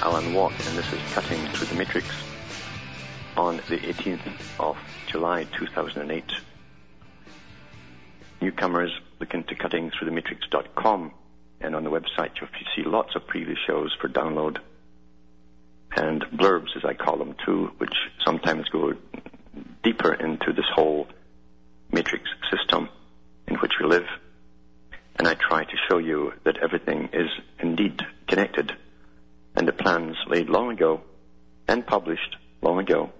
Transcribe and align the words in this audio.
Alan 0.00 0.32
Watt, 0.32 0.52
and 0.52 0.78
this 0.78 0.92
is 0.92 1.00
Cutting 1.12 1.44
Through 1.48 1.66
the 1.66 1.74
Matrix 1.74 2.06
on 3.36 3.56
the 3.68 3.78
18th 3.78 4.20
of 4.60 4.76
July 5.08 5.44
2008. 5.44 6.24
Newcomers 8.40 8.92
look 9.18 9.34
into 9.34 9.56
cuttingthroughthematrix.com, 9.56 11.12
and 11.60 11.74
on 11.74 11.82
the 11.82 11.90
website 11.90 12.30
you'll 12.40 12.48
see 12.76 12.88
lots 12.88 13.16
of 13.16 13.26
previous 13.26 13.58
shows 13.66 13.92
for 14.00 14.08
download 14.08 14.58
and 15.96 16.22
blurbs, 16.32 16.76
as 16.76 16.84
I 16.84 16.94
call 16.94 17.18
them 17.18 17.34
too, 17.44 17.72
which 17.78 17.94
sometimes 18.24 18.68
go 18.68 18.94
deeper 19.82 20.14
into 20.14 20.52
this 20.52 20.66
whole 20.72 21.08
matrix 21.90 22.24
system 22.52 22.88
in 23.48 23.56
which 23.56 23.72
we 23.80 23.86
live. 23.86 24.06
And 25.16 25.26
I 25.26 25.34
try 25.34 25.64
to 25.64 25.76
show 25.90 25.98
you 25.98 26.34
that 26.44 26.58
everything 26.58 27.08
is 27.12 27.28
indeed 27.58 28.00
connected 28.28 28.76
and 29.58 29.66
the 29.66 29.72
plans 29.72 30.16
laid 30.28 30.48
long 30.48 30.70
ago 30.70 31.00
and 31.66 31.84
published 31.84 32.36
long 32.62 32.78
ago 32.78 33.10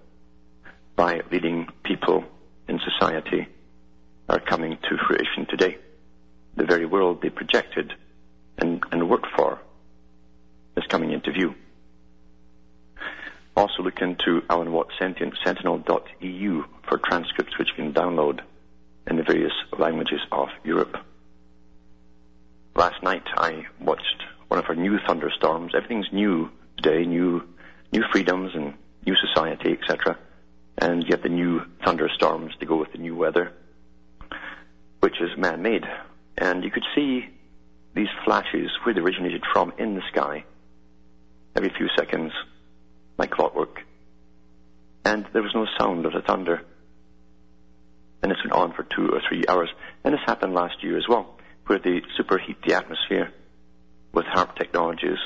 by 0.95 1.20
leading 1.33 1.67
people 1.83 2.22
in 2.69 2.78
society 2.78 3.48
are 4.28 4.39
coming 4.39 4.78
to 4.89 4.97
fruition 5.05 5.47
today. 5.47 5.77
The 6.55 6.64
very 6.64 6.86
world 6.86 7.22
they 7.22 7.30
projected 7.30 7.92
and, 8.56 8.80
and 8.92 9.11
worked 9.11 9.27
for 9.36 9.58
is 10.77 10.84
coming 10.89 11.11
into 11.11 11.33
view. 11.33 11.56
Also 13.56 13.83
look 13.83 14.00
into 14.00 14.45
Alan 14.48 14.70
Watt 14.70 14.91
Sentinel.eu 14.97 16.64
for 16.89 16.98
transcripts 16.98 17.58
which 17.58 17.69
you 17.77 17.83
can 17.83 17.92
download 17.92 18.42
in 19.08 19.17
the 19.17 19.25
various 19.25 19.52
languages 19.77 20.20
of 20.30 20.50
Europe. 20.62 20.98
Last 22.77 23.02
night 23.02 23.25
I 23.36 23.67
watched 23.80 24.08
one 24.59 24.64
of 24.64 24.77
our 24.77 24.83
new 24.83 24.98
thunderstorms. 25.06 25.73
Everything's 25.77 26.12
new 26.12 26.51
today, 26.78 27.06
new, 27.06 27.45
new 27.92 28.03
freedoms 28.11 28.51
and 28.56 28.75
new 29.06 29.14
society, 29.14 29.78
etc. 29.81 30.19
And 30.78 31.05
have 31.11 31.23
the 31.23 31.28
new 31.28 31.62
thunderstorms 31.84 32.55
to 32.59 32.67
go 32.67 32.75
with 32.75 32.91
the 32.91 32.98
new 32.98 33.14
weather, 33.14 33.53
which 34.98 35.20
is 35.20 35.31
man-made. 35.39 35.84
And 36.36 36.64
you 36.64 36.73
could 36.73 36.83
see 36.97 37.29
these 37.95 38.09
flashes 38.25 38.70
where 38.83 38.95
they 38.95 39.01
originated 39.01 39.45
from 39.53 39.73
in 39.79 39.95
the 39.95 40.03
sky 40.11 40.45
every 41.55 41.70
few 41.77 41.89
seconds, 41.97 42.33
like 43.17 43.31
clockwork. 43.31 43.83
And 45.05 45.25
there 45.33 45.42
was 45.42 45.55
no 45.55 45.67
sound 45.79 46.05
of 46.05 46.14
the 46.14 46.23
thunder. 46.23 46.62
And 48.25 48.33
this 48.33 48.39
went 48.45 48.53
on 48.53 48.73
for 48.73 48.83
two 48.83 49.09
or 49.11 49.20
three 49.29 49.45
hours. 49.48 49.69
And 50.03 50.14
this 50.14 50.20
happened 50.27 50.55
last 50.55 50.83
year 50.83 50.98
as 50.98 51.06
well, 51.09 51.36
where 51.67 51.79
they 51.79 52.03
superheat 52.19 52.56
the 52.67 52.75
atmosphere 52.75 53.33
with 54.19 54.27
HAARP 54.27 54.56
technologies. 54.56 55.19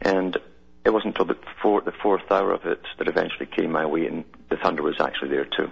And 0.00 0.36
it 0.84 0.90
wasn't 0.90 1.16
until 1.16 1.26
the, 1.26 1.40
four, 1.62 1.80
the 1.80 1.92
fourth 2.02 2.28
hour 2.28 2.52
of 2.52 2.66
it 2.66 2.82
that 2.98 3.08
eventually 3.08 3.46
came 3.46 3.70
my 3.70 3.86
way, 3.86 4.06
and 4.06 4.24
the 4.50 4.56
thunder 4.56 4.82
was 4.82 4.96
actually 5.00 5.30
there 5.30 5.44
too. 5.44 5.70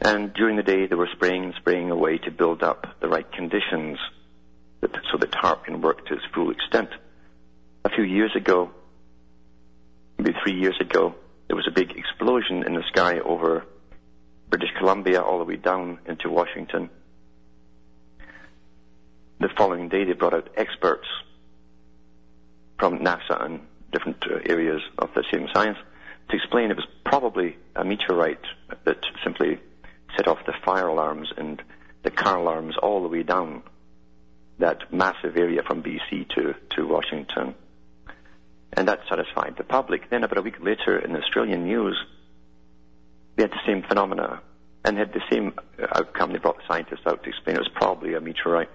And 0.00 0.32
during 0.32 0.56
the 0.56 0.62
day, 0.62 0.86
they 0.86 0.94
were 0.94 1.10
spraying 1.12 1.44
and 1.44 1.54
spraying 1.56 1.90
away 1.90 2.16
to 2.18 2.30
build 2.30 2.62
up 2.62 2.86
the 3.00 3.08
right 3.08 3.30
conditions 3.30 3.98
that, 4.80 4.92
so 5.12 5.18
that 5.18 5.30
HAARP 5.30 5.64
can 5.64 5.82
work 5.82 6.06
to 6.06 6.14
its 6.14 6.24
full 6.34 6.50
extent. 6.50 6.88
A 7.84 7.90
few 7.90 8.04
years 8.04 8.34
ago, 8.34 8.70
maybe 10.16 10.34
three 10.42 10.58
years 10.58 10.76
ago, 10.80 11.14
there 11.48 11.56
was 11.56 11.68
a 11.68 11.70
big 11.70 11.90
explosion 11.90 12.64
in 12.66 12.74
the 12.74 12.82
sky 12.90 13.18
over 13.18 13.66
British 14.48 14.70
Columbia 14.78 15.20
all 15.20 15.38
the 15.38 15.44
way 15.44 15.56
down 15.56 15.98
into 16.06 16.30
Washington. 16.30 16.88
The 19.40 19.48
following 19.56 19.88
day, 19.88 20.04
they 20.04 20.12
brought 20.12 20.34
out 20.34 20.50
experts 20.54 21.08
from 22.78 22.98
NASA 22.98 23.42
and 23.42 23.60
different 23.90 24.22
uh, 24.26 24.38
areas 24.44 24.82
of 24.98 25.08
the 25.14 25.24
same 25.32 25.48
science 25.54 25.78
to 26.28 26.36
explain 26.36 26.70
it 26.70 26.76
was 26.76 26.86
probably 27.06 27.56
a 27.74 27.82
meteorite 27.82 28.44
that 28.84 28.98
simply 29.24 29.58
set 30.14 30.28
off 30.28 30.44
the 30.44 30.52
fire 30.62 30.88
alarms 30.88 31.32
and 31.38 31.62
the 32.02 32.10
car 32.10 32.36
alarms 32.36 32.76
all 32.82 33.02
the 33.02 33.08
way 33.08 33.22
down 33.22 33.62
that 34.58 34.92
massive 34.92 35.38
area 35.38 35.62
from 35.62 35.82
BC 35.82 36.28
to, 36.34 36.54
to 36.76 36.86
Washington. 36.86 37.54
And 38.74 38.88
that 38.88 39.00
satisfied 39.08 39.54
the 39.56 39.64
public. 39.64 40.10
Then 40.10 40.22
about 40.22 40.36
a 40.36 40.42
week 40.42 40.60
later 40.60 40.98
in 40.98 41.14
the 41.14 41.20
Australian 41.20 41.64
news, 41.64 41.96
they 43.36 43.44
had 43.44 43.52
the 43.52 43.66
same 43.66 43.82
phenomena 43.88 44.42
and 44.84 44.98
had 44.98 45.14
the 45.14 45.22
same 45.30 45.54
outcome. 45.94 46.32
They 46.32 46.38
brought 46.38 46.58
the 46.58 46.68
scientists 46.68 47.06
out 47.06 47.22
to 47.22 47.28
explain 47.30 47.56
it 47.56 47.60
was 47.60 47.70
probably 47.74 48.12
a 48.12 48.20
meteorite. 48.20 48.68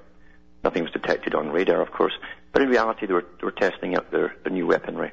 Nothing 0.66 0.82
was 0.82 0.92
detected 0.92 1.36
on 1.36 1.52
radar, 1.52 1.80
of 1.80 1.92
course, 1.92 2.14
but 2.52 2.64
in 2.64 2.70
reality 2.70 3.06
they 3.06 3.14
were, 3.14 3.26
they 3.40 3.46
were 3.46 3.52
testing 3.52 3.96
out 3.96 4.10
their, 4.10 4.36
their 4.44 4.52
new 4.52 4.66
weaponry. 4.66 5.12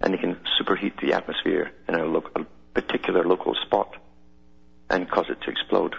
And 0.00 0.12
they 0.12 0.18
can 0.18 0.36
superheat 0.60 1.00
the 1.00 1.12
atmosphere 1.12 1.70
in 1.88 1.94
a, 1.94 2.04
lo- 2.04 2.28
a 2.34 2.44
particular 2.74 3.24
local 3.24 3.54
spot 3.54 3.94
and 4.90 5.08
cause 5.08 5.26
it 5.28 5.40
to 5.42 5.50
explode. 5.50 5.94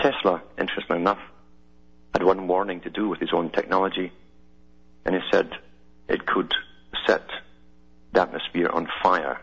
Tesla, 0.00 0.42
interestingly 0.58 1.02
enough, 1.02 1.20
had 2.14 2.22
one 2.22 2.48
warning 2.48 2.80
to 2.80 2.88
do 2.88 3.10
with 3.10 3.20
his 3.20 3.34
own 3.34 3.50
technology, 3.50 4.10
and 5.04 5.14
he 5.14 5.20
said 5.30 5.50
it 6.08 6.24
could 6.24 6.54
set 7.06 7.28
the 8.14 8.22
atmosphere 8.22 8.70
on 8.72 8.88
fire 9.02 9.38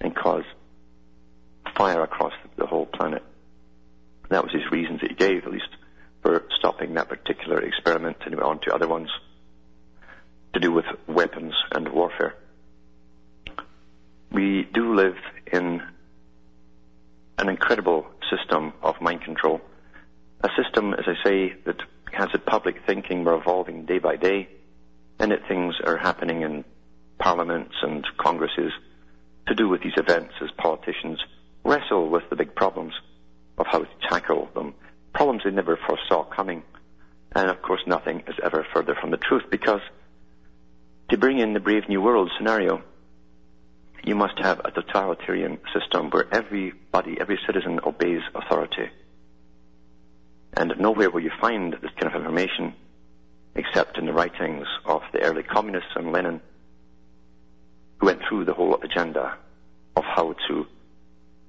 and 0.00 0.16
cause 0.16 0.44
fire 1.76 2.02
across 2.02 2.34
the 2.56 2.66
whole 2.66 2.86
planet. 2.86 3.22
That 4.28 4.42
was 4.42 4.52
his 4.52 4.68
reasons 4.72 5.02
that 5.02 5.10
he 5.10 5.16
gave, 5.16 5.44
at 5.44 5.52
least, 5.52 5.68
for 6.22 6.44
stopping 6.58 6.94
that 6.94 7.08
particular 7.08 7.60
experiment, 7.60 8.18
and 8.24 8.34
went 8.34 8.46
on 8.46 8.60
to 8.60 8.74
other 8.74 8.88
ones 8.88 9.08
to 10.52 10.60
do 10.60 10.72
with 10.72 10.84
weapons 11.06 11.54
and 11.72 11.88
warfare. 11.88 12.34
We 14.32 14.68
do 14.72 14.94
live 14.94 15.16
in 15.52 15.82
an 17.38 17.48
incredible 17.48 18.06
system 18.30 18.72
of 18.82 19.00
mind 19.00 19.22
control. 19.22 19.60
A 20.42 20.48
system, 20.62 20.94
as 20.94 21.04
I 21.06 21.14
say, 21.24 21.54
that 21.64 21.82
has 22.12 22.28
a 22.34 22.38
public 22.38 22.76
thinking. 22.86 23.24
We're 23.24 23.36
evolving 23.36 23.86
day 23.86 23.98
by 23.98 24.16
day, 24.16 24.48
and 25.18 25.32
that 25.32 25.46
things 25.48 25.74
are 25.84 25.96
happening 25.96 26.42
in 26.42 26.64
parliaments 27.18 27.74
and 27.82 28.06
congresses 28.18 28.72
to 29.46 29.54
do 29.54 29.68
with 29.68 29.82
these 29.82 29.96
events 29.96 30.34
as 30.40 30.50
politicians 30.52 31.18
wrestle 31.64 32.08
with 32.08 32.28
the 32.30 32.36
big 32.36 32.54
problems 32.54 32.94
of 33.58 33.66
how 33.66 33.80
to 33.80 33.88
tackle 34.08 34.48
them. 34.54 34.74
Problems 35.12 35.42
they 35.44 35.50
never 35.50 35.76
foresaw 35.76 36.24
coming. 36.24 36.62
And 37.32 37.50
of 37.50 37.62
course, 37.62 37.82
nothing 37.86 38.22
is 38.26 38.36
ever 38.42 38.66
further 38.74 38.94
from 38.94 39.10
the 39.10 39.16
truth 39.16 39.44
because 39.50 39.80
to 41.10 41.18
bring 41.18 41.38
in 41.38 41.54
the 41.54 41.60
Brave 41.60 41.88
New 41.88 42.00
World 42.00 42.30
scenario, 42.36 42.82
you 44.04 44.14
must 44.14 44.38
have 44.38 44.60
a 44.64 44.70
totalitarian 44.70 45.58
system 45.74 46.10
where 46.10 46.32
everybody, 46.32 47.18
every 47.20 47.38
citizen 47.46 47.80
obeys 47.84 48.22
authority. 48.34 48.88
And 50.54 50.74
nowhere 50.78 51.10
will 51.10 51.20
you 51.20 51.32
find 51.40 51.74
this 51.74 51.90
kind 51.98 52.14
of 52.14 52.20
information 52.20 52.74
except 53.54 53.98
in 53.98 54.06
the 54.06 54.12
writings 54.12 54.66
of 54.84 55.02
the 55.12 55.20
early 55.20 55.42
communists 55.42 55.90
and 55.96 56.12
Lenin, 56.12 56.40
who 57.98 58.06
went 58.06 58.22
through 58.28 58.44
the 58.44 58.54
whole 58.54 58.80
agenda 58.82 59.36
of 59.96 60.04
how 60.04 60.34
to 60.48 60.66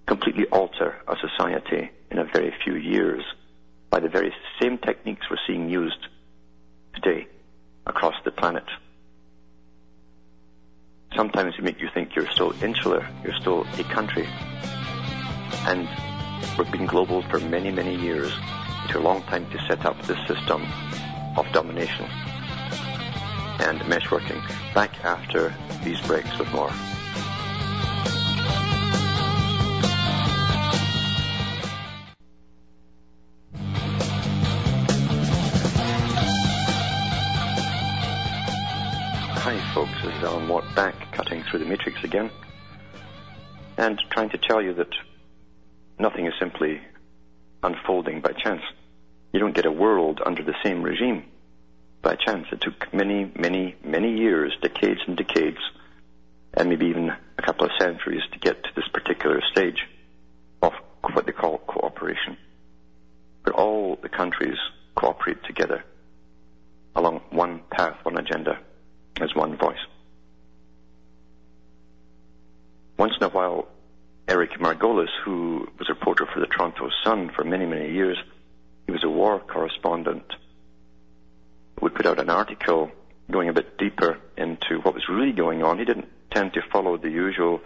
completely 0.07 0.45
alter 0.47 0.97
a 1.07 1.15
society 1.17 1.89
in 2.09 2.17
a 2.17 2.25
very 2.25 2.53
few 2.63 2.75
years 2.75 3.23
by 3.91 3.99
the 3.99 4.09
very 4.09 4.33
same 4.59 4.77
techniques 4.79 5.29
we're 5.29 5.37
seeing 5.45 5.69
used 5.69 6.07
today 6.95 7.27
across 7.85 8.15
the 8.23 8.31
planet. 8.31 8.63
Sometimes 11.15 11.53
they 11.57 11.63
make 11.63 11.81
you 11.81 11.89
think 11.93 12.15
you're 12.15 12.31
still 12.31 12.53
insular, 12.63 13.05
you're 13.23 13.35
still 13.41 13.67
a 13.77 13.83
country. 13.83 14.25
And 15.67 15.87
we've 16.57 16.71
been 16.71 16.85
global 16.85 17.21
for 17.23 17.39
many, 17.39 17.69
many 17.69 17.95
years. 17.95 18.31
It 18.31 18.87
took 18.87 19.01
a 19.01 19.03
long 19.03 19.21
time 19.23 19.47
to 19.51 19.59
set 19.67 19.85
up 19.85 20.01
this 20.03 20.17
system 20.25 20.65
of 21.35 21.45
domination 21.51 22.05
and 23.59 23.79
meshworking. 23.81 24.41
Back 24.73 25.03
after 25.03 25.53
these 25.83 25.99
breaks 26.07 26.39
with 26.39 26.51
more. 26.53 26.71
Back, 40.75 40.95
cutting 41.11 41.43
through 41.43 41.59
the 41.59 41.65
matrix 41.65 42.03
again, 42.03 42.29
and 43.77 44.01
trying 44.09 44.29
to 44.29 44.37
tell 44.37 44.61
you 44.61 44.73
that 44.75 44.93
nothing 45.99 46.25
is 46.25 46.33
simply 46.39 46.81
unfolding 47.63 48.21
by 48.21 48.31
chance. 48.31 48.61
You 49.33 49.39
don't 49.39 49.55
get 49.55 49.65
a 49.65 49.71
world 49.71 50.21
under 50.25 50.43
the 50.43 50.55
same 50.63 50.81
regime 50.81 51.25
by 52.01 52.15
chance. 52.15 52.47
It 52.51 52.61
took 52.61 52.93
many, 52.93 53.31
many, 53.35 53.75
many 53.83 54.17
years, 54.17 54.53
decades 54.61 55.01
and 55.07 55.15
decades, 55.15 55.59
and 56.53 56.69
maybe 56.69 56.87
even 56.87 57.09
a 57.09 57.41
couple 57.41 57.65
of 57.65 57.71
centuries 57.79 58.23
to 58.31 58.39
get 58.39 58.63
to 58.63 58.69
this 58.75 58.87
particular 58.93 59.41
stage 59.51 59.87
of 60.61 60.73
what 61.13 61.25
they 61.25 61.31
call 61.31 61.57
cooperation. 61.59 62.37
But 63.43 63.53
all 63.53 63.97
the 64.01 64.09
countries 64.09 64.57
cooperate 64.95 65.43
together 65.43 65.83
along 66.95 67.21
one 67.29 67.61
path, 67.71 67.97
one 68.03 68.17
agenda, 68.17 68.59
as 69.21 69.33
one 69.33 69.57
voice. 69.57 69.79
Once 73.01 73.15
in 73.19 73.23
a 73.23 73.29
while, 73.29 73.67
Eric 74.27 74.59
Margolis, 74.59 75.09
who 75.25 75.67
was 75.79 75.89
a 75.89 75.93
reporter 75.93 76.27
for 76.31 76.39
the 76.39 76.45
Toronto 76.45 76.87
Sun 77.03 77.31
for 77.35 77.43
many, 77.43 77.65
many 77.65 77.91
years, 77.91 78.15
he 78.85 78.91
was 78.91 79.03
a 79.03 79.09
war 79.09 79.39
correspondent, 79.39 80.35
would 81.81 81.95
put 81.95 82.05
out 82.05 82.19
an 82.19 82.29
article 82.29 82.91
going 83.31 83.49
a 83.49 83.53
bit 83.53 83.75
deeper 83.79 84.19
into 84.37 84.79
what 84.83 84.93
was 84.93 85.09
really 85.09 85.31
going 85.31 85.63
on. 85.63 85.79
He 85.79 85.85
didn't 85.85 86.09
tend 86.29 86.53
to 86.53 86.61
follow 86.71 86.95
the 86.95 87.09
usual 87.09 87.61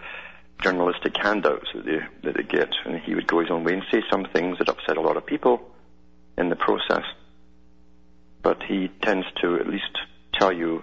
journalistic 0.62 1.14
handouts 1.18 1.68
that 1.74 1.84
they, 1.84 2.00
that 2.22 2.34
they 2.34 2.42
get, 2.42 2.70
and 2.86 2.98
he 2.98 3.14
would 3.14 3.26
go 3.26 3.40
his 3.40 3.50
own 3.50 3.62
way 3.62 3.74
and 3.74 3.82
say 3.90 4.02
some 4.10 4.24
things 4.32 4.56
that 4.56 4.70
upset 4.70 4.96
a 4.96 5.02
lot 5.02 5.18
of 5.18 5.26
people 5.26 5.60
in 6.38 6.48
the 6.48 6.56
process. 6.56 7.04
But 8.40 8.62
he 8.62 8.88
tends 9.02 9.26
to 9.42 9.56
at 9.56 9.68
least 9.68 9.98
tell 10.32 10.50
you 10.50 10.82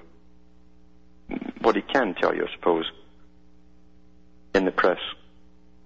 what 1.62 1.76
he 1.76 1.82
can 1.82 2.14
tell 2.14 2.36
you, 2.36 2.46
I 2.46 2.54
suppose, 2.54 2.86
in 4.54 4.66
the 4.66 4.72
press 4.72 5.00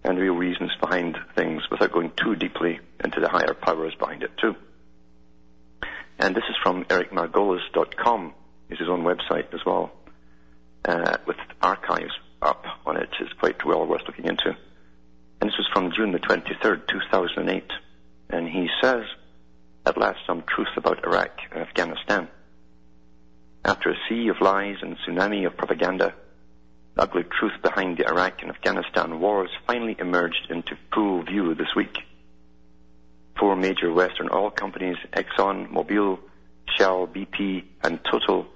and 0.04 0.18
real 0.18 0.36
reasons 0.36 0.72
behind 0.80 1.18
things 1.36 1.64
without 1.70 1.92
going 1.92 2.12
too 2.16 2.36
deeply 2.36 2.80
into 3.04 3.20
the 3.20 3.30
higher 3.30 3.54
powers 3.54 3.96
behind 3.96 4.24
it 4.24 4.32
too. 4.38 4.56
And 6.20 6.36
this 6.36 6.44
is 6.50 6.56
from 6.64 6.86
ericmargolis.com, 6.86 8.34
is 8.70 8.80
his 8.80 8.90
own 8.90 9.04
website 9.04 9.54
as 9.54 9.66
well, 9.66 9.92
uh, 10.86 11.18
with 11.28 11.38
archives 11.62 12.14
up 12.42 12.66
on 12.86 12.98
it. 12.98 13.10
It's 13.20 13.34
quite 13.34 13.66
well 13.66 13.86
worth 13.86 14.04
looking 14.08 14.26
into. 14.26 14.56
And 15.40 15.50
this 15.50 15.58
was 15.58 15.70
from 15.74 15.92
June 15.92 16.12
the 16.12 16.20
23rd, 16.20 16.88
2008. 16.88 17.72
And 18.30 18.48
he 18.48 18.68
says, 18.82 19.04
at 19.86 19.98
last 19.98 20.20
some 20.26 20.44
truth 20.44 20.76
about 20.76 21.06
Iraq 21.06 21.32
and 21.52 21.62
Afghanistan. 21.62 22.28
After 23.64 23.90
a 23.90 23.98
sea 24.10 24.28
of 24.30 24.42
lies 24.42 24.78
and 24.82 24.98
tsunami 24.98 25.46
of 25.46 25.56
propaganda, 25.56 26.14
the 26.98 27.04
ugly 27.04 27.24
truth 27.24 27.54
behind 27.62 27.98
the 27.98 28.08
Iraq 28.08 28.42
and 28.42 28.52
Afghanistan 28.52 29.20
wars 29.20 29.50
finally 29.68 29.96
emerged 30.00 30.48
into 30.50 30.76
full 30.94 31.22
view 31.24 31.54
this 31.54 31.76
week. 31.76 32.00
Four 33.40 33.56
major 33.56 33.94
Western 33.94 34.30
oil 34.34 34.50
companies, 34.50 34.98
Exxon, 35.14 35.70
Mobil, 35.72 36.18
Shell, 36.76 37.08
BP, 37.08 37.66
and 37.84 38.00
Total, 38.04 38.48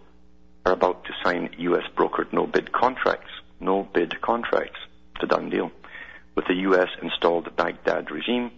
are 0.65 0.71
about 0.71 1.05
to 1.05 1.13
sign 1.23 1.53
U.S. 1.57 1.83
brokered 1.95 2.33
no-bid 2.33 2.71
contracts. 2.71 3.29
No-bid 3.59 4.19
contracts. 4.21 4.79
It's 5.15 5.23
a 5.23 5.27
done 5.27 5.49
deal. 5.51 5.71
With 6.35 6.45
the 6.47 6.55
U.S. 6.55 6.89
installed 7.01 7.55
Baghdad 7.55 8.09
regime 8.09 8.51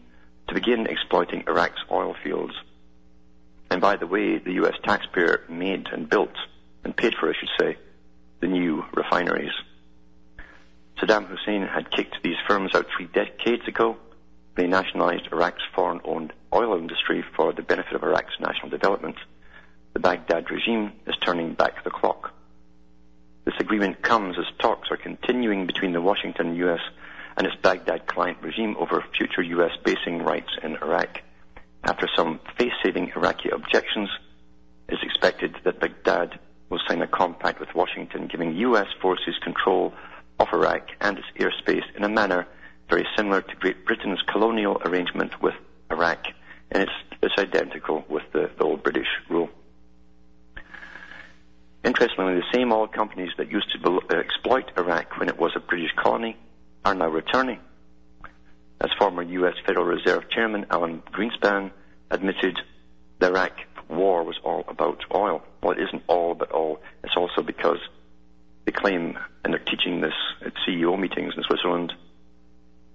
to 0.47 0.53
begin 0.53 0.87
exploiting 0.87 1.43
Iraq's 1.47 1.81
oil 1.91 2.15
fields. 2.23 2.53
And 3.69 3.81
by 3.81 3.97
the 3.97 4.07
way, 4.07 4.37
the 4.37 4.53
U.S. 4.53 4.75
taxpayer 4.83 5.41
made 5.49 5.87
and 5.91 6.09
built, 6.09 6.35
and 6.85 6.95
paid 6.95 7.15
for, 7.19 7.29
I 7.29 7.33
should 7.37 7.49
say, 7.59 7.77
the 8.39 8.47
new 8.47 8.85
refineries. 8.93 9.51
Saddam 10.99 11.27
Hussein 11.27 11.63
had 11.63 11.91
kicked 11.91 12.21
these 12.23 12.37
firms 12.47 12.75
out 12.75 12.87
three 12.95 13.07
decades 13.07 13.67
ago. 13.67 13.97
They 14.55 14.67
nationalized 14.67 15.27
Iraq's 15.31 15.63
foreign-owned 15.75 16.33
oil 16.53 16.77
industry 16.77 17.23
for 17.35 17.53
the 17.53 17.63
benefit 17.63 17.93
of 17.93 18.03
Iraq's 18.03 18.39
national 18.39 18.69
development. 18.69 19.15
The 19.93 19.99
Baghdad 19.99 20.49
regime 20.51 20.93
is 21.07 21.15
turning 21.17 21.53
back 21.53 21.83
the 21.83 21.89
clock. 21.89 22.33
This 23.45 23.55
agreement 23.59 24.01
comes 24.01 24.37
as 24.37 24.45
talks 24.59 24.89
are 24.91 24.97
continuing 24.97 25.65
between 25.65 25.93
the 25.93 26.01
Washington 26.01 26.55
U.S 26.55 26.79
and 27.37 27.47
its 27.47 27.55
Baghdad 27.61 28.07
client 28.07 28.37
regime 28.41 28.75
over 28.77 29.03
future 29.17 29.41
U.S. 29.41 29.71
basing 29.83 30.19
rights 30.19 30.51
in 30.61 30.75
Iraq. 30.77 31.21
After 31.83 32.07
some 32.15 32.39
face-saving 32.57 33.11
Iraqi 33.15 33.49
objections, 33.49 34.09
it 34.87 34.95
is 34.95 34.99
expected 35.03 35.55
that 35.63 35.79
Baghdad 35.79 36.39
will 36.69 36.79
sign 36.87 37.01
a 37.01 37.07
compact 37.07 37.59
with 37.59 37.73
Washington 37.75 38.27
giving 38.27 38.55
U.S. 38.57 38.87
forces 39.01 39.35
control 39.43 39.93
of 40.39 40.47
Iraq 40.53 40.89
and 41.01 41.17
its 41.17 41.27
airspace 41.37 41.83
in 41.95 42.03
a 42.03 42.09
manner 42.09 42.47
very 42.89 43.07
similar 43.15 43.41
to 43.41 43.55
Great 43.55 43.85
Britain's 43.85 44.21
colonial 44.23 44.81
arrangement 44.85 45.41
with 45.41 45.55
Iraq, 45.91 46.27
and 46.71 46.83
it's, 46.83 46.91
it's 47.21 47.33
identical 47.37 48.03
with 48.09 48.23
the, 48.33 48.49
the 48.57 48.63
old 48.63 48.83
British 48.83 49.07
rule. 49.29 49.49
Interestingly, 51.83 52.35
the 52.35 52.43
same 52.53 52.71
oil 52.71 52.87
companies 52.87 53.31
that 53.37 53.51
used 53.51 53.71
to 53.73 53.87
uh, 53.89 54.15
exploit 54.15 54.71
Iraq 54.77 55.17
when 55.19 55.27
it 55.27 55.37
was 55.37 55.51
a 55.55 55.59
British 55.59 55.91
colony 55.95 56.37
are 56.85 56.95
now 56.95 57.09
returning. 57.09 57.59
As 58.79 58.89
former 58.97 59.23
U.S. 59.23 59.55
Federal 59.65 59.85
Reserve 59.85 60.29
Chairman 60.29 60.65
Alan 60.69 61.01
Greenspan 61.11 61.71
admitted, 62.09 62.59
the 63.19 63.27
Iraq 63.27 63.53
war 63.89 64.23
was 64.23 64.37
all 64.43 64.63
about 64.67 65.03
oil. 65.13 65.41
Well, 65.61 65.71
it 65.71 65.81
isn't 65.81 66.03
all 66.07 66.31
about 66.31 66.53
oil. 66.53 66.79
It's 67.03 67.15
also 67.17 67.41
because 67.41 67.79
they 68.65 68.71
claim, 68.71 69.17
and 69.43 69.53
they're 69.53 69.59
teaching 69.59 70.01
this 70.01 70.13
at 70.45 70.53
CEO 70.67 70.97
meetings 70.99 71.33
in 71.35 71.43
Switzerland, 71.43 71.93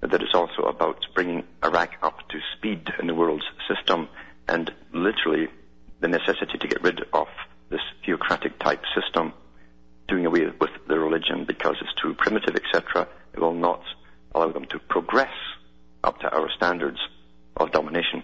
that 0.01 0.23
it's 0.23 0.35
also 0.35 0.63
about 0.63 1.05
bringing 1.15 1.45
Iraq 1.65 1.97
up 2.03 2.29
to 2.29 2.39
speed 2.57 2.89
in 3.01 3.07
the 3.07 3.15
world's 3.15 3.45
system 3.67 4.09
and 4.49 4.73
literally 4.93 5.49
the 6.01 6.09
necessity 6.09 6.57
to 6.59 6.69
get 6.69 6.83
rid 6.83 7.01
of 7.13 7.27
this 7.69 7.81
theocratic 8.05 8.59
type 8.61 8.83
system, 8.95 9.33
doing 10.07 10.25
away 10.25 10.47
with 10.61 10.71
the 10.87 10.99
religion 10.99 11.45
because 11.45 11.77
it's 11.81 11.95
too 12.01 12.15
primitive, 12.15 12.57
etc 12.57 13.09
it 13.39 13.41
will 13.41 13.55
not 13.55 13.83
allow 14.35 14.51
them 14.51 14.67
to 14.67 14.79
progress 14.79 15.33
up 16.03 16.19
to 16.21 16.29
our 16.35 16.51
standards 16.51 16.99
of 17.57 17.71
domination. 17.71 18.23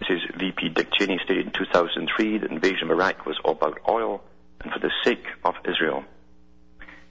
This 0.00 0.08
is 0.10 0.20
VP 0.38 0.70
Dick 0.70 0.88
Cheney 0.92 1.20
stated 1.24 1.46
in 1.46 1.52
2003 1.52 2.38
that 2.38 2.48
the 2.48 2.54
invasion 2.54 2.84
of 2.84 2.90
Iraq 2.92 3.26
was 3.26 3.36
all 3.44 3.52
about 3.52 3.80
oil 3.88 4.22
and 4.62 4.72
for 4.72 4.78
the 4.78 4.90
sake 5.04 5.24
of 5.44 5.54
Israel. 5.64 6.04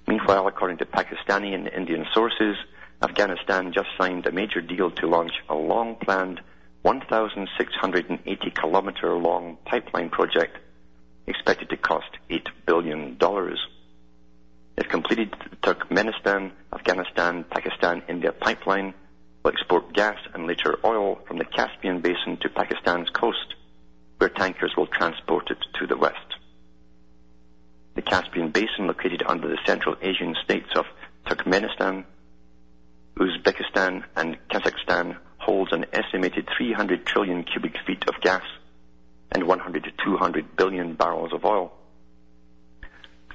Meanwhile, 0.08 0.48
according 0.48 0.77
to 0.77 0.86
Pakistani 0.86 1.54
and 1.54 1.68
Indian 1.68 2.06
sources, 2.13 2.56
Afghanistan 3.01 3.74
just 3.74 3.89
signed 3.98 4.25
a 4.25 4.32
major 4.32 4.62
deal 4.62 4.89
to 4.92 5.08
launch 5.08 5.34
a 5.50 5.56
long-planned 5.56 6.42
1,680 6.82 8.51
kilometer 8.51 9.13
long 9.13 9.58
pipeline 9.66 10.10
project 10.10 10.58
expected 11.27 11.70
to 11.70 11.77
cost 11.77 12.10
$8 12.30 12.48
billion. 12.66 13.18
If 14.77 14.88
completed, 14.88 15.36
the 15.50 15.56
Turkmenistan, 15.58 16.51
Afghanistan, 16.72 17.44
Pakistan, 17.44 18.04
India 18.08 18.32
pipeline 18.32 18.94
will 19.44 19.51
export 19.51 19.94
gas 19.94 20.18
and 20.34 20.48
later 20.48 20.77
oil 20.86 21.20
from 21.27 21.38
the 21.38 21.46
Caspian 21.46 22.00
Basin 22.00 22.38
to 22.38 22.50
Pakistan's 22.50 23.10
coast, 23.10 23.56
where 24.18 24.30
tankers 24.30 24.74
will 24.77 24.88
transport 24.88 25.51
it 25.51 25.58
to 25.80 25.88
the 25.88 25.98
west. 25.98 26.26
The 27.98 28.04
Caspian 28.04 28.51
Basin, 28.51 28.86
located 28.86 29.24
under 29.25 29.48
the 29.48 29.58
Central 29.66 29.96
Asian 30.04 30.36
states 30.44 30.70
of 30.75 30.86
Turkmenistan, 31.25 32.06
Uzbekistan, 33.18 34.04
and 34.16 34.38
Kazakhstan, 34.50 35.18
holds 35.39 35.74
an 35.74 35.88
estimated 35.92 36.48
300 36.56 37.08
trillion 37.08 37.44
cubic 37.44 37.75
feet 37.88 38.08
of 38.08 38.22
gas 38.22 38.44
and 39.32 39.48
100 39.48 39.84
to 39.86 39.92
200 40.06 40.56
billion 40.56 40.94
barrels 40.94 41.34
of 41.34 41.44
oil 41.44 41.74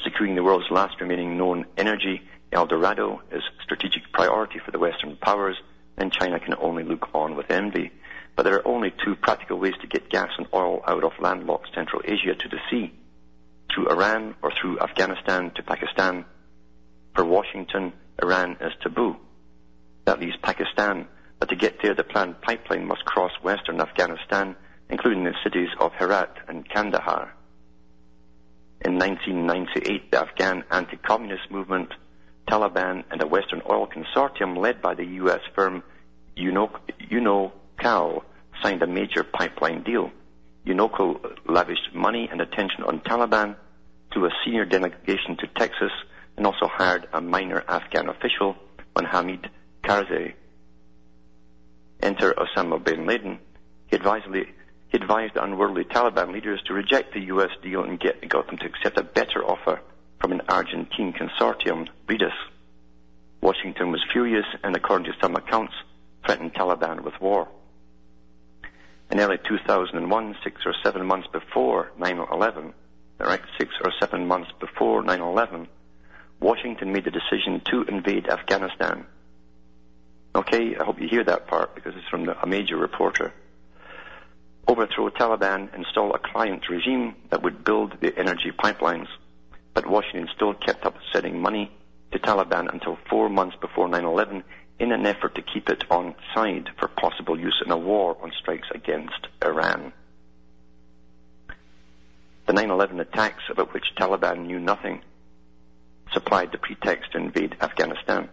securing 0.04 0.36
the 0.36 0.42
world's 0.44 0.70
last 0.70 1.00
remaining 1.00 1.36
known 1.36 1.64
energy, 1.76 2.22
El 2.52 2.66
Dorado, 2.66 3.20
is 3.32 3.42
strategic 3.62 4.12
priority 4.12 4.60
for 4.64 4.70
the 4.70 4.78
Western 4.78 5.16
powers, 5.16 5.56
and 5.96 6.12
China 6.12 6.38
can 6.38 6.54
only 6.60 6.84
look 6.84 7.08
on 7.14 7.34
with 7.34 7.50
envy. 7.50 7.90
But 8.36 8.44
there 8.44 8.56
are 8.56 8.66
only 8.66 8.92
two 9.04 9.16
practical 9.16 9.58
ways 9.58 9.74
to 9.80 9.86
get 9.86 10.08
gas 10.08 10.30
and 10.38 10.46
oil 10.54 10.82
out 10.86 11.04
of 11.04 11.12
landlocked 11.20 11.74
Central 11.74 12.02
Asia 12.04 12.34
to 12.34 12.48
the 12.48 12.60
sea 12.70 12.92
through 13.74 13.88
Iran 13.90 14.34
or 14.42 14.52
through 14.60 14.80
Afghanistan 14.80 15.50
to 15.56 15.62
Pakistan. 15.62 16.24
For 17.14 17.24
Washington, 17.24 17.92
Iran 18.22 18.56
is 18.60 18.72
taboo. 18.82 19.16
That 20.04 20.20
leaves 20.20 20.36
Pakistan, 20.42 21.06
but 21.38 21.48
to 21.48 21.56
get 21.56 21.82
there, 21.82 21.94
the 21.94 22.04
planned 22.04 22.40
pipeline 22.40 22.86
must 22.86 23.04
cross 23.04 23.32
western 23.42 23.80
Afghanistan, 23.80 24.56
including 24.90 25.24
the 25.24 25.34
cities 25.44 25.68
of 25.78 25.92
Herat 25.92 26.36
and 26.48 26.68
Kandahar. 26.68 27.34
In 28.84 28.98
1998, 28.98 30.10
the 30.10 30.20
Afghan 30.20 30.64
anti-communist 30.70 31.50
movement, 31.50 31.90
Taliban, 32.48 33.04
and 33.10 33.22
a 33.22 33.26
Western 33.26 33.62
oil 33.68 33.86
consortium 33.86 34.56
led 34.56 34.82
by 34.82 34.94
the 34.94 35.04
U.S. 35.22 35.40
firm 35.54 35.82
Unocal 36.36 38.22
signed 38.62 38.82
a 38.82 38.86
major 38.86 39.22
pipeline 39.22 39.82
deal. 39.82 40.10
Unocal 40.66 41.20
lavished 41.46 41.94
money 41.94 42.28
and 42.30 42.40
attention 42.40 42.84
on 42.84 43.00
Taliban, 43.00 43.56
flew 44.12 44.26
a 44.26 44.30
senior 44.44 44.64
delegation 44.64 45.36
to 45.38 45.46
Texas 45.48 45.90
and 46.36 46.46
also 46.46 46.68
hired 46.68 47.08
a 47.12 47.20
minor 47.20 47.64
Afghan 47.68 48.08
official 48.08 48.56
on 48.94 49.04
Hamid 49.04 49.50
Karzai. 49.82 50.34
Enter 52.00 52.34
Osama 52.34 52.82
bin 52.82 53.06
Laden. 53.06 53.38
He 53.88 53.96
advised, 53.96 54.26
he 54.32 54.96
advised 54.96 55.36
unworldly 55.36 55.84
Taliban 55.84 56.32
leaders 56.32 56.60
to 56.66 56.74
reject 56.74 57.14
the 57.14 57.20
U.S. 57.26 57.50
deal 57.62 57.82
and 57.84 57.98
get, 57.98 58.28
got 58.28 58.46
them 58.46 58.58
to 58.58 58.66
accept 58.66 58.98
a 58.98 59.02
better 59.02 59.44
offer 59.44 59.80
from 60.20 60.32
an 60.32 60.42
Argentine 60.48 61.12
consortium, 61.12 61.88
Bridas. 62.06 62.32
Washington 63.40 63.90
was 63.90 64.04
furious 64.12 64.46
and, 64.62 64.76
according 64.76 65.06
to 65.06 65.18
some 65.20 65.34
accounts, 65.34 65.74
threatened 66.24 66.54
Taliban 66.54 67.02
with 67.02 67.14
war. 67.20 67.48
In 69.12 69.20
early 69.20 69.36
2001, 69.46 70.36
six 70.42 70.62
or 70.64 70.72
seven 70.82 71.04
months 71.06 71.28
before 71.30 71.92
9-11, 72.00 72.72
right, 73.20 73.42
six 73.58 73.74
or 73.84 73.92
seven 74.00 74.26
months 74.26 74.50
before 74.58 75.02
9-11, 75.02 75.66
Washington 76.40 76.94
made 76.94 77.04
the 77.04 77.10
decision 77.10 77.60
to 77.70 77.82
invade 77.82 78.26
Afghanistan. 78.30 79.04
Okay, 80.34 80.76
I 80.80 80.84
hope 80.84 80.98
you 80.98 81.08
hear 81.08 81.24
that 81.24 81.46
part 81.46 81.74
because 81.74 81.92
it's 81.94 82.08
from 82.08 82.26
a 82.26 82.46
major 82.46 82.78
reporter. 82.78 83.34
Overthrow 84.66 85.10
Taliban, 85.10 85.74
install 85.76 86.14
a 86.14 86.18
client 86.18 86.62
regime 86.70 87.14
that 87.28 87.42
would 87.42 87.64
build 87.64 87.92
the 88.00 88.18
energy 88.18 88.50
pipelines. 88.50 89.08
But 89.74 89.86
Washington 89.86 90.30
still 90.34 90.54
kept 90.54 90.86
up 90.86 90.96
sending 91.12 91.38
money 91.38 91.70
to 92.12 92.18
Taliban 92.18 92.72
until 92.72 92.96
four 93.10 93.28
months 93.28 93.56
before 93.60 93.88
9-11 93.88 94.42
in 94.82 94.90
an 94.90 95.06
effort 95.06 95.36
to 95.36 95.42
keep 95.42 95.68
it 95.68 95.84
on 95.92 96.12
side 96.34 96.68
for 96.76 96.88
possible 96.88 97.38
use 97.38 97.62
in 97.64 97.70
a 97.70 97.78
war 97.78 98.16
on 98.20 98.32
strikes 98.36 98.66
against 98.74 99.28
Iran. 99.40 99.92
The 102.46 102.52
9-11 102.52 103.00
attacks 103.00 103.44
about 103.48 103.72
which 103.72 103.94
Taliban 103.96 104.46
knew 104.46 104.58
nothing 104.58 105.02
supplied 106.12 106.50
the 106.50 106.58
pretext 106.58 107.12
to 107.12 107.18
invade 107.18 107.56
Afghanistan. 107.60 108.28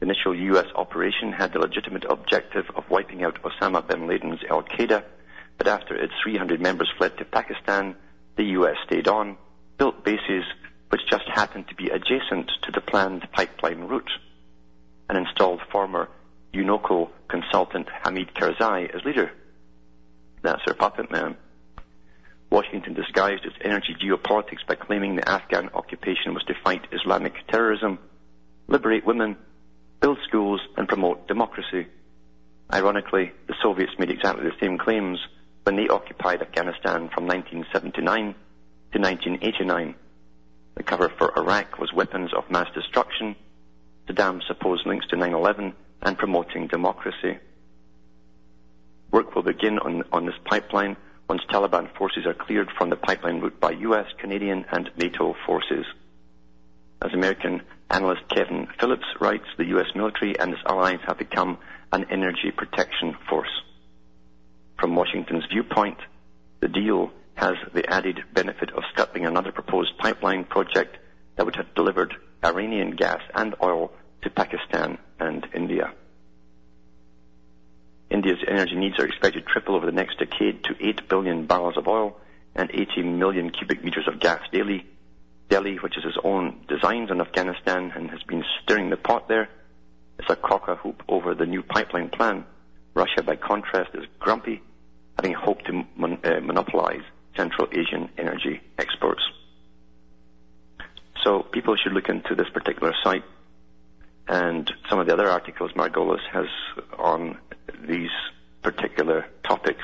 The 0.00 0.06
initial 0.06 0.34
U.S. 0.34 0.66
operation 0.76 1.32
had 1.32 1.54
the 1.54 1.60
legitimate 1.60 2.04
objective 2.04 2.66
of 2.76 2.90
wiping 2.90 3.24
out 3.24 3.42
Osama 3.42 3.86
bin 3.86 4.06
Laden's 4.06 4.40
Al-Qaeda, 4.50 5.02
but 5.56 5.66
after 5.66 5.96
its 5.96 6.12
300 6.22 6.60
members 6.60 6.92
fled 6.98 7.16
to 7.16 7.24
Pakistan, 7.24 7.96
the 8.36 8.44
U.S. 8.58 8.76
stayed 8.84 9.08
on, 9.08 9.38
built 9.78 10.04
bases 10.04 10.44
which 10.90 11.00
just 11.08 11.24
happened 11.26 11.68
to 11.68 11.74
be 11.74 11.88
adjacent 11.88 12.50
to 12.64 12.70
the 12.70 12.82
planned 12.82 13.26
pipeline 13.32 13.84
route, 13.84 14.10
and 15.12 15.26
installed 15.26 15.60
former 15.70 16.08
Unocal 16.54 17.10
consultant 17.28 17.86
Hamid 18.02 18.32
Karzai 18.34 18.94
as 18.94 19.04
leader. 19.04 19.30
That's 20.40 20.62
their 20.64 20.74
puppet 20.74 21.10
man. 21.10 21.36
Washington 22.48 22.94
disguised 22.94 23.44
its 23.44 23.56
energy 23.62 23.94
geopolitics 23.94 24.66
by 24.66 24.74
claiming 24.74 25.16
the 25.16 25.28
Afghan 25.28 25.68
occupation 25.74 26.32
was 26.32 26.42
to 26.44 26.54
fight 26.64 26.86
Islamic 26.92 27.34
terrorism, 27.48 27.98
liberate 28.68 29.04
women, 29.04 29.36
build 30.00 30.16
schools, 30.26 30.62
and 30.78 30.88
promote 30.88 31.28
democracy. 31.28 31.88
Ironically, 32.72 33.32
the 33.48 33.54
Soviets 33.62 33.92
made 33.98 34.10
exactly 34.10 34.44
the 34.44 34.56
same 34.60 34.78
claims 34.78 35.18
when 35.64 35.76
they 35.76 35.88
occupied 35.88 36.40
Afghanistan 36.40 37.10
from 37.10 37.26
1979 37.26 38.34
to 38.92 38.98
1989. 38.98 39.94
The 40.76 40.82
cover 40.82 41.10
for 41.18 41.36
Iraq 41.36 41.78
was 41.78 41.92
weapons 41.92 42.30
of 42.34 42.50
mass 42.50 42.68
destruction, 42.74 43.36
Saddam's 44.06 44.46
supposed 44.46 44.86
links 44.86 45.06
to 45.08 45.16
9-11, 45.16 45.72
and 46.02 46.18
promoting 46.18 46.66
democracy. 46.66 47.38
Work 49.10 49.34
will 49.34 49.42
begin 49.42 49.78
on, 49.78 50.02
on 50.12 50.26
this 50.26 50.34
pipeline 50.44 50.96
once 51.28 51.42
Taliban 51.50 51.94
forces 51.96 52.26
are 52.26 52.34
cleared 52.34 52.68
from 52.76 52.90
the 52.90 52.96
pipeline 52.96 53.40
route 53.40 53.60
by 53.60 53.70
US, 53.70 54.06
Canadian, 54.18 54.64
and 54.72 54.90
NATO 54.96 55.34
forces. 55.46 55.86
As 57.00 57.12
American 57.12 57.62
analyst 57.90 58.22
Kevin 58.28 58.68
Phillips 58.78 59.06
writes, 59.20 59.46
the 59.56 59.66
US 59.76 59.86
military 59.94 60.38
and 60.38 60.52
its 60.52 60.62
allies 60.66 61.00
have 61.06 61.18
become 61.18 61.58
an 61.92 62.06
energy 62.10 62.50
protection 62.50 63.16
force. 63.28 63.62
From 64.78 64.96
Washington's 64.96 65.44
viewpoint, 65.50 65.98
the 66.60 66.68
deal 66.68 67.10
has 67.34 67.54
the 67.74 67.88
added 67.88 68.22
benefit 68.32 68.70
of 68.70 68.82
scuttling 68.92 69.26
another 69.26 69.52
proposed 69.52 69.96
pipeline 69.98 70.44
project 70.44 70.96
that 71.36 71.44
would 71.44 71.56
have 71.56 71.74
delivered 71.74 72.14
Iranian 72.44 72.92
gas 72.96 73.20
and 73.34 73.54
oil 73.62 73.92
to 74.22 74.30
Pakistan 74.30 74.98
and 75.20 75.46
India. 75.54 75.92
India's 78.10 78.44
energy 78.46 78.74
needs 78.76 78.98
are 78.98 79.06
expected 79.06 79.46
to 79.46 79.52
triple 79.52 79.74
over 79.74 79.86
the 79.86 79.92
next 79.92 80.18
decade 80.18 80.64
to 80.64 80.74
8 80.78 81.08
billion 81.08 81.46
barrels 81.46 81.76
of 81.76 81.88
oil 81.88 82.16
and 82.54 82.70
80 82.70 83.02
million 83.04 83.50
cubic 83.50 83.82
meters 83.82 84.06
of 84.06 84.20
gas 84.20 84.40
daily. 84.52 84.86
Delhi, 85.48 85.76
which 85.76 85.94
has 85.94 86.04
its 86.04 86.18
own 86.22 86.60
designs 86.68 87.10
on 87.10 87.20
Afghanistan 87.20 87.92
and 87.94 88.10
has 88.10 88.22
been 88.24 88.44
stirring 88.62 88.90
the 88.90 88.96
pot 88.96 89.28
there, 89.28 89.48
is 90.18 90.26
a 90.28 90.36
cock 90.36 90.68
a 90.68 90.76
hoop 90.76 91.02
over 91.08 91.34
the 91.34 91.46
new 91.46 91.62
pipeline 91.62 92.10
plan. 92.10 92.44
Russia, 92.94 93.22
by 93.22 93.36
contrast, 93.36 93.90
is 93.94 94.04
grumpy, 94.18 94.62
having 95.16 95.32
hoped 95.32 95.66
to 95.66 95.84
mon- 95.96 96.18
uh, 96.24 96.40
monopolize 96.40 97.02
Central 97.36 97.66
Asian 97.72 98.10
energy 98.18 98.60
exports. 98.78 99.22
So 101.22 101.42
people 101.42 101.76
should 101.76 101.92
look 101.92 102.08
into 102.08 102.34
this 102.34 102.48
particular 102.52 102.92
site 103.02 103.24
and 104.28 104.70
some 104.88 104.98
of 104.98 105.06
the 105.06 105.12
other 105.12 105.28
articles 105.28 105.72
Margolis 105.72 106.22
has 106.32 106.46
on 106.98 107.38
these 107.86 108.10
particular 108.62 109.26
topics, 109.44 109.82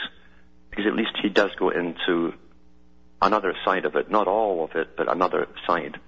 because 0.70 0.86
at 0.86 0.94
least 0.94 1.10
he 1.20 1.28
does 1.28 1.50
go 1.58 1.70
into 1.70 2.32
another 3.20 3.54
side 3.64 3.84
of 3.84 3.96
it, 3.96 4.10
not 4.10 4.28
all 4.28 4.64
of 4.64 4.76
it, 4.76 4.96
but 4.96 5.10
another 5.10 5.48
side 5.66 5.98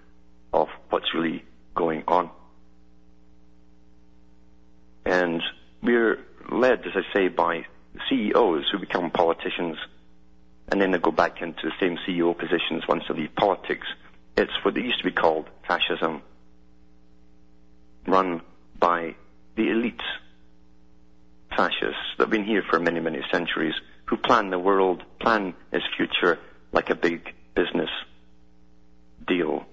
of 0.52 0.68
what's 0.90 1.12
really 1.14 1.44
going 1.74 2.04
on. 2.06 2.30
And 5.04 5.42
we're 5.82 6.18
led, 6.50 6.80
as 6.86 6.92
I 6.94 7.12
say, 7.12 7.28
by 7.28 7.66
CEOs 8.08 8.68
who 8.70 8.78
become 8.78 9.10
politicians 9.10 9.76
and 10.70 10.80
then 10.80 10.92
they 10.92 10.98
go 10.98 11.10
back 11.10 11.42
into 11.42 11.62
the 11.64 11.72
same 11.80 11.98
CEO 12.06 12.36
positions 12.36 12.86
once 12.88 13.02
they 13.08 13.14
leave 13.14 13.34
politics. 13.34 13.86
It's 14.40 14.64
what 14.64 14.74
used 14.74 15.00
to 15.00 15.04
be 15.04 15.12
called 15.12 15.50
fascism, 15.68 16.22
run 18.06 18.40
by 18.78 19.14
the 19.54 19.64
elites 19.64 20.08
fascists 21.54 22.14
that 22.16 22.24
have 22.24 22.30
been 22.30 22.44
here 22.44 22.62
for 22.70 22.80
many, 22.80 23.00
many 23.00 23.20
centuries, 23.30 23.74
who 24.06 24.16
plan 24.16 24.48
the 24.48 24.58
world, 24.58 25.02
plan 25.20 25.52
its 25.72 25.84
future 25.94 26.38
like 26.72 26.88
a 26.88 26.94
big 26.94 27.34
business 27.54 27.90
deal, 29.28 29.66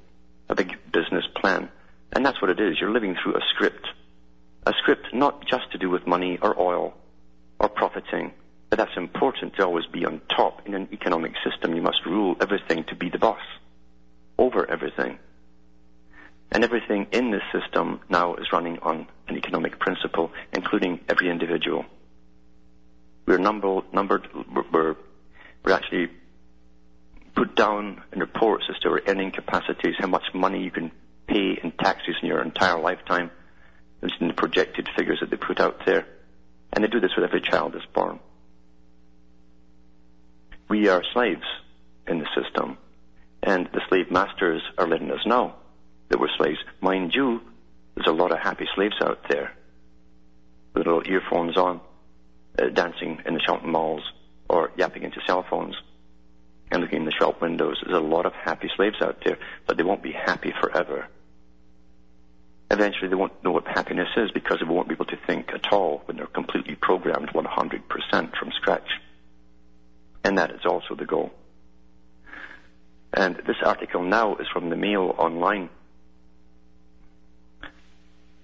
a 0.49 0.55
big 0.55 0.75
business 0.91 1.23
plan. 1.37 1.69
And 2.11 2.25
that's 2.25 2.41
what 2.41 2.51
it 2.51 2.59
is. 2.59 2.77
You're 2.81 2.91
living 2.91 3.15
through 3.23 3.37
a 3.37 3.41
script. 3.55 3.87
A 4.65 4.73
script 4.81 5.13
not 5.13 5.47
just 5.47 5.71
to 5.71 5.77
do 5.77 5.89
with 5.89 6.05
money 6.05 6.39
or 6.41 6.59
oil 6.59 6.93
or 7.57 7.69
profiting, 7.69 8.33
but 8.69 8.79
that's 8.79 8.97
important 8.97 9.55
to 9.55 9.63
always 9.63 9.85
be 9.85 10.03
on 10.03 10.19
top. 10.27 10.67
In 10.67 10.73
an 10.73 10.89
economic 10.91 11.35
system, 11.49 11.73
you 11.73 11.81
must 11.81 12.05
rule 12.05 12.35
everything 12.41 12.83
to 12.89 12.95
be 12.95 13.07
the 13.09 13.17
boss 13.17 13.39
over 14.37 14.69
everything. 14.69 15.19
And 16.51 16.63
everything 16.63 17.07
in 17.11 17.31
this 17.31 17.41
system 17.51 17.99
now 18.09 18.35
is 18.35 18.47
running 18.53 18.79
on 18.79 19.07
an 19.27 19.37
economic 19.37 19.79
principle, 19.79 20.31
including 20.53 21.01
every 21.09 21.29
individual. 21.29 21.85
We're 23.25 23.37
number, 23.37 23.81
numbered, 23.91 24.27
we're, 24.71 24.95
we're 25.63 25.73
actually 25.73 26.09
put 27.35 27.55
down 27.55 28.01
in 28.13 28.19
reports 28.19 28.65
as 28.69 28.79
to 28.79 28.89
our 28.89 29.01
earning 29.07 29.31
capacities, 29.31 29.95
how 29.99 30.07
much 30.07 30.23
money 30.33 30.63
you 30.63 30.71
can 30.71 30.91
pay 31.27 31.59
in 31.61 31.71
taxes 31.71 32.15
in 32.21 32.29
your 32.29 32.41
entire 32.41 32.79
lifetime. 32.79 33.29
This 34.01 34.11
in 34.21 34.27
the 34.27 34.33
projected 34.33 34.87
figures 34.95 35.19
that 35.19 35.29
they 35.29 35.37
put 35.37 35.59
out 35.59 35.85
there. 35.85 36.05
And 36.71 36.83
they 36.83 36.87
do 36.87 36.99
this 36.99 37.11
with 37.15 37.25
every 37.25 37.41
child 37.41 37.73
that's 37.73 37.85
born. 37.93 38.19
We 40.69 40.87
are 40.87 41.03
slaves 41.13 41.45
in 42.07 42.19
the 42.19 42.27
system, 42.41 42.77
and 43.43 43.69
the 43.73 43.81
slave 43.89 44.11
masters 44.11 44.61
are 44.77 44.87
letting 44.87 45.11
us 45.11 45.25
know 45.25 45.53
that 46.09 46.19
we're 46.19 46.35
slaves. 46.37 46.59
Mind 46.81 47.13
you, 47.13 47.41
there's 47.95 48.07
a 48.07 48.11
lot 48.11 48.31
of 48.31 48.39
happy 48.39 48.67
slaves 48.75 48.95
out 49.01 49.19
there 49.29 49.53
with 50.73 50.85
little 50.85 51.03
earphones 51.05 51.57
on, 51.57 51.81
uh, 52.59 52.69
dancing 52.69 53.21
in 53.25 53.33
the 53.33 53.39
shopping 53.39 53.71
malls 53.71 54.03
or 54.49 54.71
yapping 54.77 55.03
into 55.03 55.19
cell 55.25 55.45
phones 55.49 55.75
and 56.71 56.81
looking 56.81 56.99
in 56.99 57.05
the 57.05 57.11
shop 57.11 57.41
windows. 57.41 57.77
There's 57.83 57.97
a 57.97 58.01
lot 58.01 58.25
of 58.25 58.33
happy 58.33 58.69
slaves 58.75 59.01
out 59.01 59.21
there, 59.23 59.37
but 59.65 59.77
they 59.77 59.83
won't 59.83 60.03
be 60.03 60.11
happy 60.11 60.53
forever. 60.61 61.07
Eventually, 62.69 63.07
they 63.07 63.15
won't 63.15 63.43
know 63.43 63.51
what 63.51 63.65
happiness 63.65 64.09
is 64.17 64.31
because 64.31 64.59
they 64.59 64.65
won't 64.65 64.89
be 64.89 64.95
able 64.95 65.05
to 65.05 65.17
think 65.25 65.51
at 65.53 65.71
all 65.71 66.01
when 66.05 66.17
they're 66.17 66.27
completely 66.27 66.75
programmed 66.75 67.29
100% 67.29 68.35
from 68.35 68.51
scratch. 68.51 68.89
And 70.23 70.37
that 70.37 70.51
is 70.51 70.65
also 70.65 70.95
the 70.95 71.05
goal. 71.05 71.31
And 73.13 73.35
this 73.47 73.57
article 73.63 74.03
now 74.03 74.35
is 74.35 74.47
from 74.53 74.69
the 74.69 74.75
Mail 74.75 75.15
Online 75.17 75.69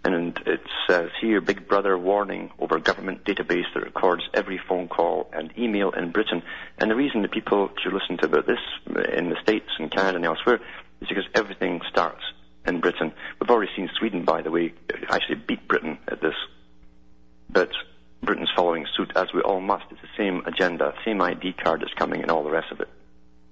and 0.06 0.38
it 0.46 0.62
says 0.88 1.12
here, 1.22 1.40
Big 1.40 1.68
Brother 1.68 1.98
warning 1.98 2.52
over 2.60 2.78
government 2.80 3.24
database 3.24 3.66
that 3.74 3.84
records 3.84 4.24
every 4.34 4.60
phone 4.68 4.90
call 4.90 5.30
and 5.32 5.58
email 5.58 5.92
in 5.92 6.12
Britain. 6.12 6.44
And 6.78 6.92
the 6.92 6.96
reason 6.96 7.22
that 7.22 7.32
people 7.32 7.70
should 7.82 7.94
listen 7.94 8.18
to 8.18 8.26
about 8.26 8.46
this 8.46 8.60
in 9.14 9.30
the 9.30 9.38
States 9.42 9.70
and 9.80 9.90
Canada 9.90 10.18
and 10.18 10.26
elsewhere 10.26 10.60
is 11.00 11.08
because 11.08 11.24
everything 11.36 11.82
starts 11.90 12.22
in 12.66 12.82
Britain. 12.82 13.14
We've 13.40 13.50
already 13.50 13.72
seen 13.78 13.90
Sweden, 13.98 14.26
by 14.26 14.42
the 14.42 14.52
way, 14.52 14.74
actually 15.10 15.36
beat 15.36 15.68
Britain 15.70 15.98
at 16.10 16.22
this. 16.22 16.36
But 17.50 17.70
Britain's 18.22 18.52
following 18.54 18.86
suit, 18.98 19.14
as 19.16 19.28
we 19.34 19.40
all 19.40 19.62
must. 19.62 19.86
It's 19.90 20.02
the 20.02 20.08
same 20.18 20.44
agenda, 20.46 20.94
same 21.06 21.22
ID 21.22 21.54
card 21.54 21.82
that's 21.82 21.94
coming 21.94 22.22
and 22.22 22.30
all 22.30 22.44
the 22.44 22.52
rest 22.52 22.72
of 22.72 22.82
it, 22.82 22.90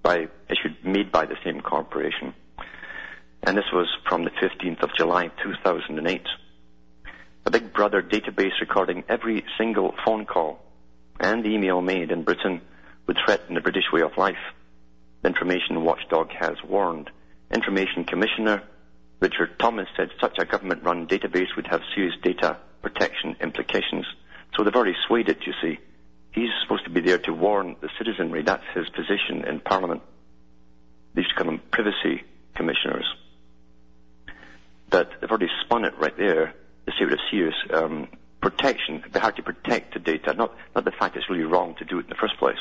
by 0.03 0.27
issued 0.49 0.75
made 0.83 1.11
by 1.11 1.25
the 1.25 1.37
same 1.43 1.61
corporation. 1.61 2.33
And 3.43 3.57
this 3.57 3.71
was 3.73 3.87
from 4.07 4.23
the 4.23 4.31
15th 4.31 4.83
of 4.83 4.95
July 4.95 5.31
2008. 5.43 6.21
A 7.45 7.51
Big 7.51 7.73
Brother 7.73 8.01
database 8.01 8.59
recording 8.59 9.03
every 9.09 9.43
single 9.57 9.93
phone 10.05 10.25
call 10.25 10.59
and 11.19 11.45
email 11.45 11.81
made 11.81 12.11
in 12.11 12.23
Britain 12.23 12.61
would 13.07 13.17
threaten 13.25 13.55
the 13.55 13.61
British 13.61 13.91
way 13.91 14.01
of 14.01 14.17
life. 14.17 14.53
The 15.21 15.29
Information 15.29 15.83
Watchdog 15.83 16.29
has 16.31 16.55
warned. 16.63 17.09
Information 17.51 18.05
Commissioner 18.05 18.63
Richard 19.19 19.59
Thomas 19.59 19.87
said 19.95 20.09
such 20.19 20.39
a 20.39 20.45
government-run 20.45 21.07
database 21.07 21.55
would 21.55 21.67
have 21.67 21.81
serious 21.93 22.15
data 22.23 22.57
protection 22.81 23.35
implications. 23.39 24.05
So 24.55 24.63
they've 24.63 24.75
already 24.75 24.95
swayed 25.07 25.29
it, 25.29 25.45
you 25.45 25.53
see. 25.61 25.79
He's 26.31 26.49
supposed 26.63 26.85
to 26.85 26.89
be 26.89 27.01
there 27.01 27.17
to 27.19 27.33
warn 27.33 27.75
the 27.81 27.89
citizenry. 27.97 28.43
That's 28.43 28.63
his 28.73 28.87
position 28.89 29.45
in 29.47 29.59
Parliament. 29.59 30.01
They 31.13 31.21
used 31.21 31.31
to 31.31 31.43
call 31.43 31.51
them 31.51 31.61
privacy 31.71 32.23
commissioners. 32.55 33.05
But 34.89 35.09
they've 35.19 35.29
already 35.29 35.49
spun 35.65 35.85
it 35.85 35.97
right 35.97 36.15
there 36.17 36.53
say 36.97 37.05
it 37.05 37.09
was 37.09 37.19
serious 37.29 37.55
um, 37.73 38.07
protection. 38.41 38.95
It'd 38.99 39.13
be 39.13 39.19
hard 39.19 39.35
to 39.37 39.43
protect 39.43 39.93
the 39.93 39.99
data, 39.99 40.33
not, 40.33 40.55
not 40.75 40.85
the 40.85 40.91
fact 40.91 41.15
it's 41.15 41.29
really 41.29 41.43
wrong 41.43 41.75
to 41.75 41.85
do 41.85 41.99
it 41.99 42.03
in 42.03 42.09
the 42.09 42.15
first 42.15 42.37
place. 42.37 42.57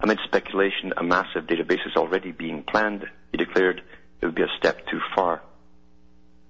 Amid 0.00 0.18
speculation, 0.24 0.92
a 0.96 1.02
massive 1.02 1.44
database 1.44 1.86
is 1.86 1.96
already 1.96 2.32
being 2.32 2.62
planned, 2.64 3.06
he 3.30 3.38
declared 3.38 3.82
it 4.20 4.26
would 4.26 4.34
be 4.34 4.42
a 4.42 4.58
step 4.58 4.86
too 4.86 5.00
far. 5.14 5.42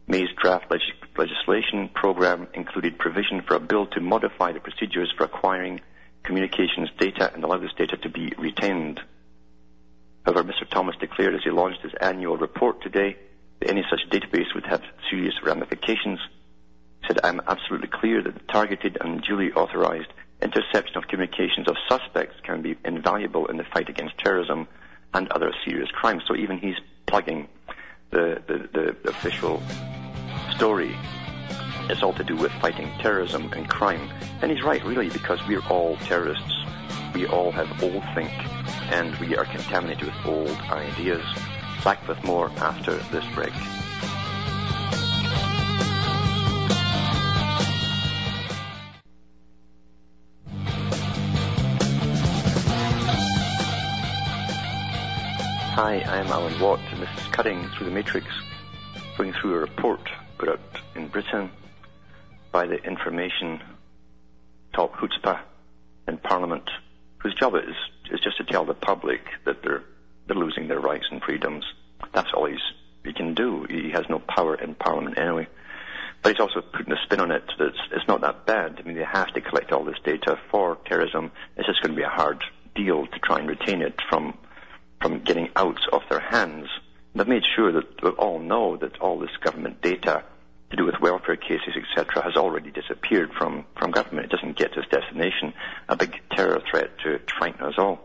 May's 0.06 0.28
draft 0.40 0.70
leg- 0.70 0.80
legislation 1.16 1.88
program 1.94 2.48
included 2.54 2.98
provision 2.98 3.42
for 3.42 3.54
a 3.54 3.60
bill 3.60 3.86
to 3.88 4.00
modify 4.00 4.52
the 4.52 4.60
procedures 4.60 5.12
for 5.16 5.24
acquiring 5.24 5.80
communications 6.22 6.88
data 6.98 7.32
and 7.32 7.42
allow 7.44 7.58
this 7.58 7.72
data 7.76 7.96
to 7.96 8.08
be 8.08 8.32
retained. 8.38 9.00
However, 10.24 10.44
Mr. 10.44 10.68
Thomas 10.68 10.96
declared 11.00 11.34
as 11.34 11.42
he 11.42 11.50
launched 11.50 11.82
his 11.82 11.94
annual 12.00 12.36
report 12.36 12.82
today 12.82 13.16
that 13.60 13.70
any 13.70 13.84
such 13.90 14.08
database 14.10 14.54
would 14.54 14.66
have 14.66 14.82
serious 15.10 15.34
ramifications. 15.42 16.20
He 17.00 17.08
said, 17.08 17.20
I'm 17.24 17.40
absolutely 17.46 17.88
clear 17.88 18.22
that 18.22 18.34
the 18.34 18.52
targeted 18.52 18.98
and 19.00 19.22
duly 19.22 19.52
authorized 19.52 20.12
interception 20.40 20.96
of 20.96 21.08
communications 21.08 21.68
of 21.68 21.76
suspects 21.88 22.36
can 22.42 22.62
be 22.62 22.76
invaluable 22.84 23.46
in 23.46 23.56
the 23.56 23.64
fight 23.64 23.88
against 23.88 24.18
terrorism 24.18 24.68
and 25.14 25.30
other 25.30 25.52
serious 25.64 25.90
crimes. 25.90 26.22
So 26.26 26.36
even 26.36 26.58
he's 26.58 26.76
plugging 27.06 27.48
the, 28.12 28.42
the, 28.46 28.68
the 29.02 29.10
official 29.10 29.62
story. 30.54 30.96
It's 31.90 32.02
all 32.02 32.12
to 32.14 32.24
do 32.24 32.36
with 32.36 32.52
fighting 32.52 32.90
terrorism 33.00 33.52
and 33.52 33.68
crime. 33.68 34.08
And 34.40 34.50
he's 34.50 34.62
right, 34.62 34.84
really, 34.84 35.08
because 35.08 35.40
we're 35.48 35.66
all 35.68 35.96
terrorists. 35.96 36.52
We 37.14 37.26
all 37.26 37.50
have 37.50 37.82
old 37.82 38.02
think, 38.14 38.32
and 38.92 39.14
we 39.16 39.36
are 39.36 39.44
contaminated 39.44 40.04
with 40.04 40.26
old 40.26 40.56
ideas. 40.70 41.24
Back 41.82 42.06
with 42.06 42.22
more 42.24 42.50
after 42.58 42.94
this 43.10 43.24
break. 43.34 43.52
Hi, 55.74 56.00
I 56.00 56.18
am 56.18 56.26
Alan 56.26 56.60
Watt, 56.60 56.80
and 56.92 57.00
this 57.00 57.08
is 57.16 57.26
Cutting 57.28 57.66
Through 57.70 57.86
the 57.86 57.92
Matrix, 57.92 58.26
going 59.16 59.32
through 59.32 59.54
a 59.54 59.60
report 59.60 60.06
put 60.36 60.50
out 60.50 60.60
in 60.94 61.08
Britain 61.08 61.50
by 62.50 62.66
the 62.66 62.74
information 62.84 63.58
top 64.74 64.92
chutzpah 64.96 65.40
in 66.06 66.18
Parliament, 66.18 66.68
whose 67.22 67.34
job 67.36 67.54
is, 67.54 67.74
is 68.10 68.20
just 68.20 68.36
to 68.36 68.44
tell 68.44 68.66
the 68.66 68.74
public 68.74 69.22
that 69.46 69.62
they're, 69.62 69.82
they're 70.26 70.36
losing 70.36 70.68
their 70.68 70.78
rights 70.78 71.06
and 71.10 71.22
freedoms. 71.22 71.64
That's 72.12 72.28
all 72.34 72.46
he 73.02 73.12
can 73.14 73.32
do. 73.32 73.64
He 73.70 73.92
has 73.92 74.04
no 74.10 74.18
power 74.18 74.54
in 74.56 74.74
Parliament 74.74 75.16
anyway. 75.16 75.48
But 76.22 76.32
he's 76.32 76.40
also 76.40 76.60
putting 76.60 76.92
a 76.92 77.02
spin 77.02 77.20
on 77.20 77.30
it 77.30 77.50
that 77.58 77.68
it's, 77.68 77.80
it's 77.92 78.06
not 78.06 78.20
that 78.20 78.44
bad. 78.44 78.78
I 78.78 78.82
mean, 78.86 78.98
they 78.98 79.04
have 79.04 79.32
to 79.32 79.40
collect 79.40 79.72
all 79.72 79.84
this 79.84 79.98
data 80.04 80.38
for 80.50 80.76
terrorism. 80.84 81.32
It's 81.56 81.66
just 81.66 81.80
going 81.80 81.92
to 81.94 81.96
be 81.96 82.04
a 82.04 82.10
hard 82.10 82.44
deal 82.74 83.06
to 83.06 83.18
try 83.20 83.38
and 83.38 83.48
retain 83.48 83.80
it 83.80 83.98
from 84.10 84.36
from 85.02 85.20
getting 85.24 85.50
out 85.56 85.80
of 85.92 86.02
their 86.08 86.20
hands. 86.20 86.68
They've 87.14 87.28
made 87.28 87.44
sure 87.56 87.72
that 87.72 88.02
we 88.02 88.10
all 88.10 88.38
know 88.38 88.76
that 88.78 89.00
all 89.00 89.18
this 89.18 89.36
government 89.42 89.82
data 89.82 90.22
to 90.70 90.76
do 90.76 90.86
with 90.86 90.94
welfare 91.00 91.36
cases, 91.36 91.74
etc., 91.76 92.24
has 92.24 92.34
already 92.34 92.70
disappeared 92.70 93.30
from, 93.36 93.66
from 93.76 93.90
government. 93.90 94.32
It 94.32 94.36
doesn't 94.36 94.56
get 94.56 94.72
to 94.72 94.80
its 94.80 94.88
destination. 94.88 95.52
A 95.88 95.96
big 95.96 96.18
terror 96.30 96.62
threat 96.70 96.96
to, 97.04 97.18
to 97.18 97.34
frighten 97.38 97.62
us 97.66 97.74
all. 97.76 98.00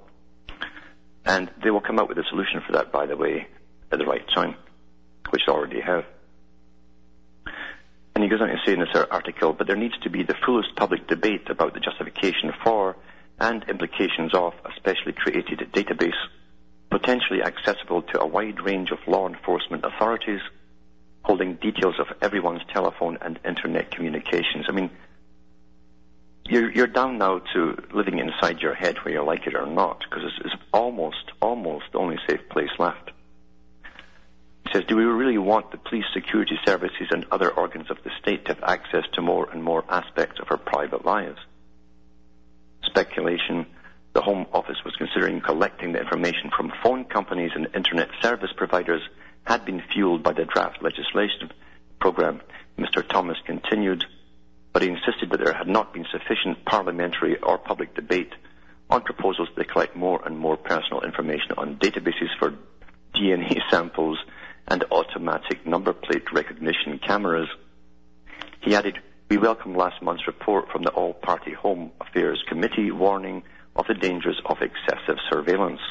And 1.26 1.50
they 1.64 1.70
will 1.72 1.82
come 1.82 2.00
up 2.00 2.10
with 2.10 2.18
a 2.18 2.26
solution 2.30 2.62
for 2.66 2.74
that, 2.74 2.92
by 2.92 3.06
the 3.06 3.16
way, 3.16 3.48
at 3.92 4.00
the 4.00 4.06
right 4.06 4.26
time, 4.36 4.56
which 5.30 5.44
they 5.46 5.54
already 5.54 5.80
have. 5.80 6.04
And 8.16 8.24
he 8.24 8.30
goes 8.30 8.42
on 8.42 8.48
to 8.50 8.58
say 8.66 8.74
in 8.74 8.80
this 8.80 8.90
article, 9.12 9.54
but 9.54 9.68
there 9.68 9.76
needs 9.78 9.98
to 10.00 10.10
be 10.10 10.24
the 10.24 10.36
fullest 10.46 10.76
public 10.76 11.08
debate 11.08 11.50
about 11.50 11.74
the 11.74 11.80
justification 11.80 12.52
for 12.64 12.98
and 13.40 13.64
implications 13.70 14.34
of 14.34 14.54
a 14.66 14.72
specially 14.76 15.14
created 15.14 15.60
database 15.72 16.18
potentially 16.90 17.42
accessible 17.42 18.02
to 18.02 18.22
a 18.22 18.26
wide 18.26 18.62
range 18.62 18.92
of 18.92 19.00
law 19.08 19.28
enforcement 19.28 19.84
authorities, 19.86 20.42
holding 21.24 21.56
details 21.56 21.96
of 22.00 22.08
everyone's 22.22 22.62
telephone 22.74 23.18
and 23.22 23.40
internet 23.46 23.92
communications. 23.92 24.66
I 24.70 24.72
mean, 24.72 24.90
you're, 26.46 26.72
you're 26.72 26.88
down 26.88 27.18
now 27.18 27.40
to 27.54 27.78
living 27.94 28.20
inside 28.20 28.62
your 28.62 28.74
head 28.74 28.98
whether 28.98 29.12
you 29.12 29.24
like 29.24 29.48
it 29.48 29.56
or 29.56 29.66
not, 29.66 30.00
because 30.00 30.24
it's, 30.24 30.46
it's 30.46 30.64
almost, 30.74 31.32
almost 31.42 31.86
the 31.92 32.00
only 32.00 32.18
safe 32.28 32.48
place 32.50 32.70
left. 32.80 33.12
He 34.66 34.74
says, 34.74 34.86
do 34.88 34.96
we 34.96 35.04
really 35.04 35.38
want 35.38 35.72
the 35.72 35.78
police, 35.78 36.06
security 36.14 36.58
services, 36.66 37.08
and 37.12 37.26
other 37.32 37.50
organs 37.50 37.90
of 37.90 37.98
the 38.04 38.12
state 38.22 38.46
to 38.46 38.54
have 38.54 38.64
access 38.64 39.04
to 39.14 39.22
more 39.22 39.50
and 39.50 39.64
more 39.64 39.84
aspects 39.90 40.40
of 40.40 40.48
our 40.50 40.58
private 40.58 41.06
lives? 41.06 41.40
Speculation 42.84 43.66
the 44.18 44.24
Home 44.24 44.48
Office 44.52 44.84
was 44.84 44.96
considering 44.96 45.42
collecting 45.42 45.92
the 45.94 46.00
information 46.00 46.50
from 46.58 46.74
phone 46.82 47.06
companies 47.06 47.52
and 47.54 47.68
internet 47.76 48.10
service 48.20 48.50
providers 48.58 49.04
had 49.44 49.64
been 49.64 49.80
fueled 49.94 50.24
by 50.24 50.34
the 50.34 50.44
draft 50.44 50.82
legislation 50.82 51.52
program. 52.02 52.42
Mr. 52.80 53.08
Thomas 53.08 53.38
continued, 53.46 54.04
but 54.74 54.82
he 54.82 54.90
insisted 54.90 55.30
that 55.30 55.40
there 55.40 55.54
had 55.54 55.68
not 55.68 55.94
been 55.94 56.08
sufficient 56.12 56.66
parliamentary 56.66 57.38
or 57.38 57.60
public 57.60 57.94
debate 57.94 58.34
on 58.90 59.04
proposals 59.04 59.50
to 59.56 59.64
collect 59.66 59.96
more 59.96 60.20
and 60.26 60.36
more 60.36 60.58
personal 60.58 61.04
information 61.04 61.52
on 61.56 61.76
databases 61.78 62.36
for 62.40 62.56
DNA 63.14 63.60
samples 63.70 64.18
and 64.68 64.84
automatic 64.90 65.64
number 65.68 65.94
plate 65.94 66.34
recognition 66.34 67.00
cameras. 67.06 67.50
He 68.62 68.76
added, 68.76 68.98
we 69.30 69.38
welcome 69.38 69.76
last 69.76 70.02
month's 70.02 70.26
report 70.26 70.70
from 70.72 70.84
the 70.84 70.90
All-Party 70.92 71.52
Home 71.52 71.92
Affairs 72.00 72.42
Committee 72.48 72.92
warning 72.92 73.44
of 73.76 73.86
the 73.86 73.94
dangers 73.94 74.40
of 74.46 74.62
excessive 74.62 75.18
surveillance. 75.30 75.82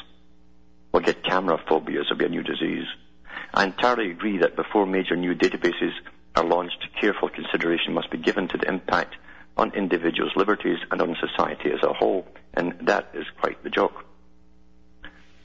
We'll 0.91 1.03
get 1.03 1.23
camera 1.23 1.61
phobia 1.69 2.01
will 2.09 2.17
be 2.17 2.25
a 2.25 2.29
new 2.29 2.41
disease. 2.41 2.87
I 3.53 3.65
entirely 3.65 4.09
agree 4.09 4.39
that 4.39 4.55
before 4.55 4.87
major 4.87 5.15
new 5.15 5.35
databases 5.35 5.91
are 6.35 6.45
launched, 6.45 6.87
careful 6.99 7.29
consideration 7.29 7.93
must 7.93 8.09
be 8.09 8.17
given 8.17 8.47
to 8.47 8.57
the 8.57 8.67
impact 8.67 9.15
on 9.55 9.71
individuals' 9.75 10.35
liberties 10.35 10.79
and 10.89 10.99
on 10.99 11.15
society 11.19 11.69
as 11.71 11.83
a 11.83 11.93
whole, 11.93 12.25
and 12.55 12.75
that 12.87 13.11
is 13.13 13.25
quite 13.39 13.63
the 13.63 13.69
joke. 13.69 14.03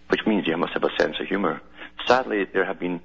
Which 0.09 0.27
means 0.27 0.47
you 0.47 0.57
must 0.57 0.73
have 0.73 0.85
a 0.85 0.97
sense 0.99 1.17
of 1.21 1.27
humour. 1.27 1.61
Sadly, 2.07 2.47
there 2.51 2.65
have 2.65 2.81
been 2.81 3.03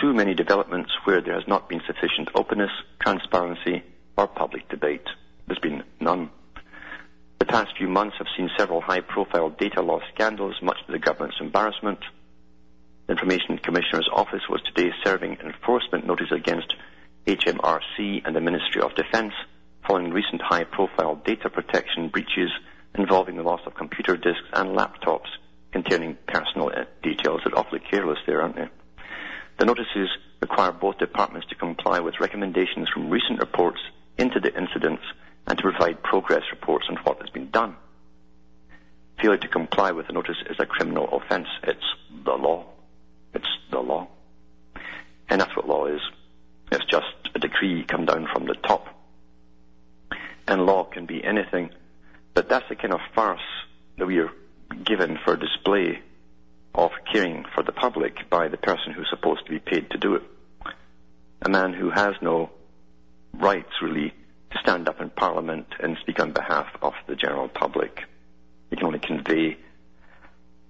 too 0.00 0.14
many 0.14 0.34
developments 0.34 0.92
where 1.02 1.20
there 1.20 1.34
has 1.34 1.48
not 1.48 1.68
been 1.68 1.82
sufficient 1.84 2.28
openness, 2.36 2.70
transparency, 3.00 3.82
or 4.20 4.26
public 4.26 4.68
debate. 4.68 5.06
There's 5.46 5.58
been 5.58 5.82
none. 5.98 6.30
The 7.38 7.46
past 7.46 7.70
few 7.78 7.88
months 7.88 8.16
have 8.18 8.26
seen 8.36 8.50
several 8.58 8.82
high-profile 8.82 9.50
data 9.58 9.80
loss 9.80 10.02
scandals, 10.14 10.56
much 10.62 10.76
to 10.84 10.92
the 10.92 10.98
government's 10.98 11.38
embarrassment. 11.40 12.00
The 13.06 13.12
Information 13.14 13.56
Commissioner's 13.56 14.10
Office 14.12 14.42
was 14.50 14.60
today 14.62 14.90
serving 15.02 15.38
enforcement 15.42 16.06
notice 16.06 16.30
against 16.32 16.74
HMRC 17.26 18.26
and 18.26 18.36
the 18.36 18.42
Ministry 18.42 18.82
of 18.82 18.94
Defence 18.94 19.32
following 19.86 20.12
recent 20.12 20.42
high-profile 20.42 21.22
data 21.24 21.48
protection 21.48 22.10
breaches 22.10 22.50
involving 22.94 23.36
the 23.36 23.42
loss 23.42 23.60
of 23.64 23.74
computer 23.74 24.18
disks 24.18 24.46
and 24.52 24.76
laptops 24.76 25.28
containing 25.72 26.18
personal 26.26 26.68
uh, 26.68 26.84
details. 27.02 27.40
They're 27.44 27.58
awfully 27.58 27.80
careless 27.90 28.18
there, 28.26 28.42
aren't 28.42 28.56
they? 28.56 28.68
The 29.58 29.64
notices 29.64 30.10
require 30.42 30.72
both 30.72 30.98
departments 30.98 31.48
to 31.48 31.54
comply 31.54 32.00
with 32.00 32.20
recommendations 32.20 32.88
from 32.92 33.08
recent 33.08 33.40
reports 33.40 33.80
into 34.20 34.38
the 34.38 34.54
incidents 34.56 35.02
and 35.46 35.58
to 35.58 35.62
provide 35.62 36.02
progress 36.02 36.42
reports 36.50 36.86
on 36.88 36.96
what 36.96 37.20
has 37.20 37.30
been 37.30 37.50
done. 37.50 37.76
Failure 39.20 39.38
to 39.38 39.48
comply 39.48 39.92
with 39.92 40.06
the 40.06 40.12
notice 40.12 40.36
is 40.48 40.56
a 40.58 40.66
criminal 40.66 41.08
offence. 41.12 41.48
It's 41.64 41.84
the 42.24 42.32
law. 42.32 42.66
It's 43.34 43.48
the 43.70 43.80
law. 43.80 44.08
And 45.28 45.40
that's 45.40 45.54
what 45.56 45.68
law 45.68 45.86
is. 45.86 46.00
It's 46.70 46.84
just 46.84 47.06
a 47.34 47.38
decree 47.38 47.84
come 47.84 48.04
down 48.04 48.28
from 48.32 48.46
the 48.46 48.54
top. 48.54 48.86
And 50.46 50.66
law 50.66 50.84
can 50.84 51.06
be 51.06 51.22
anything, 51.22 51.70
but 52.34 52.48
that's 52.48 52.68
the 52.68 52.76
kind 52.76 52.92
of 52.92 53.00
farce 53.14 53.40
that 53.98 54.06
we 54.06 54.18
are 54.18 54.30
given 54.84 55.18
for 55.24 55.36
display 55.36 56.00
of 56.74 56.90
caring 57.12 57.44
for 57.54 57.62
the 57.62 57.72
public 57.72 58.28
by 58.30 58.48
the 58.48 58.56
person 58.56 58.92
who's 58.92 59.10
supposed 59.10 59.44
to 59.44 59.50
be 59.50 59.58
paid 59.58 59.90
to 59.90 59.98
do 59.98 60.14
it. 60.14 60.22
A 61.42 61.48
man 61.48 61.72
who 61.72 61.90
has 61.90 62.14
no 62.20 62.50
rights 63.34 63.70
really 63.82 64.12
to 64.50 64.58
stand 64.58 64.88
up 64.88 65.00
in 65.00 65.10
Parliament 65.10 65.66
and 65.80 65.96
speak 66.00 66.20
on 66.20 66.32
behalf 66.32 66.66
of 66.82 66.94
the 67.06 67.16
general 67.16 67.48
public. 67.48 68.04
You 68.70 68.76
can 68.76 68.86
only 68.86 68.98
convey 68.98 69.56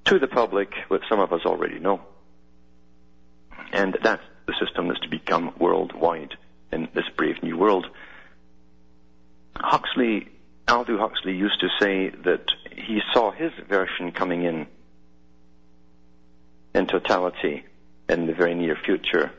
to 0.04 0.18
the 0.18 0.26
public 0.26 0.72
what 0.88 1.02
some 1.08 1.20
of 1.20 1.32
us 1.32 1.42
already 1.44 1.78
know. 1.78 2.00
And 3.72 3.96
that's 4.02 4.22
the 4.46 4.54
system 4.64 4.88
that's 4.88 5.00
to 5.00 5.08
become 5.08 5.54
worldwide 5.58 6.34
in 6.72 6.88
this 6.94 7.04
brave 7.16 7.42
new 7.42 7.56
world. 7.56 7.86
Huxley, 9.56 10.28
Aldous 10.68 10.98
Huxley 10.98 11.36
used 11.36 11.60
to 11.60 11.68
say 11.80 12.10
that 12.24 12.50
he 12.74 13.00
saw 13.12 13.30
his 13.30 13.52
version 13.68 14.12
coming 14.12 14.44
in 14.44 14.66
in 16.74 16.86
totality 16.86 17.64
in 18.08 18.26
the 18.26 18.32
very 18.32 18.54
near 18.54 18.76
future. 18.76 19.32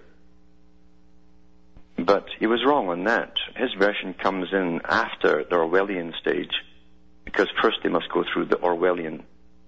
But 2.05 2.25
he 2.39 2.47
was 2.47 2.65
wrong 2.65 2.89
on 2.89 3.03
that. 3.03 3.33
His 3.55 3.73
version 3.77 4.13
comes 4.13 4.47
in 4.51 4.81
after 4.85 5.43
the 5.43 5.55
Orwellian 5.55 6.17
stage, 6.19 6.51
because 7.25 7.47
first 7.61 7.77
they 7.83 7.89
must 7.89 8.09
go 8.11 8.23
through 8.23 8.45
the 8.45 8.55
Orwellian 8.55 9.23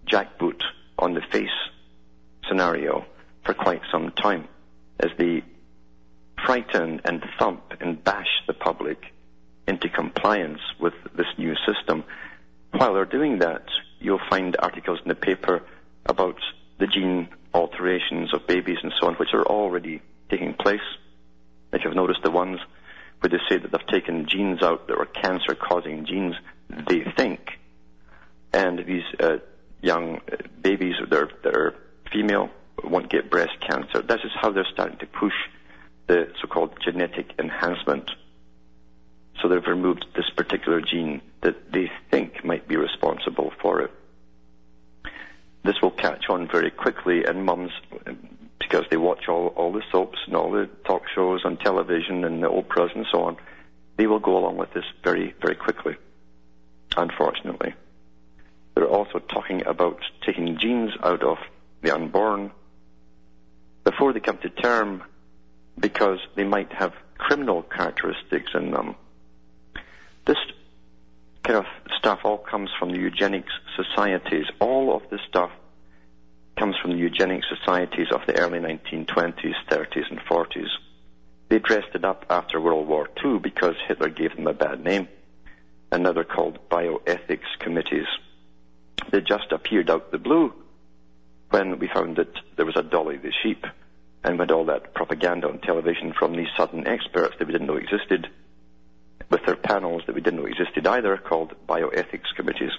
jackboot 0.07 0.61
on 0.97 1.13
the 1.13 1.21
face 1.31 1.49
scenario 2.47 3.05
for 3.45 3.53
quite 3.53 3.81
some 3.91 4.11
time 4.11 4.47
as 4.99 5.11
they 5.17 5.43
frighten 6.45 7.01
and 7.05 7.23
thump 7.39 7.61
and 7.79 8.03
bash 8.03 8.41
the 8.47 8.53
public 8.53 8.97
into 9.67 9.89
compliance 9.89 10.59
with 10.79 10.93
this 11.15 11.27
new 11.37 11.55
system. 11.67 12.03
While 12.71 12.95
they're 12.95 13.05
doing 13.05 13.39
that, 13.39 13.65
you'll 13.99 14.19
find 14.29 14.55
articles 14.59 14.99
in 15.03 15.09
the 15.09 15.15
paper 15.15 15.61
about 16.05 16.37
the 16.79 16.87
gene 16.87 17.29
alterations 17.53 18.33
of 18.33 18.47
babies 18.47 18.79
and 18.81 18.91
so 18.99 19.07
on, 19.07 19.15
which 19.15 19.33
are 19.33 19.45
already 19.45 20.01
taking 20.29 20.53
place. 20.53 20.81
If 21.73 21.83
you've 21.83 21.95
noticed 21.95 22.21
the 22.23 22.31
ones 22.31 22.59
where 23.19 23.29
they 23.29 23.39
say 23.49 23.57
that 23.57 23.71
they've 23.71 23.87
taken 23.87 24.27
genes 24.27 24.61
out 24.61 24.87
that 24.87 24.97
were 24.97 25.05
cancer 25.05 25.55
causing 25.55 26.05
genes, 26.05 26.35
they 26.87 27.03
think. 27.17 27.59
And 28.53 28.85
these 28.85 29.03
uh, 29.19 29.37
young 29.81 30.21
uh, 30.31 30.37
babies 30.61 30.95
that 30.99 31.13
are, 31.13 31.31
that 31.43 31.55
are 31.55 31.75
female 32.11 32.49
won't 32.83 33.09
get 33.09 33.29
breast 33.29 33.59
cancer. 33.59 34.01
This 34.01 34.21
is 34.23 34.31
how 34.39 34.51
they're 34.51 34.67
starting 34.71 34.97
to 34.99 35.07
push 35.07 35.33
the 36.07 36.31
so-called 36.41 36.77
genetic 36.83 37.33
enhancement. 37.39 38.11
So 39.41 39.47
they've 39.47 39.65
removed 39.65 40.05
this 40.15 40.29
particular 40.35 40.81
gene 40.81 41.21
that 41.41 41.71
they 41.71 41.91
think 42.11 42.45
might 42.45 42.67
be 42.67 42.75
responsible 42.75 43.51
for 43.61 43.81
it. 43.81 43.91
This 45.63 45.75
will 45.81 45.91
catch 45.91 46.25
on 46.29 46.47
very 46.47 46.71
quickly, 46.71 47.23
and 47.23 47.45
mums, 47.45 47.71
because 48.59 48.85
they 48.89 48.97
watch 48.97 49.27
all, 49.27 49.47
all 49.47 49.71
the 49.71 49.83
soaps 49.91 50.19
and 50.25 50.35
all 50.35 50.51
the 50.51 50.67
talk 50.85 51.03
shows 51.13 51.41
on 51.45 51.57
television 51.57 52.23
and 52.23 52.41
the 52.41 52.49
Oprahs 52.49 52.95
and 52.95 53.05
so 53.11 53.23
on, 53.23 53.37
they 53.97 54.07
will 54.07 54.19
go 54.19 54.37
along 54.37 54.57
with 54.57 54.73
this 54.73 54.85
very, 55.03 55.35
very 55.41 55.55
quickly, 55.55 55.95
unfortunately. 56.97 57.73
They're 58.75 58.87
also 58.87 59.19
talking 59.19 59.65
about 59.65 59.99
taking 60.25 60.57
genes 60.57 60.91
out 61.03 61.23
of 61.23 61.37
the 61.81 61.91
unborn 61.91 62.51
before 63.83 64.13
they 64.13 64.19
come 64.19 64.37
to 64.39 64.49
term 64.49 65.03
because 65.79 66.19
they 66.35 66.43
might 66.43 66.71
have 66.73 66.93
criminal 67.17 67.61
characteristics 67.61 68.51
in 68.53 68.71
them. 68.71 68.95
This 70.25 70.37
kind 71.43 71.59
of 71.59 71.65
stuff 71.97 72.19
all 72.23 72.37
comes 72.37 72.69
from 72.79 72.91
the 72.91 72.99
eugenics 72.99 73.51
societies. 73.75 74.45
All 74.59 74.95
of 74.95 75.03
this 75.09 75.19
stuff 75.27 75.51
comes 76.57 76.75
from 76.81 76.91
the 76.91 76.97
eugenic 76.97 77.43
societies 77.43 78.07
of 78.11 78.21
the 78.27 78.37
early 78.37 78.59
1920s, 78.59 79.53
30s, 79.69 80.09
and 80.09 80.19
40s. 80.19 80.69
They 81.49 81.59
dressed 81.59 81.95
it 81.95 82.05
up 82.05 82.25
after 82.29 82.59
World 82.59 82.87
War 82.87 83.09
II 83.23 83.39
because 83.39 83.75
Hitler 83.87 84.09
gave 84.09 84.35
them 84.35 84.47
a 84.47 84.53
bad 84.53 84.83
name. 84.83 85.07
And 85.91 86.03
now 86.03 86.13
they're 86.13 86.23
called 86.23 86.69
bioethics 86.69 87.59
committees. 87.59 88.07
They 89.11 89.21
just 89.21 89.51
appeared 89.51 89.89
out 89.89 90.11
the 90.11 90.17
blue 90.17 90.53
when 91.49 91.77
we 91.77 91.87
found 91.87 92.15
that 92.17 92.33
there 92.55 92.65
was 92.65 92.75
a 92.75 92.83
Dolly 92.83 93.17
the 93.17 93.31
sheep 93.43 93.65
and 94.23 94.39
with 94.39 94.51
all 94.51 94.65
that 94.65 94.93
propaganda 94.93 95.47
on 95.47 95.59
television 95.59 96.13
from 96.17 96.35
these 96.35 96.47
sudden 96.57 96.87
experts 96.87 97.35
that 97.37 97.45
we 97.45 97.51
didn't 97.51 97.67
know 97.67 97.75
existed, 97.75 98.29
with 99.29 99.45
their 99.45 99.55
panels 99.55 100.01
that 100.05 100.15
we 100.15 100.21
didn't 100.21 100.39
know 100.39 100.45
existed 100.45 100.87
either, 100.87 101.17
called 101.17 101.53
bioethics 101.67 102.33
committees, 102.35 102.71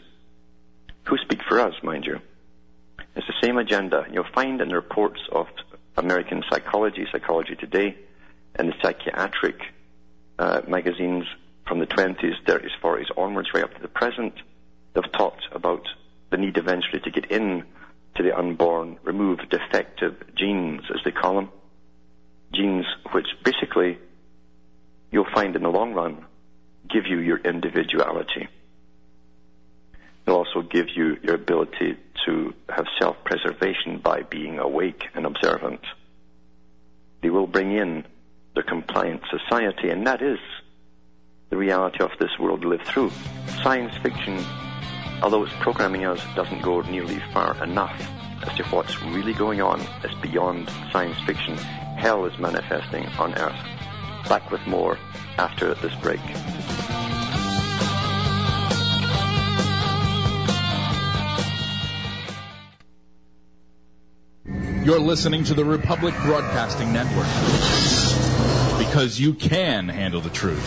who 1.05 1.17
speak 1.19 1.43
for 1.47 1.61
us, 1.61 1.75
mind 1.83 2.05
you. 2.07 2.21
It's 3.17 3.27
the 3.27 3.35
same 3.41 3.59
agenda. 3.59 4.07
You'll 4.11 4.25
find 4.35 4.61
in 4.61 4.69
the 4.69 4.75
reports 4.75 5.21
of 5.31 5.47
American 5.97 6.43
psychology, 6.51 7.07
Psychology 7.13 7.55
Today, 7.55 7.97
and 8.57 8.69
the 8.69 8.75
psychiatric 8.83 9.61
uh, 10.39 10.63
magazines 10.67 11.25
from 11.67 11.79
the 11.79 11.87
20s, 11.87 12.43
30s, 12.45 12.71
40s 12.83 13.07
onwards, 13.17 13.49
right 13.55 13.65
up 13.65 13.75
to 13.75 13.81
the 13.81 13.89
present, 13.89 14.35
they've 14.93 15.13
talked 15.13 15.47
about 15.53 15.87
the 16.31 16.37
need 16.37 16.57
eventually 16.57 17.01
to 17.01 17.11
get 17.11 17.31
in 17.31 17.65
to 18.17 18.23
the 18.23 18.37
unborn, 18.37 18.99
remove 19.03 19.39
defective 19.49 20.17
genes, 20.37 20.83
as 20.91 21.01
they 21.05 21.11
call 21.11 21.37
them. 21.37 21.51
Genes 22.53 22.87
which 23.13 23.27
basically 23.45 23.99
you'll 25.11 25.27
find 25.35 25.57
in 25.57 25.63
the 25.63 25.71
long 25.71 25.95
run 25.95 26.25
give 26.89 27.07
you 27.07 27.19
your 27.19 27.39
individuality. 27.39 28.49
They'll 30.25 30.37
also 30.37 30.63
give 30.63 30.87
you 30.95 31.19
your 31.23 31.35
ability 31.35 31.97
to 32.27 32.55
have 32.69 32.87
self-preservation 32.99 33.99
by 33.99 34.23
being 34.23 34.59
awake 34.59 35.05
and 35.15 35.27
observant. 35.27 35.81
They 37.23 37.31
will 37.31 37.47
bring 37.47 37.73
in 37.73 38.05
the 38.55 38.63
compliant 38.63 39.23
society, 39.31 39.91
and 39.91 40.07
that 40.07 40.23
is 40.23 40.39
the 41.51 41.57
reality 41.57 42.03
of 42.03 42.11
this 42.19 42.39
world 42.39 42.65
we 42.65 42.71
live 42.71 42.87
through. 42.87 43.11
Science 43.63 43.95
fiction 44.03 44.45
although 45.25 45.43
its 45.43 45.55
programming 45.61 46.05
us 46.05 46.23
doesn't 46.37 46.61
go 46.61 46.83
nearly 46.83 47.19
far 47.33 47.63
enough 47.65 47.99
as 48.43 48.55
to 48.59 48.63
what's 48.65 49.01
really 49.05 49.33
going 49.33 49.63
on, 49.63 49.81
it's 50.03 50.15
beyond 50.17 50.69
science 50.93 51.19
fiction. 51.25 51.57
Hell 51.57 52.27
is 52.27 52.39
manifesting 52.39 53.07
on 53.19 53.35
Earth. 53.35 53.57
Back 54.29 54.51
with 54.51 54.65
more 54.67 54.99
after 55.39 55.75
this 55.75 55.95
break. 55.97 56.21
You're 64.85 65.01
listening 65.01 65.45
to 65.45 65.55
the 65.55 65.65
Republic 65.65 66.15
Broadcasting 66.25 66.93
Network 66.93 67.25
because 68.79 69.19
you 69.19 69.33
can 69.33 69.89
handle 69.89 70.21
the 70.21 70.29
truth. 70.29 70.63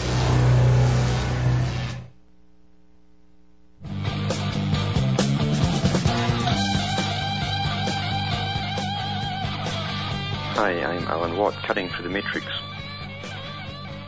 Hi, 10.56 10.84
I'm 10.84 11.04
Alan 11.04 11.38
Watt, 11.38 11.54
cutting 11.68 11.88
through 11.90 12.06
the 12.06 12.10
matrix 12.10 12.48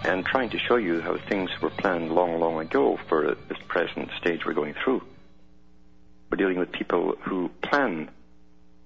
and 0.06 0.26
trying 0.26 0.50
to 0.50 0.58
show 0.58 0.78
you 0.78 1.02
how 1.02 1.19
things 1.30 1.52
were 1.62 1.69
planned 1.69 2.12
long, 2.12 2.39
long 2.39 2.60
ago 2.60 2.98
for 3.08 3.38
this 3.48 3.60
present 3.67 4.10
stage 4.19 4.43
we're 4.43 4.54
going 4.54 4.74
through. 4.84 5.04
We're 6.32 6.38
dealing 6.38 6.58
with 6.58 6.72
people 6.72 7.15
who 7.22 7.52
plan 7.62 8.10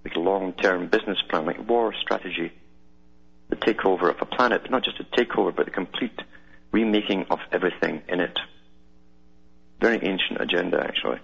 like 0.04 0.16
a 0.16 0.20
long-term 0.20 0.88
business 0.88 1.18
plan, 1.30 1.46
like 1.46 1.68
war 1.68 1.94
strategy, 1.94 2.52
the 3.50 3.56
takeover 3.56 4.10
of 4.10 4.22
a 4.22 4.26
planet, 4.26 4.62
but 4.64 4.72
not 4.72 4.84
just 4.84 5.00
a 5.00 5.04
takeover, 5.04 5.56
but 5.56 5.68
a 5.68 5.72
complete 5.72 6.20
remaking 6.72 7.26
of 7.30 7.40
everything 7.52 8.02
in 8.08 8.20
it. 8.20 8.40
Very 9.80 10.00
ancient 10.04 10.42
agenda, 10.42 10.82
actually 10.82 11.20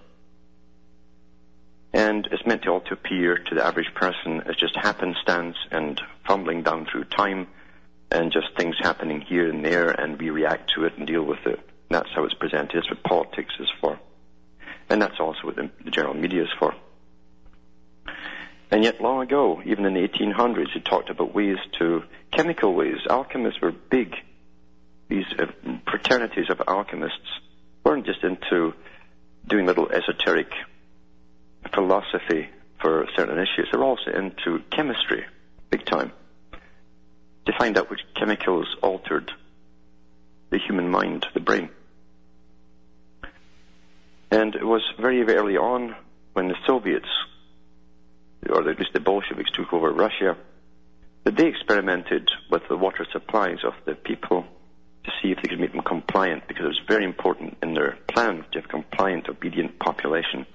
and 1.92 2.28
it's 2.30 2.46
meant 2.46 2.62
to 2.62 2.70
all 2.70 2.80
to 2.80 2.92
appear 2.92 3.36
to 3.36 3.54
the 3.54 3.64
average 3.64 3.92
person 3.94 4.42
as 4.42 4.56
just 4.56 4.76
happenstance 4.76 5.56
and 5.70 6.00
fumbling 6.26 6.62
down 6.62 6.86
through 6.86 7.04
time 7.04 7.48
and 8.12 8.32
just 8.32 8.48
things 8.56 8.76
happening 8.78 9.20
here 9.20 9.48
and 9.48 9.64
there 9.64 9.90
and 9.90 10.20
we 10.20 10.30
react 10.30 10.72
to 10.74 10.84
it 10.84 10.96
and 10.96 11.06
deal 11.06 11.22
with 11.22 11.44
it. 11.46 11.58
And 11.58 11.90
that's 11.90 12.10
how 12.14 12.24
it's 12.24 12.34
presented. 12.34 12.76
That's 12.76 12.90
what 12.90 13.02
politics 13.02 13.54
is 13.58 13.68
for. 13.80 13.98
And 14.88 15.02
that's 15.02 15.18
also 15.20 15.40
what 15.44 15.56
the, 15.56 15.70
the 15.84 15.90
general 15.90 16.14
media 16.14 16.42
is 16.42 16.48
for. 16.58 16.74
And 18.70 18.84
yet, 18.84 19.00
long 19.00 19.22
ago, 19.22 19.60
even 19.64 19.84
in 19.84 19.94
the 19.94 20.06
1800s, 20.06 20.72
he 20.72 20.80
talked 20.80 21.10
about 21.10 21.34
ways 21.34 21.58
to 21.78 22.04
chemical 22.30 22.72
ways. 22.72 22.98
Alchemists 23.08 23.60
were 23.60 23.72
big. 23.72 24.14
These 25.08 25.26
uh, 25.38 25.46
fraternities 25.88 26.50
of 26.50 26.62
alchemists 26.68 27.40
weren't 27.84 28.06
just 28.06 28.22
into 28.22 28.74
doing 29.46 29.66
little 29.66 29.90
esoteric 29.90 30.52
philosophy 31.74 32.48
for 32.80 33.06
certain 33.16 33.38
issues. 33.38 33.68
They're 33.72 33.82
also 33.82 34.10
into 34.12 34.62
chemistry, 34.70 35.24
big 35.70 35.84
time, 35.84 36.12
to 37.46 37.52
find 37.58 37.76
out 37.76 37.90
which 37.90 38.00
chemicals 38.14 38.76
altered 38.82 39.32
the 40.50 40.58
human 40.58 40.88
mind, 40.88 41.26
the 41.34 41.40
brain. 41.40 41.70
And 44.30 44.54
it 44.54 44.64
was 44.64 44.82
very, 45.00 45.22
very 45.22 45.38
early 45.38 45.56
on 45.56 45.96
when 46.34 46.48
the 46.48 46.54
Soviets, 46.66 47.08
or 48.48 48.68
at 48.68 48.78
least 48.78 48.92
the 48.92 49.00
Bolsheviks, 49.00 49.50
took 49.52 49.72
over 49.72 49.92
Russia, 49.92 50.36
that 51.24 51.36
they 51.36 51.46
experimented 51.46 52.30
with 52.50 52.62
the 52.68 52.76
water 52.76 53.06
supplies 53.12 53.58
of 53.64 53.74
the 53.84 53.94
people 53.94 54.44
to 55.04 55.10
see 55.22 55.30
if 55.30 55.38
they 55.42 55.48
could 55.48 55.60
make 55.60 55.72
them 55.72 55.82
compliant, 55.82 56.46
because 56.48 56.64
it 56.64 56.68
was 56.68 56.80
very 56.88 57.04
important 57.04 57.56
in 57.62 57.74
their 57.74 57.98
plan 58.08 58.44
to 58.52 58.60
have 58.60 58.68
compliant, 58.68 59.28
obedient 59.28 59.78
population. 59.78 60.46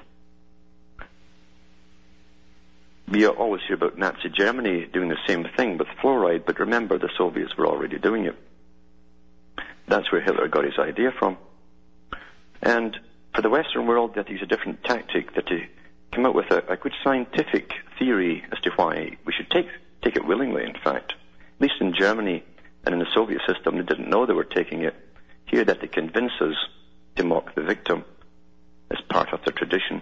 We 3.08 3.28
always 3.28 3.62
hear 3.68 3.76
about 3.76 3.98
Nazi 3.98 4.30
Germany 4.30 4.88
doing 4.92 5.10
the 5.10 5.18
same 5.28 5.46
thing 5.56 5.78
with 5.78 5.88
fluoride, 6.02 6.46
but 6.46 6.60
remember 6.60 6.98
the 6.98 7.10
Soviets 7.18 7.56
were 7.56 7.68
already 7.68 8.00
doing 8.00 8.26
it. 8.26 8.36
That's 9.88 10.12
where 10.12 10.22
Hitler 10.22 10.48
got 10.48 10.66
his 10.66 10.80
idea 10.80 11.12
from. 11.12 11.38
And 12.62 12.98
for 13.36 13.44
the 13.44 13.50
Western 13.50 13.86
world, 13.86 14.16
that 14.16 14.30
is 14.32 14.42
a 14.42 14.48
different 14.48 14.84
tactic, 14.84 15.36
that 15.36 15.46
to 15.48 15.62
come 16.16 16.26
up 16.26 16.34
with 16.34 16.50
a, 16.50 16.64
a 16.72 16.78
good 16.78 16.94
scientific 17.04 17.74
theory 18.00 18.44
as 18.52 18.60
to 18.62 18.72
why 18.72 19.18
we 19.26 19.34
should 19.34 19.52
take, 19.52 19.68
take 20.02 20.16
it 20.16 20.26
willingly, 20.26 20.64
in 20.64 20.74
fact. 20.74 21.12
At 21.12 21.62
least 21.62 21.76
in 21.82 21.94
Germany 21.94 22.44
and 22.86 22.94
in 22.94 23.00
the 23.00 23.08
Soviet 23.14 23.42
system, 23.46 23.76
they 23.76 23.84
didn't 23.84 24.10
know 24.10 24.26
they 24.26 24.34
were 24.34 24.46
taking 24.46 24.84
it. 24.84 24.96
Here, 25.46 25.66
that 25.66 25.82
they 25.82 25.88
convince 25.88 26.32
us 26.40 26.56
to 27.18 27.24
mock 27.24 27.54
the 27.54 27.62
victim 27.62 28.06
as 28.90 28.98
part 29.10 29.34
of 29.34 29.42
their 29.46 29.54
tradition. 29.54 30.02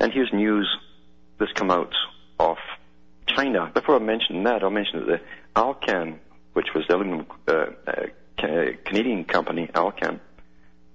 And 0.00 0.12
here's 0.12 0.32
news 0.32 0.68
that's 1.38 1.52
come 1.52 1.70
out 1.70 1.94
of 2.38 2.56
China. 3.26 3.70
Before 3.72 3.96
I 3.96 4.00
mention 4.00 4.42
that, 4.44 4.62
I'll 4.62 4.70
mention 4.70 5.00
that 5.00 5.06
the 5.06 5.20
Alcan, 5.54 6.18
which 6.54 6.74
was 6.74 6.84
the 6.88 6.96
aluminum 6.96 7.26
uh, 7.46 7.66
uh, 7.86 8.06
Canadian 8.84 9.24
company, 9.24 9.70
Alcan, 9.74 10.20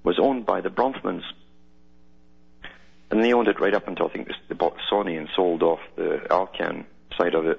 was 0.04 0.20
owned 0.20 0.46
by 0.46 0.62
the 0.62 0.70
Bronfmans. 0.70 1.24
And 3.16 3.24
they 3.24 3.32
owned 3.32 3.48
it 3.48 3.62
right 3.62 3.74
up 3.74 3.88
until 3.88 4.08
I 4.08 4.10
think 4.10 4.28
they 4.50 4.56
bought 4.56 4.76
Sony 4.92 5.18
and 5.18 5.30
sold 5.38 5.64
off 5.64 5.80
the 5.96 6.28
Alcan 6.30 6.86
side 7.18 7.34
of 7.34 7.46
it. 7.46 7.58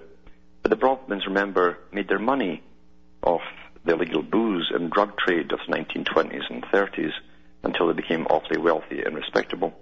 But 0.60 0.70
the 0.70 0.76
Bronfmans, 0.76 1.24
remember, 1.24 1.78
made 1.90 2.08
their 2.08 2.18
money 2.18 2.62
off 3.22 3.40
the 3.82 3.94
illegal 3.94 4.22
booze 4.22 4.70
and 4.70 4.90
drug 4.90 5.16
trade 5.16 5.50
of 5.52 5.60
the 5.66 5.74
1920s 5.74 6.50
and 6.50 6.62
30s 6.64 7.12
until 7.62 7.86
they 7.86 7.94
became 7.94 8.26
awfully 8.26 8.58
wealthy 8.58 9.00
and 9.00 9.16
respectable. 9.16 9.72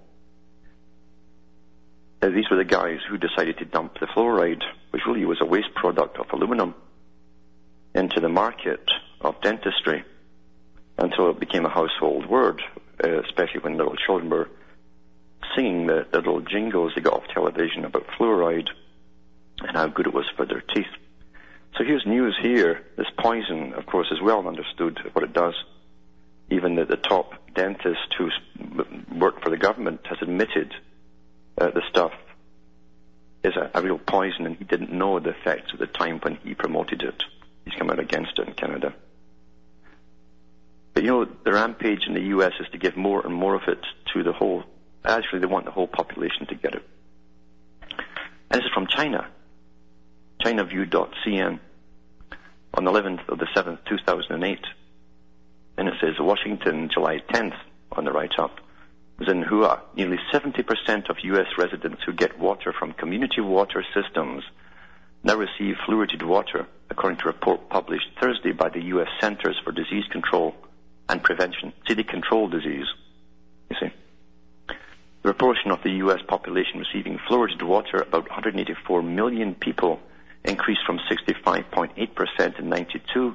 Uh, 2.23 2.29
these 2.29 2.49
were 2.49 2.57
the 2.57 2.65
guys 2.65 3.01
who 3.11 3.19
decided 3.19 3.59
to 3.59 3.65
dump 3.65 3.99
the 3.99 4.07
fluoride, 4.07 4.63
which 4.91 5.03
really 5.09 5.25
was 5.25 5.41
a 5.41 5.45
waste 5.45 5.75
product 5.75 6.19
of 6.19 6.27
aluminum, 6.33 6.77
into 7.97 8.21
the 8.21 8.29
market 8.29 8.89
of 9.21 9.41
dentistry 9.41 10.05
until 10.99 11.31
it 11.31 11.41
became 11.41 11.67
a 11.67 11.69
household 11.69 12.27
word, 12.27 12.63
uh, 13.03 13.23
especially 13.23 13.59
when 13.59 13.77
little 13.77 13.97
children 13.97 14.31
were 14.31 14.49
singing 15.55 15.87
the, 15.87 16.07
the 16.11 16.19
little 16.19 16.41
jingles 16.41 16.93
they 16.95 17.01
got 17.01 17.15
off 17.15 17.29
television 17.33 17.85
about 17.85 18.07
fluoride 18.19 18.69
and 19.61 19.77
how 19.77 19.87
good 19.87 20.07
it 20.07 20.15
was 20.15 20.29
for 20.37 20.47
their 20.47 20.61
teeth. 20.61 20.87
So 21.77 21.85
here's 21.85 22.07
news 22.07 22.37
here. 22.41 22.83
This 22.97 23.09
poison, 23.19 23.75
of 23.75 23.87
course, 23.87 24.09
is 24.11 24.21
well 24.21 24.47
understood 24.47 24.99
what 25.13 25.25
it 25.25 25.33
does. 25.33 25.55
Even 26.51 26.77
the, 26.77 26.85
the 26.85 26.97
top 26.97 27.33
dentist 27.55 28.15
who 28.17 28.31
worked 29.13 29.43
for 29.43 29.51
the 29.51 29.57
government 29.57 30.01
has 30.07 30.19
admitted 30.21 30.73
uh, 31.59 31.71
the 31.71 31.83
stuff 31.89 32.13
is 33.43 33.57
a, 33.57 33.71
a 33.75 33.83
real 33.83 33.99
poison, 33.99 34.47
and 34.47 34.57
he 34.57 34.65
didn't 34.65 34.93
know 34.93 35.19
the 35.21 35.31
effects 35.31 35.71
at 35.73 35.79
the 35.79 35.87
time 35.87 36.19
when 36.21 36.37
he 36.37 36.55
promoted 36.55 37.03
it. 37.03 37.23
He's 37.65 37.75
come 37.75 37.91
out 37.91 37.99
against 37.99 38.39
it 38.39 38.49
in 38.49 38.55
Canada. 38.55 38.95
But 40.95 41.03
you 41.03 41.11
know, 41.11 41.25
the 41.25 41.53
rampage 41.53 42.07
in 42.07 42.15
the 42.15 42.23
US 42.37 42.53
is 42.61 42.69
to 42.73 42.79
give 42.79 42.97
more 42.97 43.25
and 43.25 43.35
more 43.35 43.55
of 43.55 43.63
it 43.67 43.85
to 44.13 44.23
the 44.23 44.33
whole. 44.33 44.65
Actually, 45.05 45.41
they 45.41 45.47
want 45.47 45.67
the 45.67 45.71
whole 45.71 45.87
population 45.87 46.47
to 46.47 46.55
get 46.55 46.75
it. 46.75 46.83
And 48.51 48.61
this 48.61 48.65
is 48.65 48.73
from 48.73 48.87
China. 48.87 49.27
ChinaView.cn 50.43 51.59
on 52.75 52.85
the 52.85 52.91
11th 52.91 53.29
of 53.29 53.39
the 53.39 53.47
7th, 53.55 53.79
2008. 53.89 54.59
And 55.77 55.89
it 55.89 55.95
says 56.01 56.15
Washington, 56.19 56.89
July 56.93 57.21
10th 57.31 57.57
on 57.93 58.05
the 58.05 58.13
write-up. 58.13 58.61
Xinhua, 59.21 59.81
nearly 59.95 60.19
70% 60.33 61.09
of 61.09 61.17
U.S. 61.23 61.47
residents 61.57 62.03
who 62.05 62.13
get 62.13 62.39
water 62.39 62.73
from 62.77 62.93
community 62.93 63.41
water 63.41 63.85
systems 63.95 64.43
now 65.23 65.37
receive 65.37 65.77
fluoridated 65.89 66.25
water, 66.25 66.67
according 66.91 67.19
to 67.19 67.25
a 67.25 67.33
report 67.33 67.69
published 67.69 68.09
Thursday 68.21 68.53
by 68.53 68.69
the 68.69 68.83
U.S. 68.83 69.09
Centers 69.21 69.59
for 69.65 69.73
Disease 69.73 70.05
Control 70.11 70.55
and 71.09 71.23
Prevention. 71.23 71.73
See, 71.87 71.95
they 71.95 72.03
control 72.03 72.49
disease, 72.49 72.87
you 73.71 73.77
see. 73.81 73.93
The 75.25 75.33
proportion 75.33 75.71
of 75.71 75.83
the 75.83 75.93
U.S. 76.05 76.21
population 76.29 76.81
receiving 76.81 77.19
fluoridated 77.27 77.63
water, 77.63 77.97
about 77.97 78.29
184 78.29 79.03
million 79.03 79.55
people, 79.55 79.99
increased 80.45 80.83
from 80.85 81.01
65.8% 81.11 82.59
in 82.59 82.69
92 82.69 83.35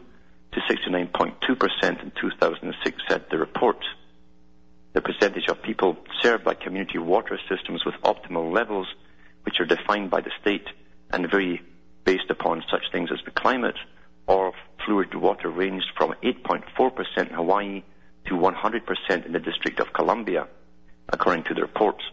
to 0.52 0.60
69.2% 0.60 2.04
in 2.04 2.12
2006, 2.12 3.02
said 3.10 3.26
the 3.32 3.40
report. 3.40 3.84
The 4.94 5.02
percentage 5.02 5.48
of 5.48 5.64
people 5.64 5.98
served 6.22 6.44
by 6.44 6.54
community 6.54 7.00
water 7.00 7.40
systems 7.50 7.84
with 7.84 7.96
optimal 8.04 8.54
levels, 8.54 8.86
which 9.42 9.60
are 9.60 9.66
defined 9.66 10.12
by 10.12 10.22
the 10.22 10.32
state 10.40 10.68
and 11.10 11.28
vary 11.32 11.60
based 12.04 12.30
upon 12.30 12.64
such 12.70 12.84
things 12.92 13.10
as 13.12 13.26
the 13.26 13.32
climate 13.32 13.78
or 14.28 14.54
fluid 14.86 15.16
water 15.16 15.50
ranged 15.50 15.88
from 15.98 16.14
8.4% 16.22 17.30
in 17.30 17.34
Hawaii 17.34 17.82
to 18.28 18.36
100% 18.36 19.26
in 19.26 19.32
the 19.32 19.40
District 19.40 19.80
of 19.80 19.92
Columbia, 19.92 20.48
according 21.12 21.44
to 21.46 21.54
the 21.54 21.62
reports. 21.62 22.04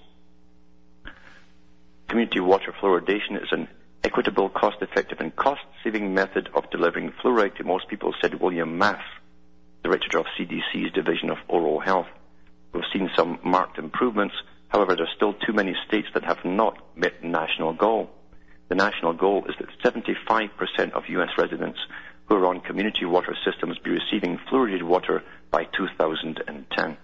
Community 2.08 2.40
water 2.40 2.72
fluoridation 2.80 3.42
is 3.42 3.48
an 3.52 3.68
equitable, 4.04 4.48
cost-effective, 4.48 5.18
and 5.20 5.34
cost-saving 5.34 6.14
method 6.14 6.48
of 6.54 6.70
delivering 6.70 7.12
fluoride 7.22 7.56
to 7.56 7.64
most 7.64 7.88
people, 7.88 8.14
said 8.20 8.40
William 8.40 8.78
Maas, 8.78 9.02
director 9.82 10.18
of 10.18 10.26
CDC's 10.38 10.92
Division 10.92 11.30
of 11.30 11.38
Oral 11.48 11.80
Health. 11.80 12.06
We've 12.72 12.84
seen 12.92 13.10
some 13.16 13.38
marked 13.44 13.78
improvements. 13.78 14.34
However, 14.68 14.94
there 14.94 15.04
are 15.04 15.16
still 15.16 15.34
too 15.34 15.52
many 15.52 15.74
states 15.86 16.08
that 16.14 16.24
have 16.24 16.44
not 16.44 16.76
met 16.96 17.20
the 17.20 17.28
national 17.28 17.72
goal. 17.72 18.10
The 18.68 18.74
national 18.74 19.12
goal 19.14 19.44
is 19.48 19.54
that 19.58 19.92
75% 19.94 20.92
of 20.92 21.08
U.S. 21.08 21.30
residents 21.38 21.78
who 22.26 22.34
are 22.36 22.46
on 22.46 22.60
community 22.60 23.04
water 23.04 23.36
systems 23.44 23.78
be 23.78 23.90
receiving 23.90 24.38
fluoridated 24.50 24.82
water 24.82 25.22
by 25.50 25.64
2010. 25.64 26.96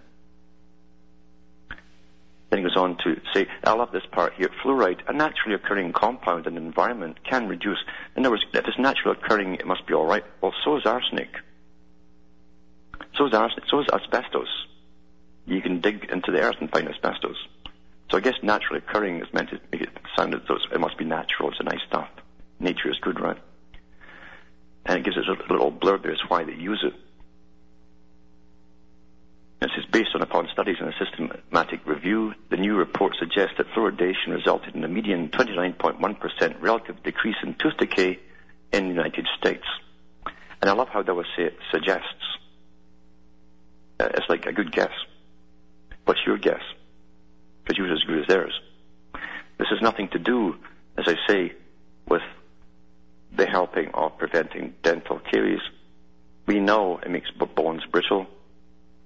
Then 2.52 2.58
he 2.58 2.68
goes 2.68 2.76
on 2.76 2.98
to 2.98 3.18
say, 3.32 3.46
I 3.64 3.72
love 3.72 3.92
this 3.92 4.04
part 4.12 4.34
here, 4.34 4.50
fluoride, 4.62 5.00
a 5.08 5.14
naturally 5.14 5.54
occurring 5.54 5.94
compound 5.94 6.46
in 6.46 6.54
the 6.54 6.60
environment, 6.60 7.24
can 7.24 7.48
reduce. 7.48 7.78
In 8.14 8.26
other 8.26 8.32
words, 8.32 8.44
if 8.52 8.68
it's 8.68 8.78
naturally 8.78 9.16
occurring, 9.18 9.54
it 9.54 9.66
must 9.66 9.86
be 9.86 9.94
all 9.94 10.04
right. 10.04 10.22
Well, 10.42 10.52
so 10.62 10.76
is 10.76 10.84
arsenic. 10.84 11.30
So 13.16 13.26
is 13.26 13.32
arsenic. 13.32 13.64
So 13.70 13.80
is 13.80 13.86
asbestos. 13.90 14.66
You 15.46 15.62
can 15.62 15.80
dig 15.80 16.10
into 16.12 16.30
the 16.30 16.42
earth 16.42 16.56
and 16.60 16.70
find 16.70 16.86
asbestos. 16.88 17.38
So 18.10 18.18
I 18.18 18.20
guess 18.20 18.34
naturally 18.42 18.82
occurring 18.86 19.22
is 19.22 19.32
meant 19.32 19.48
to 19.48 19.60
make 19.72 19.80
it 19.80 19.98
sound 20.14 20.34
as 20.34 20.42
though 20.46 20.58
it 20.70 20.78
must 20.78 20.98
be 20.98 21.06
natural. 21.06 21.48
It's 21.52 21.60
a 21.60 21.62
nice 21.62 21.80
stuff. 21.88 22.08
Nature 22.60 22.90
is 22.90 22.98
good, 22.98 23.18
right? 23.18 23.38
And 24.84 24.98
it 24.98 25.04
gives 25.06 25.16
us 25.16 25.24
a 25.26 25.50
little 25.50 25.72
blurb 25.72 26.02
there 26.02 26.12
as 26.12 26.20
why 26.28 26.44
they 26.44 26.52
use 26.52 26.84
it. 26.84 26.92
This 29.62 29.70
is 29.79 29.85
based 29.92 30.11
on 30.16 30.22
upon 30.22 30.48
studies 30.53 30.79
and 30.81 30.88
a 30.88 30.98
systematic 30.98 31.87
review. 31.87 32.35
The 32.51 32.57
new 32.57 32.75
report 32.75 33.14
suggests 33.16 33.55
that 33.59 33.68
fluoridation 33.68 34.35
resulted 34.35 34.75
in 34.75 34.83
a 34.83 34.88
median 34.88 35.29
29.1% 35.29 36.61
relative 36.61 37.01
decrease 37.05 37.37
in 37.44 37.55
tooth 37.55 37.77
decay 37.79 38.18
in 38.72 38.88
the 38.88 38.88
United 38.88 39.29
States. 39.38 39.62
And 40.61 40.68
I 40.68 40.72
love 40.72 40.88
how 40.88 41.05
say, 41.37 41.51
suggests. 41.70 42.25
Uh, 44.01 44.09
it's 44.14 44.29
like 44.29 44.46
a 44.46 44.53
good 44.53 44.72
guess. 44.72 44.90
What's 46.07 46.27
your 46.27 46.38
guess? 46.38 46.62
Because 47.62 47.79
yours 47.79 47.92
is 47.92 48.03
as 48.03 48.09
good 48.09 48.18
as 48.22 48.27
theirs. 48.27 48.61
This 49.59 49.68
has 49.70 49.81
nothing 49.81 50.09
to 50.09 50.18
do, 50.18 50.57
as 50.98 51.05
I 51.07 51.14
say, 51.29 51.53
with 52.09 52.22
the 53.33 53.46
helping 53.46 53.92
of 53.94 54.18
preventing 54.18 54.75
dental 54.83 55.20
caries. 55.20 55.62
We 56.46 56.59
know 56.59 56.98
it 56.98 57.12
makes 57.12 57.31
bones 57.31 57.85
brittle. 57.92 58.27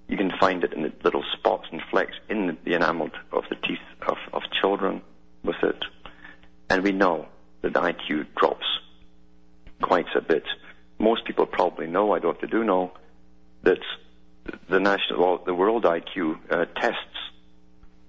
You 0.08 0.16
can 0.16 0.32
find 0.38 0.62
it 0.62 0.72
in 0.72 0.82
the 0.82 0.92
little 1.02 1.24
spots 1.32 1.66
and 1.72 1.82
flecks 1.90 2.14
in 2.28 2.56
the 2.64 2.74
enamel 2.74 3.10
of 3.32 3.44
the 3.48 3.56
teeth 3.56 3.78
of, 4.06 4.16
of 4.32 4.42
children 4.60 5.02
with 5.42 5.56
it. 5.62 5.84
And 6.70 6.82
we 6.82 6.92
know 6.92 7.26
that 7.62 7.72
the 7.72 7.80
IQ 7.80 8.26
drops 8.36 8.66
quite 9.82 10.06
a 10.14 10.20
bit. 10.20 10.44
Most 10.98 11.24
people 11.24 11.46
probably 11.46 11.86
know, 11.86 12.12
I 12.12 12.20
don't 12.20 12.50
do 12.50 12.64
know, 12.64 12.92
that 13.62 13.80
the 14.68 14.80
national, 14.80 15.20
well, 15.20 15.42
the 15.44 15.54
world 15.54 15.84
IQ 15.84 16.38
uh, 16.50 16.66
tests 16.76 16.98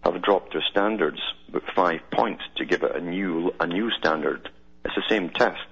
have 0.04 0.22
dropped 0.22 0.54
their 0.54 0.64
standards 0.70 1.20
about 1.50 1.64
five 1.76 2.00
points 2.12 2.44
to 2.58 2.66
give 2.66 2.84
it 2.84 2.96
a 2.96 3.02
new 3.02 3.54
a 3.60 3.68
new 3.68 3.90
standard. 3.92 4.50
It's 4.86 4.96
the 4.96 5.04
same 5.10 5.30
test, 5.30 5.68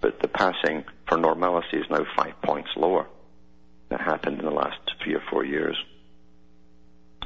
but 0.00 0.20
the 0.20 0.28
passing 0.28 0.84
for 1.08 1.16
normality 1.16 1.78
is 1.78 1.86
now 1.90 2.04
five 2.16 2.40
points 2.42 2.70
lower. 2.76 3.06
That 3.92 4.00
happened 4.00 4.38
in 4.38 4.46
the 4.46 4.50
last 4.50 4.78
three 5.04 5.14
or 5.14 5.22
four 5.30 5.44
years. 5.44 5.76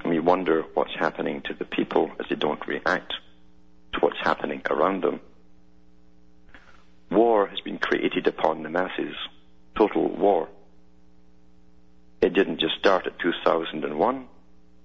And 0.03 0.11
we 0.11 0.19
wonder 0.19 0.65
what's 0.75 0.97
happening 0.99 1.41
to 1.43 1.55
the 1.55 1.65
people 1.65 2.11
as 2.19 2.27
they 2.29 2.35
don't 2.35 2.67
react 2.67 3.13
to 3.93 4.01
what's 4.01 4.19
happening 4.21 4.63
around 4.69 5.05
them. 5.05 5.21
War 7.09 7.47
has 7.47 7.61
been 7.61 7.79
created 7.79 8.27
upon 8.27 8.65
the 8.65 8.69
masses. 8.69 9.15
Total 9.79 10.09
war. 10.09 10.49
It 12.21 12.35
didn't 12.35 12.59
just 12.59 12.75
start 12.81 13.07
at 13.07 13.17
2001. 13.21 14.27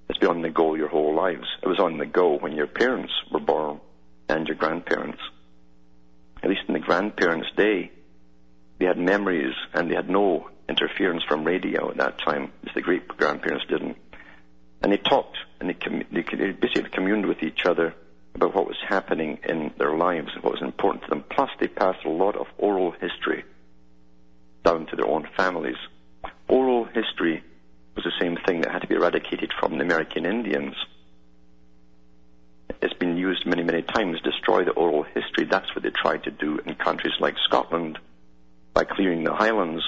It's 0.08 0.20
been 0.20 0.30
on 0.30 0.44
the 0.44 0.52
go 0.52 0.76
your 0.76 0.88
whole 0.88 1.16
lives. 1.16 1.48
It 1.64 1.68
was 1.68 1.80
on 1.80 1.98
the 1.98 2.06
go 2.06 2.38
when 2.38 2.52
your 2.52 2.68
parents 2.68 3.14
were 3.32 3.40
born 3.40 3.80
and 4.30 4.48
your 4.48 4.58
grandparents. 4.58 5.22
At 6.44 6.52
least 6.52 6.62
in 6.68 6.76
the 6.76 6.80
grandparents' 6.80 7.50
day, 7.58 7.92
they 8.78 8.86
had 8.86 9.00
memories 9.00 9.56
and 9.74 9.90
they 9.90 9.96
had 9.96 10.12
no 10.12 10.48
interference 10.72 11.24
from 11.28 11.44
radio 11.44 11.92
at 11.92 11.98
that 11.98 12.18
time, 12.18 12.52
as 12.68 12.74
the 12.74 12.82
great 12.82 13.08
grandparents 13.08 13.66
didn't. 13.68 13.98
And 14.82 14.92
they 14.92 14.98
talked 14.98 15.38
and 15.60 15.70
they, 15.70 15.74
com- 15.74 16.04
they 16.12 16.52
basically 16.52 16.90
communed 16.90 17.28
with 17.28 17.44
each 17.44 17.66
other 17.66 17.94
about 18.34 18.56
what 18.56 18.68
was 18.68 18.78
happening 18.88 19.38
in 19.48 19.72
their 19.78 19.96
lives 19.96 20.30
and 20.34 20.44
what 20.44 20.54
was 20.54 20.62
important 20.62 21.04
to 21.04 21.10
them. 21.10 21.24
Plus, 21.30 21.50
they 21.60 21.68
passed 21.68 22.04
a 22.06 22.10
lot 22.10 22.36
of 22.36 22.48
oral 22.58 22.92
history 22.92 23.44
down 24.64 24.86
to 24.88 24.96
their 24.96 25.08
own 25.08 25.28
families. 25.38 25.76
Oral 26.48 26.86
history 26.86 27.44
was 27.96 28.06
the 28.06 28.20
same 28.20 28.38
thing 28.46 28.62
that 28.62 28.72
had 28.72 28.82
to 28.82 28.88
be 28.88 28.96
eradicated 28.96 29.52
from 29.60 29.78
the 29.78 29.84
American 29.84 30.26
Indians. 30.26 30.76
It's 32.82 32.94
been 32.94 33.18
used 33.18 33.46
many, 33.46 33.64
many 33.64 33.82
times, 33.82 34.22
destroy 34.22 34.64
the 34.64 34.72
oral 34.72 35.04
history. 35.04 35.46
That's 35.46 35.76
what 35.76 35.84
they 35.84 35.92
tried 35.92 36.24
to 36.24 36.32
do 36.32 36.60
in 36.66 36.76
countries 36.76 37.14
like 37.20 37.36
Scotland 37.46 38.00
by 38.74 38.86
clearing 38.86 39.24
the 39.24 39.34
highlands 39.34 39.84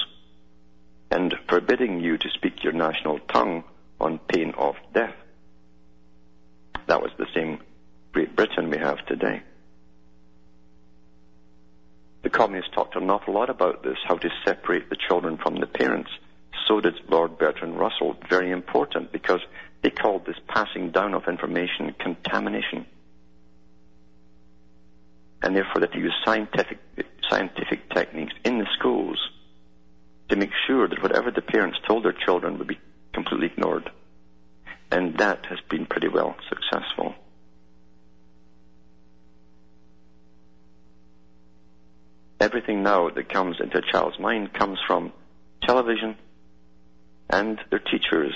and 1.14 1.32
forbidding 1.48 2.00
you 2.00 2.18
to 2.18 2.28
speak 2.30 2.64
your 2.64 2.72
national 2.72 3.20
tongue 3.32 3.62
on 4.00 4.18
pain 4.18 4.52
of 4.58 4.74
death. 4.92 5.14
That 6.88 7.00
was 7.00 7.12
the 7.16 7.28
same 7.32 7.60
Great 8.12 8.34
Britain 8.34 8.68
we 8.68 8.78
have 8.78 8.98
today. 9.06 9.40
The 12.22 12.30
communists 12.30 12.72
talked 12.74 12.96
an 12.96 13.08
awful 13.10 13.32
lot 13.32 13.48
about 13.48 13.84
this, 13.84 13.96
how 14.08 14.16
to 14.16 14.28
separate 14.44 14.90
the 14.90 14.96
children 15.08 15.38
from 15.38 15.54
the 15.60 15.66
parents. 15.66 16.10
So 16.66 16.80
did 16.80 16.94
Lord 17.08 17.38
Bertrand 17.38 17.78
Russell. 17.78 18.16
Very 18.28 18.50
important 18.50 19.12
because 19.12 19.40
they 19.82 19.90
called 19.90 20.26
this 20.26 20.38
passing 20.48 20.90
down 20.90 21.14
of 21.14 21.28
information 21.28 21.94
contamination. 21.96 22.86
And 25.42 25.54
therefore 25.54 25.80
that 25.82 25.92
they 25.92 26.00
use 26.00 26.14
scientific, 26.24 26.78
scientific 27.30 27.88
techniques 27.90 28.34
in 28.44 28.58
the 28.58 28.66
schools 28.76 29.18
to 30.34 30.40
make 30.40 30.50
sure 30.66 30.88
that 30.88 31.00
whatever 31.00 31.30
the 31.30 31.40
parents 31.40 31.78
told 31.86 32.04
their 32.04 32.12
children 32.12 32.58
would 32.58 32.66
be 32.66 32.78
completely 33.12 33.46
ignored. 33.46 33.88
And 34.90 35.16
that 35.18 35.46
has 35.46 35.60
been 35.70 35.86
pretty 35.86 36.08
well 36.08 36.34
successful. 36.48 37.14
Everything 42.40 42.82
now 42.82 43.10
that 43.10 43.28
comes 43.28 43.56
into 43.60 43.78
a 43.78 43.92
child's 43.92 44.18
mind 44.18 44.52
comes 44.52 44.78
from 44.86 45.12
television 45.62 46.16
and 47.30 47.60
their 47.70 47.78
teachers. 47.78 48.34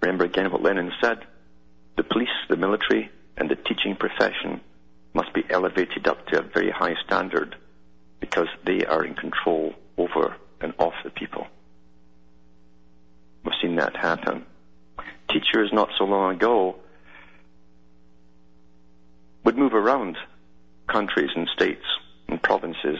Remember 0.00 0.24
again 0.24 0.52
what 0.52 0.62
Lenin 0.62 0.92
said 1.00 1.18
the 1.96 2.04
police, 2.04 2.28
the 2.48 2.56
military, 2.56 3.10
and 3.36 3.50
the 3.50 3.56
teaching 3.56 3.96
profession 3.96 4.60
must 5.14 5.32
be 5.32 5.44
elevated 5.50 6.06
up 6.06 6.26
to 6.28 6.38
a 6.38 6.42
very 6.42 6.70
high 6.70 6.94
standard 7.04 7.56
because 8.20 8.48
they 8.64 8.84
are 8.84 9.04
in 9.04 9.14
control 9.14 9.74
over 9.96 10.36
and 10.64 10.74
of 10.78 10.92
the 11.04 11.10
people. 11.10 11.46
We've 13.44 13.54
seen 13.62 13.76
that 13.76 13.94
happen. 13.96 14.44
Teachers 15.30 15.70
not 15.72 15.90
so 15.98 16.04
long 16.04 16.34
ago 16.34 16.76
would 19.44 19.58
move 19.58 19.74
around 19.74 20.16
countries 20.88 21.30
and 21.36 21.48
states 21.48 21.84
and 22.28 22.42
provinces 22.42 22.98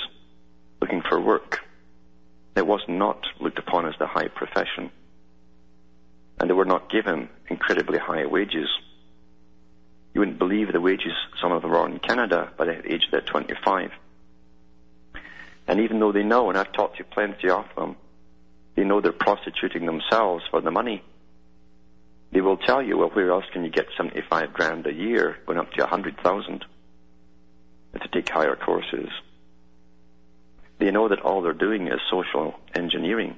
looking 0.80 1.02
for 1.02 1.20
work. 1.20 1.60
It 2.56 2.66
was 2.66 2.82
not 2.86 3.24
looked 3.40 3.58
upon 3.58 3.86
as 3.86 3.94
the 3.98 4.06
high 4.06 4.28
profession. 4.28 4.90
And 6.38 6.50
they 6.50 6.54
were 6.54 6.64
not 6.64 6.90
given 6.90 7.28
incredibly 7.48 7.98
high 7.98 8.26
wages. 8.26 8.68
You 10.12 10.20
wouldn't 10.20 10.38
believe 10.38 10.72
the 10.72 10.80
wages 10.80 11.12
some 11.40 11.52
of 11.52 11.62
them 11.62 11.74
are 11.74 11.88
in 11.88 11.98
Canada 11.98 12.50
by 12.56 12.66
the 12.66 12.92
age 12.92 13.06
of 13.06 13.10
they're 13.10 13.20
25. 13.22 13.90
And 15.66 15.80
even 15.80 16.00
though 16.00 16.12
they 16.12 16.22
know, 16.22 16.48
and 16.48 16.58
I've 16.58 16.72
talked 16.72 16.98
to 16.98 17.04
plenty 17.04 17.48
of 17.48 17.64
them, 17.76 17.96
they 18.74 18.84
know 18.84 19.00
they're 19.00 19.12
prostituting 19.12 19.86
themselves 19.86 20.44
for 20.50 20.60
the 20.60 20.70
money. 20.70 21.02
They 22.32 22.40
will 22.40 22.56
tell 22.56 22.82
you, 22.82 22.98
well, 22.98 23.10
where 23.10 23.30
else 23.30 23.44
can 23.52 23.64
you 23.64 23.70
get 23.70 23.86
75 23.96 24.52
grand 24.52 24.86
a 24.86 24.92
year, 24.92 25.36
going 25.46 25.58
up 25.58 25.70
to 25.72 25.82
100,000 25.82 26.64
to 28.00 28.08
take 28.08 28.28
higher 28.28 28.56
courses? 28.56 29.08
They 30.78 30.90
know 30.90 31.08
that 31.08 31.20
all 31.20 31.42
they're 31.42 31.52
doing 31.52 31.86
is 31.86 32.00
social 32.10 32.54
engineering 32.74 33.36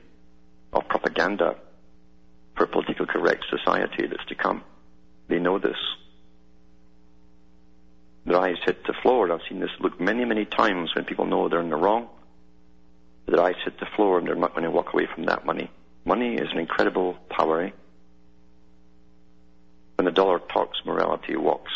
or 0.73 0.83
propaganda 0.83 1.57
for 2.57 2.65
a 2.65 2.69
politically 2.69 3.07
correct 3.07 3.45
society 3.51 4.07
that's 4.07 4.25
to 4.29 4.35
come. 4.35 4.65
They 5.29 5.39
know 5.39 5.59
this. 5.59 5.77
Their 8.25 8.41
eyes 8.41 8.57
hit 8.65 8.85
the 8.87 8.95
floor. 9.03 9.31
I've 9.31 9.41
seen 9.49 9.61
this 9.61 9.71
look 9.79 10.01
many, 10.01 10.25
many 10.25 10.47
times 10.47 10.95
when 10.95 11.05
people 11.05 11.27
know 11.27 11.49
they're 11.49 11.61
in 11.61 11.71
the 11.71 11.77
wrong. 11.77 12.09
Their 13.27 13.43
eyes 13.43 13.57
hit 13.65 13.79
the 13.79 13.87
floor 13.97 14.19
and 14.19 14.27
they're 14.27 14.35
not 14.35 14.53
going 14.53 14.65
to 14.65 14.71
walk 14.71 14.93
away 14.93 15.07
from 15.13 15.25
that 15.25 15.45
money. 15.45 15.71
Money 16.05 16.37
is 16.37 16.49
an 16.53 16.59
incredible 16.59 17.15
power. 17.29 17.63
Eh? 17.63 17.71
When 19.97 20.05
the 20.05 20.13
dollar 20.13 20.39
talks, 20.39 20.79
morality 20.85 21.37
walks. 21.37 21.73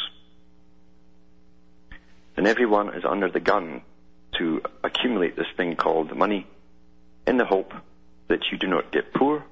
And 2.37 2.47
everyone 2.47 2.95
is 2.95 3.05
under 3.05 3.29
the 3.29 3.41
gun 3.41 3.83
to 4.39 4.63
accumulate 4.85 5.37
this 5.37 5.49
thing 5.57 5.77
called 5.77 6.17
money 6.17 6.47
in 7.27 7.37
the 7.37 7.45
hope 7.45 7.75
that 8.29 8.51
you 8.51 8.59
do 8.59 8.69
not 8.69 8.93
get 8.93 9.13
poor, 9.13 9.45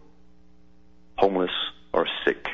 homeless, 1.16 1.50
or 1.92 2.06
sick. 2.24 2.48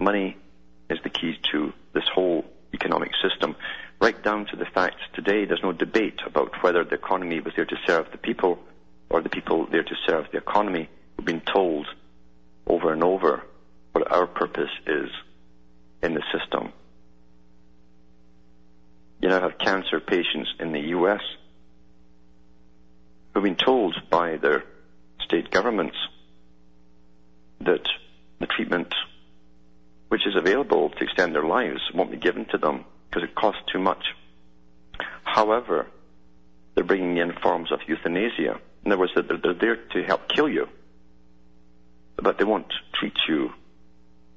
Money 0.00 0.36
is 0.90 0.98
the 1.02 1.10
key 1.10 1.38
to 1.52 1.72
this 1.92 2.04
whole 2.12 2.44
economic 2.74 3.12
system, 3.22 3.54
right 4.00 4.22
down 4.22 4.46
to 4.46 4.56
the 4.56 4.66
fact 4.66 4.96
today 5.14 5.44
there's 5.44 5.62
no 5.62 5.72
debate 5.72 6.20
about 6.24 6.62
whether 6.62 6.84
the 6.84 6.94
economy 6.94 7.40
was 7.40 7.52
there 7.56 7.64
to 7.64 7.76
serve 7.86 8.06
the 8.12 8.18
people 8.18 8.58
or 9.10 9.22
the 9.22 9.28
people 9.28 9.66
there 9.66 9.82
to 9.82 9.94
serve 10.06 10.26
the 10.30 10.38
economy. 10.38 10.88
We've 11.16 11.26
been 11.26 11.40
told 11.40 11.86
over 12.66 12.92
and 12.92 13.02
over 13.02 13.42
what 13.92 14.10
our 14.12 14.26
purpose 14.26 14.70
is 14.86 15.10
in 16.02 16.14
the 16.14 16.22
system. 16.32 16.72
You 19.20 19.30
now 19.30 19.40
have 19.40 19.58
cancer 19.58 19.98
patients 19.98 20.50
in 20.60 20.72
the 20.72 20.80
US 20.96 21.22
who've 23.34 23.42
been 23.42 23.56
told 23.56 23.96
by 24.10 24.36
their 24.36 24.64
state 25.24 25.50
governments 25.50 25.96
that 27.60 27.84
the 28.38 28.46
treatment 28.46 28.94
which 30.08 30.26
is 30.26 30.36
available 30.36 30.90
to 30.90 31.04
extend 31.04 31.34
their 31.34 31.44
lives 31.44 31.80
won't 31.92 32.10
be 32.10 32.16
given 32.16 32.46
to 32.46 32.58
them 32.58 32.84
because 33.08 33.22
it 33.22 33.34
costs 33.34 33.62
too 33.72 33.78
much. 33.78 34.04
However, 35.24 35.86
they're 36.74 36.84
bringing 36.84 37.16
in 37.16 37.32
forms 37.32 37.72
of 37.72 37.80
euthanasia. 37.86 38.60
In 38.84 38.92
other 38.92 39.00
words, 39.00 39.12
they're 39.14 39.54
there 39.54 39.76
to 39.76 40.02
help 40.04 40.28
kill 40.28 40.48
you, 40.48 40.68
but 42.16 42.38
they 42.38 42.44
won't 42.44 42.72
treat 42.94 43.16
you 43.28 43.52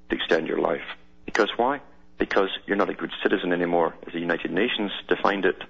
to 0.09 0.15
extend 0.15 0.47
your 0.47 0.59
life. 0.59 0.82
Because 1.26 1.49
why? 1.55 1.82
Because 2.17 2.49
you're 2.65 2.78
not 2.78 2.89
a 2.89 2.93
good 2.93 3.11
citizen 3.24 3.53
anymore. 3.53 3.95
As 4.05 4.13
the 4.13 4.19
United 4.19 4.51
Nations 4.51 4.91
defined 5.07 5.45
it, 5.45 5.63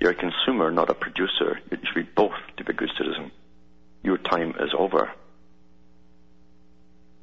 you're 0.00 0.12
a 0.12 0.14
consumer, 0.14 0.70
not 0.70 0.90
a 0.90 0.94
producer. 0.94 1.60
You 1.70 1.78
should 1.84 2.06
be 2.06 2.10
both 2.14 2.32
to 2.56 2.64
be 2.64 2.72
a 2.72 2.76
good 2.76 2.90
citizen. 2.96 3.30
Your 4.02 4.16
time 4.16 4.54
is 4.60 4.70
over. 4.76 5.10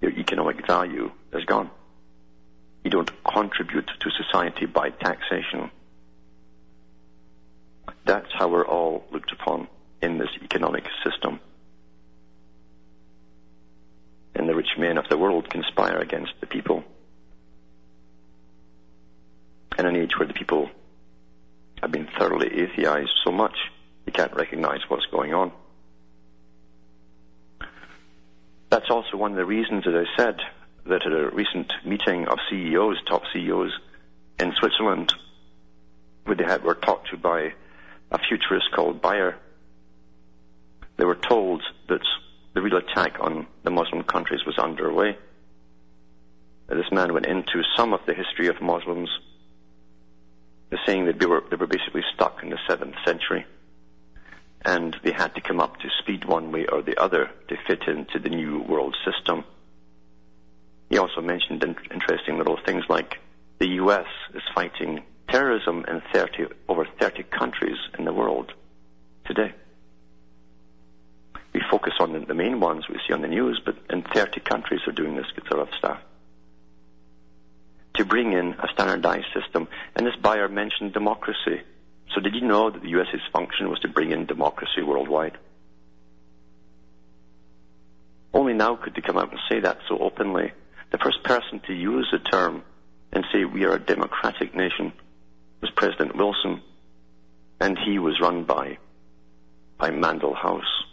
Your 0.01 0.11
economic 0.11 0.67
value 0.67 1.11
is 1.33 1.45
gone. 1.45 1.69
You 2.85 2.91
don't 2.91 3.11
contribute 3.23 3.89
to 3.99 4.11
society 4.11 4.67
by 4.67 4.91
taxation. 4.91 5.71
That's 8.05 8.31
how 8.31 8.47
we're 8.47 8.67
all 8.67 9.03
looked 9.11 9.31
upon 9.31 9.67
in 10.03 10.19
this 10.19 10.29
economic 10.43 10.85
system. 11.03 11.39
And 14.35 14.47
the 14.47 14.53
rich 14.53 14.77
men 14.77 14.99
of 14.99 15.09
the 15.09 15.17
world 15.17 15.49
conspire 15.49 15.97
against 15.97 16.33
the 16.41 16.45
people. 16.45 16.83
in 19.79 19.85
an 19.85 19.95
age 19.95 20.11
where 20.17 20.27
the 20.27 20.33
people 20.33 20.69
have 21.81 21.91
been 21.91 22.07
thoroughly 22.17 22.49
atheized 22.49 23.09
so 23.25 23.31
much, 23.31 23.55
they 24.05 24.11
can't 24.11 24.33
recognize 24.33 24.79
what's 24.87 25.05
going 25.07 25.33
on. 25.33 25.51
That's 28.69 28.89
also 28.89 29.17
one 29.17 29.31
of 29.31 29.37
the 29.37 29.45
reasons, 29.45 29.85
as 29.87 29.93
I 29.95 30.05
said, 30.17 30.39
that 30.85 31.05
at 31.05 31.11
a 31.11 31.29
recent 31.29 31.71
meeting 31.83 32.27
of 32.27 32.39
CEOs, 32.49 33.01
top 33.05 33.23
CEOs 33.33 33.71
in 34.39 34.53
Switzerland, 34.59 35.13
where 36.25 36.35
they 36.35 36.43
had, 36.43 36.63
were 36.63 36.75
talked 36.75 37.09
to 37.09 37.17
by 37.17 37.53
a 38.11 38.19
futurist 38.19 38.71
called 38.71 39.01
Bayer, 39.01 39.37
they 40.97 41.05
were 41.05 41.15
told 41.15 41.63
that 41.89 42.05
the 42.53 42.61
real 42.61 42.77
attack 42.77 43.17
on 43.19 43.47
the 43.63 43.71
Muslim 43.71 44.03
countries 44.03 44.45
was 44.45 44.57
underway. 44.57 45.17
This 46.67 46.91
man 46.91 47.13
went 47.13 47.25
into 47.25 47.61
some 47.75 47.93
of 47.93 48.01
the 48.05 48.13
history 48.13 48.47
of 48.47 48.61
Muslims, 48.61 49.09
saying 50.85 51.05
that 51.05 51.19
they 51.19 51.25
were, 51.25 51.43
they 51.49 51.55
were 51.55 51.67
basically 51.67 52.03
stuck 52.13 52.43
in 52.43 52.49
the 52.49 52.57
7th 52.67 52.95
century 53.05 53.45
and 54.65 54.97
they 55.03 55.11
had 55.11 55.33
to 55.35 55.41
come 55.41 55.59
up 55.59 55.79
to 55.79 55.89
speed 55.99 56.25
one 56.25 56.51
way 56.51 56.65
or 56.65 56.81
the 56.81 56.97
other 56.97 57.29
to 57.47 57.55
fit 57.67 57.83
into 57.87 58.17
the 58.19 58.29
new 58.29 58.59
world 58.61 58.97
system. 59.05 59.43
He 60.89 60.97
also 60.97 61.21
mentioned 61.21 61.63
in- 61.63 61.75
interesting 61.91 62.37
little 62.37 62.57
things 62.65 62.83
like 62.89 63.19
the 63.59 63.67
US 63.81 64.07
is 64.33 64.43
fighting 64.53 65.03
terrorism 65.27 65.85
in 65.87 66.01
30, 66.13 66.47
over 66.67 66.85
30 66.99 67.23
countries 67.23 67.77
in 67.97 68.05
the 68.05 68.13
world 68.13 68.53
today. 69.25 69.53
We 71.53 71.61
focus 71.71 71.93
on 71.99 72.25
the, 72.27 72.33
main 72.33 72.59
ones 72.59 72.87
we 72.89 72.99
see 73.07 73.13
on 73.13 73.21
the 73.21 73.27
news, 73.27 73.61
but 73.63 73.75
in 73.89 74.01
30 74.01 74.41
countries 74.41 74.81
are 74.87 74.91
doing 74.91 75.15
this 75.15 75.27
sort 75.49 75.61
of 75.61 75.69
stuff. 75.77 75.99
To 77.95 78.05
bring 78.05 78.33
in 78.33 78.53
a 78.59 78.67
standardized 78.73 79.27
system, 79.33 79.69
and 79.95 80.05
this 80.05 80.15
Bayer 80.21 80.49
mentioned 80.49 80.91
democracy. 80.93 81.61
So 82.13 82.19
did 82.19 82.35
you 82.35 82.41
know 82.41 82.69
that 82.69 82.81
the 82.81 82.89
US's 82.89 83.21
function 83.31 83.69
was 83.69 83.79
to 83.79 83.87
bring 83.87 84.11
in 84.11 84.25
democracy 84.25 84.83
worldwide? 84.83 85.37
Only 88.33 88.53
now 88.53 88.75
could 88.75 88.93
they 88.93 89.01
come 89.01 89.17
out 89.17 89.31
and 89.31 89.39
say 89.49 89.61
that 89.61 89.79
so 89.87 89.97
openly. 89.97 90.51
The 90.91 90.97
first 90.97 91.23
person 91.23 91.59
to 91.67 91.73
use 91.73 92.07
the 92.11 92.19
term 92.19 92.63
and 93.11 93.25
say 93.31 93.45
we 93.45 93.63
are 93.65 93.73
a 93.73 93.79
democratic 93.79 94.55
nation 94.55 94.93
was 95.61 95.71
President 95.71 96.15
Wilson, 96.15 96.61
and 97.59 97.77
he 97.77 97.99
was 97.99 98.19
run 98.19 98.43
by 98.43 98.77
by 99.77 99.89
Mandell 99.89 100.35
House, 100.35 100.83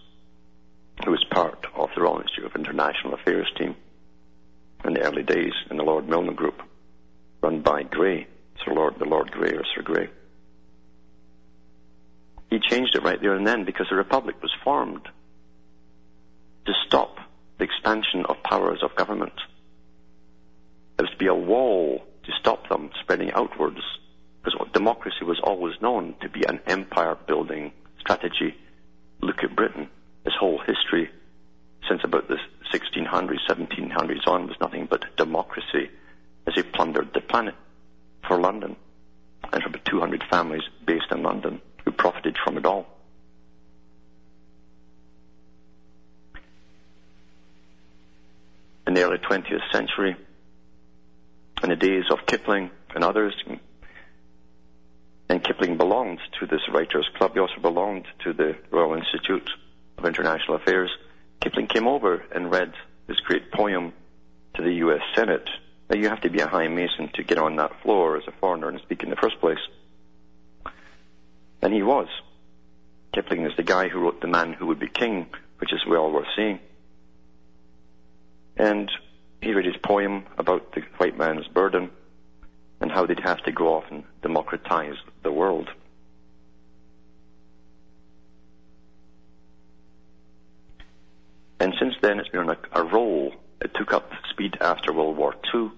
who 1.05 1.13
was 1.13 1.25
part 1.31 1.67
of 1.77 1.91
the 1.95 2.03
Royal 2.03 2.21
Institute 2.21 2.47
of 2.47 2.57
International 2.57 3.15
Affairs 3.15 3.51
team 3.57 3.77
in 4.85 4.95
the 4.95 5.03
early 5.03 5.23
days 5.23 5.53
in 5.71 5.77
the 5.77 5.85
Lord 5.85 6.09
Milner 6.09 6.33
Group, 6.33 6.61
run 7.41 7.61
by 7.61 7.85
Grey, 7.85 8.27
Sir 8.65 8.75
Lord, 8.75 8.99
the 8.99 9.05
Lord 9.05 9.31
Grey 9.31 9.53
or 9.53 9.65
Sir 9.75 9.83
Grey. 9.83 10.09
He 12.51 12.59
changed 12.59 12.95
it 12.97 13.03
right 13.03 13.21
there 13.21 13.35
and 13.35 13.47
then 13.47 13.65
because 13.65 13.87
the 13.89 13.97
Republic 13.97 14.37
was 14.43 14.53
formed 14.63 15.09
to 16.67 16.73
stop 16.87 17.17
the 17.59 17.65
expansion 17.65 18.27
of 18.29 18.43
powers 18.43 18.83
of 18.83 18.95
government. 18.95 19.33
There 20.97 21.05
was 21.05 21.11
to 21.11 21.17
be 21.17 21.27
a 21.27 21.35
wall 21.35 22.03
to 22.25 22.33
stop 22.41 22.69
them 22.69 22.91
spreading 23.01 23.33
outwards 23.33 23.81
because 24.43 24.73
democracy 24.73 25.25
was 25.25 25.41
always 25.43 25.75
known 25.81 26.15
to 26.21 26.29
be 26.29 26.45
an 26.45 26.61
empire 26.67 27.17
building 27.27 27.73
strategy. 28.01 28.57
Look 29.21 29.43
at 29.45 29.57
Britain. 29.57 29.89
Its 30.25 30.37
whole 30.39 30.59
history 30.59 31.11
since 31.89 32.03
about 32.05 32.29
the 32.29 32.39
1600s, 32.73 33.39
1700s 33.49 34.27
on 34.27 34.47
was 34.47 34.57
nothing 34.61 34.87
but 34.89 35.05
democracy 35.17 35.91
as 36.47 36.55
they 36.55 36.63
plundered 36.63 37.13
the 37.13 37.21
planet 37.21 37.55
for 38.27 38.41
London 38.41 38.77
and 39.53 39.63
for 39.63 39.69
about 39.69 39.85
200 39.85 40.25
families 40.31 40.63
based 40.87 41.11
in 41.11 41.23
London 41.23 41.61
who 41.85 41.91
profited 41.91 42.37
from 42.45 42.57
it 42.57 42.67
all. 42.67 42.87
In 48.87 48.95
the 48.95 49.03
early 49.03 49.19
20th 49.19 49.71
century, 49.73 50.17
in 51.63 51.71
the 51.71 51.77
days 51.77 52.05
of 52.11 52.27
Kipling 52.27 52.71
and 52.95 53.05
others, 53.05 53.35
and 55.29 55.45
Kipling 55.45 55.77
belonged 55.77 56.19
to 56.41 56.47
this 56.47 56.61
writers' 56.73 57.09
club. 57.17 57.33
He 57.35 57.41
also 57.41 57.61
belonged 57.61 58.07
to 58.25 58.33
the 58.33 58.57
Royal 58.71 58.95
Institute 58.95 59.49
of 59.97 60.05
International 60.05 60.57
Affairs. 60.57 60.91
Kipling 61.41 61.69
came 61.69 61.87
over 61.87 62.25
and 62.35 62.51
read 62.51 62.73
this 63.07 63.19
great 63.21 63.51
poem 63.53 63.93
to 64.55 64.63
the 64.63 64.73
U.S. 64.75 65.01
Senate. 65.15 65.49
Now 65.89 65.97
you 65.97 66.09
have 66.09 66.21
to 66.23 66.31
be 66.31 66.41
a 66.41 66.49
high 66.49 66.69
mason 66.69 67.11
to 67.15 67.23
get 67.23 67.39
on 67.39 67.57
that 67.57 67.83
floor 67.83 68.17
as 68.17 68.25
a 68.27 68.33
foreigner 68.41 68.69
and 68.69 68.81
speak 68.81 69.03
in 69.03 69.11
the 69.11 69.17
first 69.17 69.41
place. 69.41 69.59
And 71.63 71.73
he 71.73 71.83
was. 71.83 72.09
Kipling 73.13 73.47
is 73.47 73.53
the 73.57 73.63
guy 73.63 73.89
who 73.89 74.01
wrote 74.01 74.21
The 74.21 74.27
Man 74.27 74.53
Who 74.53 74.67
Would 74.67 74.81
Be 74.81 74.89
King, 74.89 75.27
which 75.59 75.73
is 75.73 75.81
well 75.87 76.11
worth 76.11 76.27
seeing. 76.35 76.59
And 78.57 78.91
he 79.43 79.53
read 79.53 79.67
his 79.67 79.77
poem 79.77 80.25
about 80.39 80.73
the 80.73 80.83
white 80.99 81.19
man's 81.19 81.49
burden 81.49 81.91
and 82.81 82.91
how 82.91 83.05
they'd 83.05 83.21
have 83.21 83.43
to 83.43 83.53
go 83.53 83.75
off 83.75 83.85
and 83.91 84.05
democratize 84.23 84.95
the 85.23 85.33
world. 85.33 85.69
And 91.59 91.75
since 91.79 91.95
then, 92.01 92.19
it's 92.19 92.29
been 92.29 92.49
on 92.49 92.57
a, 92.73 92.81
a 92.81 92.85
roll. 92.85 93.35
It 93.61 93.73
took 93.75 93.93
up 93.93 94.11
speed 94.31 94.59
after 94.61 94.93
World 94.93 95.17
War 95.17 95.35
II, 95.55 95.71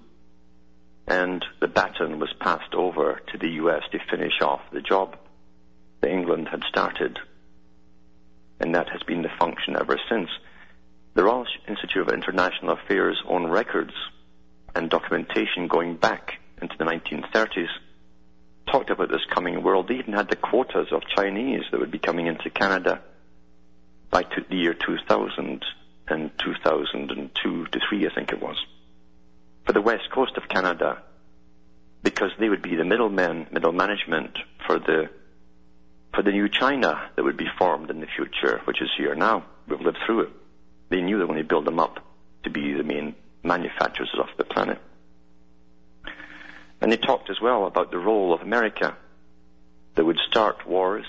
and 1.06 1.44
the 1.60 1.68
baton 1.68 2.18
was 2.18 2.32
passed 2.40 2.74
over 2.74 3.20
to 3.32 3.38
the 3.38 3.50
US 3.62 3.82
to 3.92 3.98
finish 4.10 4.40
off 4.40 4.60
the 4.72 4.80
job 4.80 5.16
that 6.00 6.10
England 6.10 6.48
had 6.48 6.64
started. 6.68 7.18
And 8.60 8.74
that 8.74 8.88
has 8.90 9.02
been 9.02 9.22
the 9.22 9.30
function 9.38 9.76
ever 9.76 9.98
since. 10.08 10.30
The 11.14 11.22
Royal 11.22 11.46
Institute 11.68 12.08
of 12.08 12.12
International 12.12 12.72
Affairs 12.72 13.22
own 13.28 13.46
records 13.46 13.92
and 14.74 14.90
documentation 14.90 15.68
going 15.68 15.96
back 15.96 16.40
into 16.60 16.76
the 16.76 16.84
1930s 16.84 17.68
talked 18.70 18.90
about 18.90 19.10
this 19.10 19.24
coming 19.32 19.62
world. 19.62 19.86
They 19.86 19.94
even 19.94 20.14
had 20.14 20.28
the 20.28 20.34
quotas 20.34 20.88
of 20.90 21.02
Chinese 21.16 21.62
that 21.70 21.78
would 21.78 21.92
be 21.92 22.00
coming 22.00 22.26
into 22.26 22.50
Canada 22.50 23.00
by 24.10 24.24
the 24.24 24.56
year 24.56 24.74
2000 24.74 25.64
and 26.08 26.30
2002 26.44 27.66
to 27.66 27.80
3, 27.88 28.06
I 28.06 28.14
think 28.14 28.32
it 28.32 28.42
was, 28.42 28.56
for 29.64 29.72
the 29.72 29.80
west 29.80 30.10
coast 30.12 30.36
of 30.36 30.48
Canada, 30.48 31.00
because 32.02 32.30
they 32.40 32.48
would 32.48 32.62
be 32.62 32.74
the 32.74 32.84
middlemen, 32.84 33.46
middle 33.52 33.72
management 33.72 34.36
for 34.66 34.78
the 34.80 35.08
for 36.12 36.22
the 36.22 36.30
new 36.30 36.48
China 36.48 37.10
that 37.16 37.24
would 37.24 37.36
be 37.36 37.48
formed 37.58 37.90
in 37.90 38.00
the 38.00 38.06
future, 38.06 38.60
which 38.66 38.80
is 38.80 38.90
here 38.96 39.14
now. 39.14 39.44
We've 39.66 39.80
lived 39.80 39.98
through 40.06 40.20
it. 40.20 40.30
They 40.94 41.02
knew 41.02 41.18
that 41.18 41.26
when 41.26 41.36
they 41.36 41.42
build 41.42 41.64
them 41.64 41.80
up 41.80 41.98
to 42.44 42.50
be 42.50 42.72
the 42.72 42.84
main 42.84 43.16
manufacturers 43.42 44.14
of 44.16 44.28
the 44.38 44.44
planet. 44.44 44.78
And 46.80 46.92
they 46.92 46.96
talked 46.96 47.30
as 47.30 47.40
well 47.40 47.66
about 47.66 47.90
the 47.90 47.98
role 47.98 48.32
of 48.32 48.42
America 48.42 48.96
that 49.96 50.04
would 50.04 50.20
start 50.30 50.64
wars, 50.68 51.04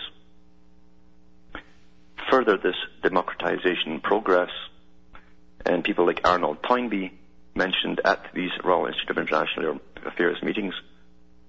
further 2.31 2.57
this 2.57 2.73
democratization 3.03 3.99
progress, 3.99 4.49
and 5.63 5.83
people 5.83 6.07
like 6.07 6.21
Arnold 6.23 6.63
Toynbee 6.63 7.11
mentioned 7.53 8.01
at 8.03 8.25
these 8.33 8.49
Royal 8.63 8.88
Institute 8.88 9.11
of 9.11 9.17
International 9.19 9.79
Affairs 10.03 10.41
meetings 10.41 10.73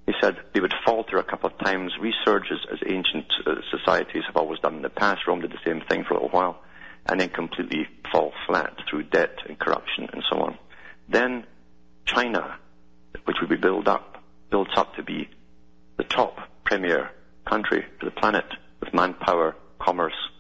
he 0.05 0.12
said 0.20 0.37
they 0.53 0.61
would 0.61 0.74
falter 0.84 1.16
a 1.16 1.24
couple 1.24 1.49
of 1.49 1.59
times, 1.59 1.93
resurge 1.99 2.53
as, 2.53 2.59
as 2.70 2.78
ancient 2.87 3.26
uh, 3.47 3.55
societies 3.70 4.24
have 4.26 4.37
always 4.37 4.61
done 4.61 4.76
in 4.76 4.82
the 4.82 4.91
past. 4.91 5.26
Rome 5.26 5.41
did 5.41 5.51
the 5.51 5.59
same 5.64 5.80
thing 5.80 6.05
for 6.05 6.14
a 6.14 6.16
little 6.18 6.28
while, 6.28 6.61
and 7.09 7.21
then 7.21 7.29
completely 7.29 7.87
fall 8.11 8.33
flat 8.47 8.75
through 8.89 9.05
debt 9.05 9.39
and 9.49 9.59
corruption 9.59 10.09
and 10.13 10.23
so 10.31 10.39
on. 10.39 10.59
Then 11.09 11.47
China, 12.05 12.57
which 13.25 13.37
would 13.41 13.51
be 13.51 13.57
built 13.57 13.89
up, 13.89 14.23
built 14.51 14.77
up 14.77 14.95
to 14.97 15.03
be 15.03 15.29
the 15.97 16.05
top 16.05 16.39
premier 16.65 17.11
country 17.45 17.85
for 17.99 18.07
the 18.07 18.11
planet 18.11 18.47
with 18.81 18.93
manpower, 18.93 19.57
commerce, 19.79 20.31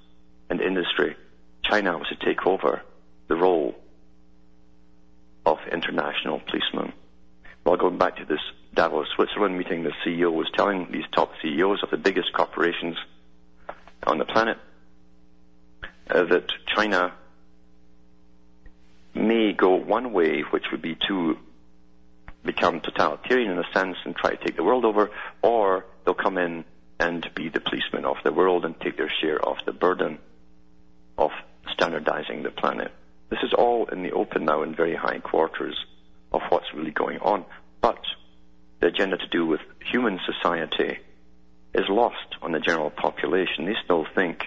and 0.50 0.60
industry. 0.60 1.16
China 1.64 1.98
was 1.98 2.08
to 2.08 2.24
take 2.24 2.46
over 2.46 2.82
the 3.28 3.36
role 3.36 3.74
of 5.44 5.58
international 5.72 6.40
policeman. 6.40 6.92
Well, 7.64 7.76
going 7.76 7.98
back 7.98 8.16
to 8.16 8.24
this 8.24 8.40
Davos, 8.74 9.08
Switzerland 9.14 9.56
meeting, 9.56 9.82
the 9.82 9.92
CEO 10.04 10.32
was 10.32 10.48
telling 10.54 10.88
these 10.92 11.04
top 11.14 11.32
CEOs 11.42 11.82
of 11.82 11.90
the 11.90 11.96
biggest 11.96 12.32
corporations 12.32 12.96
on 14.06 14.18
the 14.18 14.24
planet 14.24 14.58
uh, 16.10 16.24
that 16.24 16.50
China 16.66 17.12
may 19.14 19.52
go 19.52 19.74
one 19.74 20.12
way, 20.12 20.42
which 20.42 20.64
would 20.70 20.82
be 20.82 20.96
to 21.08 21.38
become 22.44 22.80
totalitarian 22.80 23.50
in 23.50 23.58
a 23.58 23.72
sense 23.72 23.96
and 24.04 24.14
try 24.14 24.30
to 24.30 24.44
take 24.44 24.56
the 24.56 24.62
world 24.62 24.84
over, 24.84 25.10
or 25.42 25.84
they'll 26.04 26.14
come 26.14 26.38
in 26.38 26.64
and 26.98 27.28
be 27.34 27.48
the 27.48 27.60
policemen 27.60 28.04
of 28.04 28.16
the 28.24 28.32
world 28.32 28.64
and 28.64 28.78
take 28.80 28.96
their 28.96 29.12
share 29.20 29.38
of 29.44 29.56
the 29.66 29.72
burden 29.72 30.18
of 31.18 31.30
standardizing 31.72 32.42
the 32.42 32.50
planet. 32.50 32.92
This 33.28 33.40
is 33.42 33.52
all 33.52 33.86
in 33.86 34.02
the 34.02 34.12
open 34.12 34.44
now 34.44 34.62
in 34.62 34.74
very 34.74 34.94
high 34.94 35.18
quarters 35.18 35.76
of 36.32 36.42
what's 36.48 36.72
really 36.74 36.92
going 36.92 37.18
on. 37.18 37.44
But 37.80 38.00
the 38.80 38.88
agenda 38.88 39.16
to 39.16 39.28
do 39.28 39.44
with 39.44 39.60
human 39.90 40.20
society 40.24 40.98
is 41.74 41.88
lost 41.88 42.36
on 42.40 42.52
the 42.52 42.60
general 42.60 42.90
population. 42.90 43.66
They 43.66 43.76
still 43.84 44.06
think 44.14 44.44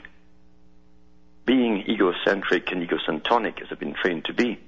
being 1.49 1.83
egocentric 1.89 2.71
and 2.71 2.87
egocentronic 2.87 3.59
as 3.59 3.69
they've 3.69 3.79
been 3.79 3.95
trained 3.99 4.23
to 4.23 4.33
be, 4.33 4.59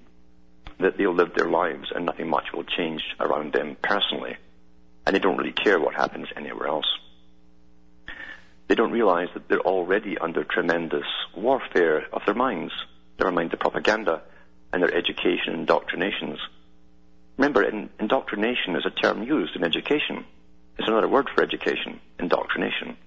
that 0.80 0.98
they'll 0.98 1.14
live 1.14 1.32
their 1.36 1.48
lives 1.48 1.92
and 1.94 2.08
nothing 2.08 2.28
much 2.28 2.46
will 2.56 2.64
change 2.64 3.04
around 3.20 3.54
them 3.54 3.78
personally. 3.84 4.36
And 5.06 5.16
they 5.16 5.20
don't 5.20 5.38
really 5.38 5.52
care 5.52 5.80
what 5.80 5.94
happens 5.94 6.30
anywhere 6.36 6.68
else. 6.68 6.88
They 8.68 8.74
don't 8.74 8.92
realize 8.92 9.28
that 9.36 9.48
they're 9.48 9.60
already 9.60 10.18
under 10.18 10.44
tremendous 10.44 11.06
warfare 11.38 12.08
of 12.12 12.24
their 12.26 12.34
minds, 12.34 12.74
never 13.20 13.32
mind 13.32 13.52
the 13.52 13.58
propaganda 13.58 14.24
and 14.74 14.82
their 14.82 14.92
education 14.92 15.50
and 15.50 15.60
indoctrinations. 15.60 16.40
Remember, 17.38 17.62
in, 17.62 17.92
indoctrination 18.00 18.76
is 18.76 18.88
a 18.88 19.02
term 19.02 19.22
used 19.22 19.56
in 19.56 19.64
education. 19.64 20.26
It's 20.80 20.88
another 20.88 21.08
word 21.08 21.30
for 21.36 21.44
education, 21.44 22.00
indoctrination. 22.18 22.98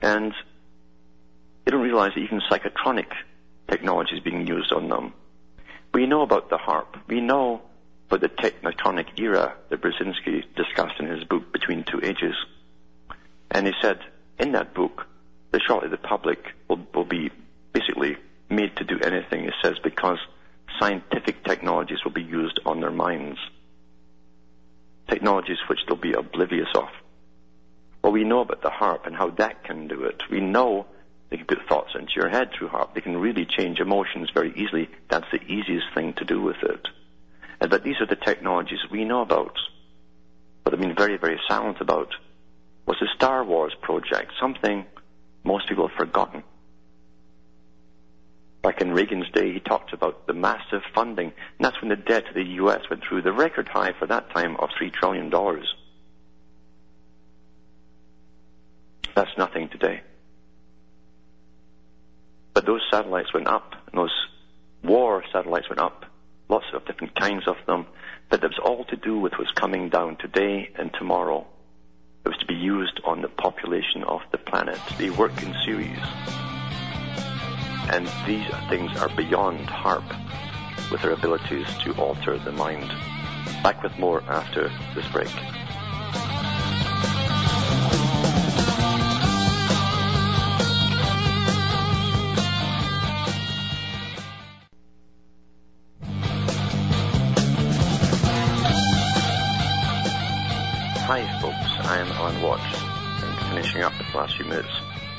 And 0.00 0.32
they 1.64 1.70
don't 1.70 1.82
realize 1.82 2.12
that 2.14 2.20
even 2.20 2.40
psychotronic 2.50 3.12
technology 3.68 4.16
is 4.16 4.20
being 4.20 4.46
used 4.46 4.72
on 4.72 4.88
them. 4.88 5.12
We 5.94 6.06
know 6.06 6.22
about 6.22 6.50
the 6.50 6.58
HAARP. 6.58 7.06
We 7.06 7.20
know 7.20 7.62
about 8.08 8.20
the 8.20 8.28
technotronic 8.28 9.18
era 9.18 9.54
that 9.68 9.80
Brzezinski 9.80 10.44
discussed 10.56 10.98
in 10.98 11.06
his 11.06 11.24
book 11.24 11.52
Between 11.52 11.84
Two 11.84 12.00
Ages. 12.02 12.34
And 13.50 13.66
he 13.66 13.72
said 13.80 13.98
in 14.38 14.52
that 14.52 14.74
book 14.74 15.06
that 15.50 15.60
shortly 15.66 15.90
the 15.90 15.98
public 15.98 16.38
will, 16.68 16.80
will 16.94 17.04
be 17.04 17.30
basically 17.72 18.16
made 18.48 18.76
to 18.76 18.84
do 18.84 18.98
anything, 19.00 19.44
he 19.44 19.50
says, 19.62 19.76
because 19.82 20.18
scientific 20.78 21.44
technologies 21.44 21.98
will 22.04 22.12
be 22.12 22.22
used 22.22 22.60
on 22.64 22.80
their 22.80 22.90
minds. 22.90 23.38
Technologies 25.08 25.58
which 25.68 25.80
they'll 25.86 25.96
be 25.96 26.14
oblivious 26.14 26.68
of. 26.74 26.88
Well, 28.02 28.12
we 28.12 28.24
know 28.24 28.40
about 28.40 28.62
the 28.62 28.70
HAARP 28.70 29.06
and 29.06 29.14
how 29.14 29.30
that 29.30 29.64
can 29.64 29.88
do 29.88 30.04
it. 30.04 30.22
We 30.30 30.40
know 30.40 30.86
they 31.32 31.38
can 31.38 31.46
put 31.46 31.66
thoughts 31.66 31.94
into 31.98 32.12
your 32.14 32.28
head 32.28 32.50
through 32.52 32.68
HAARP. 32.68 32.92
They 32.94 33.00
can 33.00 33.16
really 33.16 33.46
change 33.46 33.80
emotions 33.80 34.28
very 34.34 34.52
easily. 34.54 34.90
That's 35.08 35.30
the 35.32 35.40
easiest 35.40 35.86
thing 35.94 36.12
to 36.18 36.26
do 36.26 36.42
with 36.42 36.62
it. 36.62 36.86
And, 37.58 37.70
but 37.70 37.82
these 37.82 37.98
are 38.00 38.06
the 38.06 38.16
technologies 38.16 38.80
we 38.90 39.06
know 39.06 39.22
about. 39.22 39.56
But 40.62 40.72
they've 40.72 40.80
been 40.80 40.94
very, 40.94 41.16
very 41.16 41.40
silent 41.48 41.80
about 41.80 42.08
was 42.84 42.98
the 43.00 43.08
Star 43.16 43.42
Wars 43.42 43.74
project, 43.80 44.32
something 44.38 44.84
most 45.42 45.70
people 45.70 45.88
have 45.88 45.96
forgotten. 45.96 46.42
Back 48.62 48.82
in 48.82 48.92
Reagan's 48.92 49.30
day, 49.30 49.54
he 49.54 49.60
talked 49.60 49.94
about 49.94 50.26
the 50.26 50.34
massive 50.34 50.82
funding, 50.94 51.28
and 51.28 51.64
that's 51.64 51.80
when 51.80 51.88
the 51.88 51.96
debt 51.96 52.26
to 52.26 52.34
the 52.34 52.44
U.S. 52.56 52.82
went 52.90 53.04
through 53.08 53.22
the 53.22 53.32
record 53.32 53.68
high 53.68 53.92
for 53.98 54.06
that 54.06 54.30
time 54.32 54.56
of 54.56 54.68
$3 54.78 54.92
trillion. 54.92 55.30
That's 59.14 59.38
nothing 59.38 59.70
today. 59.70 60.02
But 62.54 62.66
those 62.66 62.82
satellites 62.90 63.32
went 63.32 63.48
up, 63.48 63.74
and 63.90 64.00
those 64.00 64.14
war 64.82 65.24
satellites 65.32 65.68
went 65.68 65.80
up, 65.80 66.04
lots 66.48 66.66
of 66.74 66.84
different 66.84 67.14
kinds 67.14 67.46
of 67.46 67.56
them, 67.66 67.86
but 68.28 68.42
it 68.44 68.48
was 68.48 68.58
all 68.62 68.84
to 68.86 68.96
do 68.96 69.18
with 69.18 69.32
what's 69.38 69.50
coming 69.52 69.88
down 69.88 70.16
today 70.16 70.70
and 70.78 70.92
tomorrow. 70.92 71.46
It 72.24 72.28
was 72.28 72.38
to 72.38 72.46
be 72.46 72.54
used 72.54 73.00
on 73.04 73.22
the 73.22 73.28
population 73.28 74.04
of 74.04 74.20
the 74.30 74.38
planet. 74.38 74.78
They 74.98 75.10
work 75.10 75.32
in 75.42 75.54
series. 75.64 75.98
And 77.90 78.06
these 78.26 78.46
things 78.68 78.96
are 78.98 79.08
beyond 79.16 79.66
HAARP 79.68 80.04
with 80.90 81.02
their 81.02 81.12
abilities 81.12 81.66
to 81.84 81.92
alter 81.94 82.38
the 82.38 82.52
mind. 82.52 82.88
Back 83.62 83.82
with 83.82 83.98
more 83.98 84.22
after 84.28 84.70
this 84.94 85.06
break. 85.08 85.32
Last 104.14 104.36
few 104.36 104.44
minutes 104.44 104.68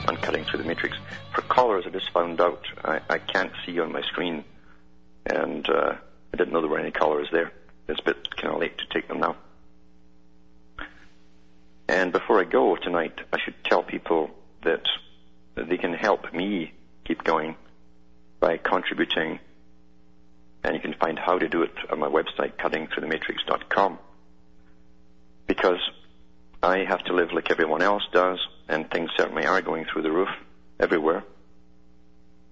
on 0.07 0.17
cutting 0.17 0.43
through 0.45 0.59
the 0.61 0.67
matrix. 0.67 0.97
For 1.33 1.41
callers, 1.41 1.85
I 1.87 1.89
just 1.89 2.11
found 2.11 2.39
out 2.41 2.65
I, 2.83 2.99
I 3.09 3.17
can't 3.17 3.51
see 3.65 3.79
on 3.79 3.91
my 3.91 4.01
screen, 4.01 4.43
and 5.25 5.67
uh, 5.69 5.95
I 6.33 6.37
didn't 6.37 6.53
know 6.53 6.61
there 6.61 6.69
were 6.69 6.79
any 6.79 6.91
callers 6.91 7.27
there. 7.31 7.51
It's 7.87 7.99
a 7.99 8.03
bit 8.03 8.35
kind 8.35 8.53
of 8.53 8.59
late 8.59 8.77
to 8.77 8.85
take 8.93 9.07
them 9.07 9.19
now. 9.19 9.35
And 11.87 12.11
before 12.11 12.39
I 12.39 12.43
go 12.43 12.75
tonight, 12.75 13.19
I 13.31 13.39
should 13.39 13.55
tell 13.63 13.83
people 13.83 14.31
that, 14.63 14.87
that 15.55 15.69
they 15.69 15.77
can 15.77 15.93
help 15.93 16.33
me 16.33 16.73
keep 17.05 17.23
going 17.23 17.55
by 18.39 18.57
contributing, 18.57 19.39
and 20.63 20.75
you 20.75 20.81
can 20.81 20.93
find 20.93 21.19
how 21.19 21.37
to 21.37 21.49
do 21.49 21.63
it 21.63 21.73
on 21.91 21.99
my 21.99 22.07
website, 22.07 22.53
cuttingthroughthematrix.com 22.57 23.99
because 25.47 25.79
I 26.61 26.79
have 26.79 27.03
to 27.05 27.13
live 27.13 27.31
like 27.33 27.51
everyone 27.51 27.81
else 27.81 28.03
does, 28.11 28.39
and 28.67 28.89
things 28.89 29.09
certainly 29.17 29.45
are 29.45 29.61
going 29.61 29.85
through 29.85 30.03
the 30.03 30.11
roof 30.11 30.29
everywhere. 30.79 31.23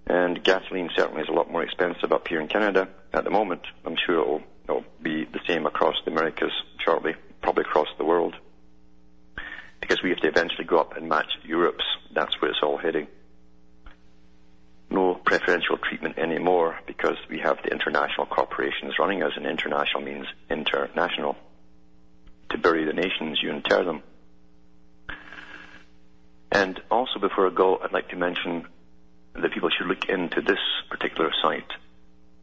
And 0.08 0.44
gasoline 0.44 0.90
certainly 0.96 1.22
is 1.22 1.30
a 1.30 1.34
lot 1.34 1.52
more 1.52 1.64
expensive 1.64 2.12
up 2.12 2.28
here 2.28 2.42
in 2.42 2.48
Canada 2.48 2.90
at 3.14 3.24
the 3.24 3.30
moment. 3.30 3.62
I'm 3.86 3.96
sure 3.96 4.22
it'll, 4.22 4.42
it'll 4.66 4.86
be 5.02 5.26
the 5.26 5.40
same 5.48 5.66
across 5.66 5.96
the 6.04 6.12
Americas 6.12 6.52
shortly, 6.84 7.16
probably 7.42 7.64
across 7.64 7.88
the 7.98 8.06
world. 8.06 8.36
Because 9.80 10.04
we 10.04 10.10
have 10.10 10.20
to 10.20 10.28
eventually 10.28 10.66
go 10.66 10.80
up 10.80 10.98
and 10.98 11.08
match 11.08 11.32
Europe's. 11.44 11.86
That's 12.14 12.40
where 12.42 12.52
it's 12.52 12.60
all 12.62 12.78
heading. 12.78 13.08
No 14.90 15.16
preferential 15.16 15.78
treatment 15.78 16.18
anymore 16.18 16.78
because 16.86 17.16
we 17.30 17.40
have 17.40 17.58
the 17.64 17.72
international 17.72 18.26
corporations 18.26 19.00
running 19.00 19.24
us, 19.24 19.32
and 19.38 19.46
international 19.46 20.04
means 20.04 20.26
international 20.50 21.38
to 22.50 22.58
bury 22.58 22.86
the 22.86 22.94
nations, 22.94 23.40
you 23.42 23.50
inter 23.50 23.84
them. 23.84 24.04
And 26.52 26.82
also 26.92 27.20
before 27.20 27.48
I 27.48 27.54
go, 27.54 27.78
I'd 27.78 27.94
like 27.94 28.10
to 28.10 28.18
mention 28.18 28.68
that 29.34 29.52
people 29.54 29.70
should 29.70 29.88
look 29.88 30.06
into 30.10 30.42
this 30.42 30.60
particular 30.90 31.32
site, 31.42 31.72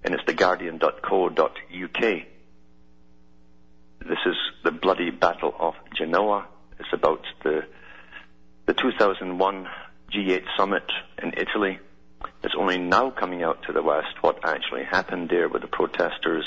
and 0.03 0.15
it's 0.15 0.25
theguardian.co.uk. 0.25 2.23
This 4.01 4.19
is 4.25 4.37
the 4.65 4.71
bloody 4.71 5.11
Battle 5.11 5.55
of 5.59 5.75
Genoa. 5.95 6.47
It's 6.79 6.93
about 6.93 7.25
the 7.43 7.67
the 8.67 8.75
2001 8.75 9.67
G8 10.13 10.45
summit 10.57 10.85
in 11.23 11.33
Italy. 11.37 11.79
It's 12.43 12.55
only 12.57 12.77
now 12.77 13.11
coming 13.11 13.43
out 13.43 13.63
to 13.65 13.73
the 13.73 13.83
West 13.83 14.23
what 14.23 14.45
actually 14.45 14.85
happened 14.85 15.31
there 15.31 15.49
with 15.49 15.63
the 15.63 15.69
protesters 15.69 16.45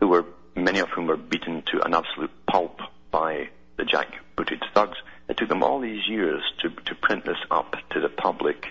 who 0.00 0.08
were 0.08 0.24
many 0.56 0.80
of 0.80 0.88
whom 0.88 1.06
were 1.06 1.16
beaten 1.16 1.62
to 1.70 1.84
an 1.84 1.94
absolute 1.94 2.32
pulp 2.46 2.80
by 3.10 3.48
the 3.76 3.84
jackbooted 3.84 4.62
thugs. 4.74 4.98
It 5.28 5.36
took 5.36 5.48
them 5.48 5.62
all 5.62 5.80
these 5.80 6.06
years 6.08 6.42
to, 6.60 6.70
to 6.70 6.94
print 6.94 7.24
this 7.24 7.38
up 7.50 7.76
to 7.90 8.00
the 8.00 8.08
public 8.08 8.66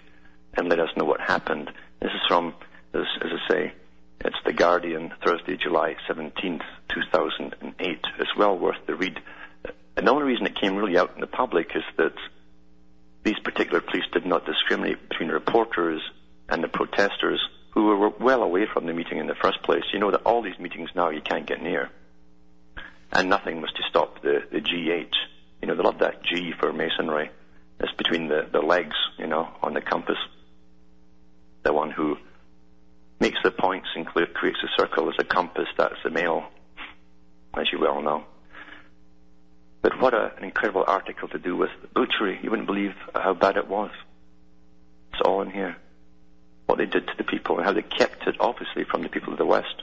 and 0.54 0.70
let 0.70 0.80
us 0.80 0.90
know 0.96 1.06
what 1.06 1.20
happened. 1.20 1.72
This 2.02 2.12
is 2.12 2.22
from, 2.28 2.54
as, 2.94 3.06
as 3.22 3.32
I 3.32 3.52
say, 3.52 3.74
it's 4.22 4.38
The 4.46 4.54
Guardian, 4.54 5.14
Thursday, 5.24 5.58
July 5.58 5.96
17th, 6.10 6.64
2008. 6.90 8.00
It's 8.20 8.36
well 8.38 8.58
worth 8.58 8.78
the 8.88 8.96
read. 8.96 9.20
And 9.98 10.08
the 10.08 10.12
only 10.12 10.24
reason 10.24 10.46
it 10.46 10.60
came 10.60 10.76
really 10.76 10.98
out 10.98 11.12
in 11.16 11.22
the 11.22 11.28
public 11.28 11.72
is 11.76 11.84
that 11.98 12.16
these 13.24 13.40
particular 13.44 13.82
police 13.82 14.06
did 14.14 14.26
not 14.26 14.46
discriminate 14.46 15.10
between 15.10 15.30
reporters 15.30 16.02
and 16.48 16.64
the 16.64 16.68
protesters 16.68 17.42
who 17.72 17.86
were 17.86 18.10
well 18.10 18.44
away 18.44 18.66
from 18.72 18.86
the 18.86 18.94
meeting 18.94 19.18
in 19.18 19.28
the 19.28 19.36
first 19.36 19.62
place. 19.64 19.84
You 19.92 20.00
know 20.00 20.12
that 20.12 20.24
all 20.26 20.42
these 20.42 20.58
meetings 20.60 20.90
now 20.96 21.10
you 21.10 21.22
can't 21.22 21.46
get 21.46 21.62
near. 21.62 21.90
And 23.12 23.30
nothing 23.30 23.62
was 23.62 23.72
to 23.74 23.84
stop 23.90 24.22
the, 24.22 24.44
the 24.52 24.62
G8. 24.62 25.12
You 25.66 25.72
know, 25.72 25.78
they 25.78 25.84
love 25.84 25.98
that 26.02 26.22
G 26.22 26.54
for 26.60 26.72
masonry. 26.72 27.32
It's 27.80 27.92
between 27.94 28.28
the, 28.28 28.48
the 28.52 28.60
legs, 28.60 28.96
you 29.18 29.26
know, 29.26 29.50
on 29.64 29.74
the 29.74 29.82
compass. 29.82 30.20
The 31.64 31.74
one 31.74 31.90
who 31.90 32.18
makes 33.20 33.40
the 33.44 33.50
points 33.50 33.88
and 33.96 34.06
creates 34.06 34.60
a 34.64 34.80
circle 34.80 35.10
is 35.10 35.16
a 35.18 35.24
compass, 35.24 35.66
that's 35.76 35.96
the 36.04 36.12
male, 36.12 36.44
as 37.56 37.66
you 37.74 37.80
well 37.80 38.00
know. 38.04 38.26
But 39.82 40.00
what 40.00 40.14
a, 40.14 40.36
an 40.38 40.44
incredible 40.44 40.84
article 40.86 41.30
to 41.30 41.40
do 41.40 41.58
with 41.58 41.72
butchery. 41.96 42.40
You 42.44 42.52
wouldn't 42.52 42.68
believe 42.68 42.94
how 43.16 43.34
bad 43.34 43.58
it 43.58 43.68
was. 43.68 43.90
It's 45.14 45.22
all 45.26 45.42
in 45.42 45.50
here 45.50 45.78
what 46.68 46.78
they 46.78 46.86
did 46.86 47.08
to 47.08 47.14
the 47.18 47.24
people 47.24 47.58
and 47.58 47.66
how 47.66 47.74
they 47.74 47.82
kept 47.82 48.28
it, 48.28 48.36
obviously, 48.40 48.84
from 48.84 49.02
the 49.02 49.10
people 49.10 49.34
of 49.34 49.40
the 49.40 49.48
West. 49.48 49.82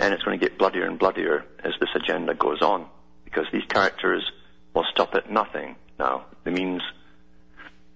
And 0.00 0.12
it's 0.12 0.24
going 0.24 0.40
to 0.40 0.44
get 0.44 0.58
bloodier 0.58 0.86
and 0.86 0.98
bloodier 0.98 1.44
as 1.62 1.74
this 1.78 1.90
agenda 1.94 2.34
goes 2.34 2.62
on, 2.62 2.88
because 3.32 3.50
these 3.52 3.64
characters 3.68 4.30
will 4.74 4.84
stop 4.90 5.14
at 5.14 5.30
nothing 5.30 5.76
now. 5.98 6.26
The 6.44 6.50
means, 6.50 6.82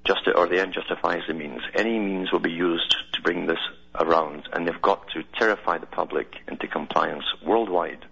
just 0.06 0.20
or 0.34 0.46
the 0.46 0.60
end 0.60 0.72
justifies 0.72 1.22
the 1.28 1.34
means. 1.34 1.60
Any 1.74 1.98
means 1.98 2.32
will 2.32 2.38
be 2.38 2.52
used 2.52 2.96
to 3.12 3.22
bring 3.22 3.46
this 3.46 3.58
around, 3.94 4.48
and 4.52 4.66
they've 4.66 4.82
got 4.82 5.08
to 5.10 5.22
terrify 5.38 5.78
the 5.78 5.86
public 5.86 6.36
into 6.48 6.66
compliance 6.68 7.24
worldwide 7.44 8.04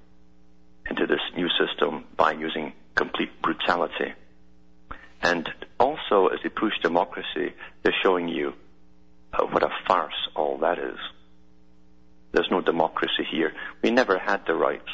into 0.89 1.07
this 1.07 1.21
new 1.35 1.49
system 1.59 2.05
by 2.17 2.33
using 2.33 2.73
complete 2.95 3.31
brutality. 3.41 4.13
And 5.23 5.49
also, 5.81 6.27
as 6.27 6.41
they 6.43 6.51
push 6.51 6.75
democracy, 6.83 7.55
they're 7.83 7.95
showing 8.03 8.29
you 8.29 8.53
uh, 9.33 9.47
what 9.47 9.63
a 9.63 9.71
farce 9.89 10.29
all 10.37 10.59
that 10.59 10.79
is. 10.79 10.99
There's 12.33 12.51
no 12.51 12.61
democracy 12.61 13.25
here. 13.31 13.55
We 13.83 13.91
never 13.91 14.19
had 14.19 14.45
the 14.47 14.55
rights. 14.55 14.91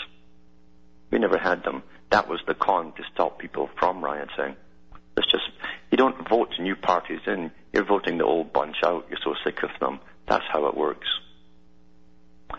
We 1.10 1.18
never 1.18 1.38
had 1.38 1.64
them. 1.64 1.82
That 2.10 2.28
was 2.28 2.40
the 2.46 2.54
con 2.54 2.92
to 2.92 3.02
stop 3.14 3.38
people 3.38 3.70
from 3.78 4.04
rioting. 4.04 4.56
It's 5.16 5.30
just, 5.30 5.44
you 5.90 5.98
don't 5.98 6.28
vote 6.28 6.50
new 6.58 6.74
parties 6.76 7.20
in. 7.26 7.50
You're 7.72 7.84
voting 7.84 8.18
the 8.18 8.24
old 8.24 8.52
bunch 8.52 8.76
out. 8.84 9.06
You're 9.08 9.18
so 9.22 9.34
sick 9.44 9.62
of 9.62 9.70
them. 9.80 10.00
That's 10.28 10.44
how 10.52 10.66
it 10.66 10.76
works. 10.76 11.06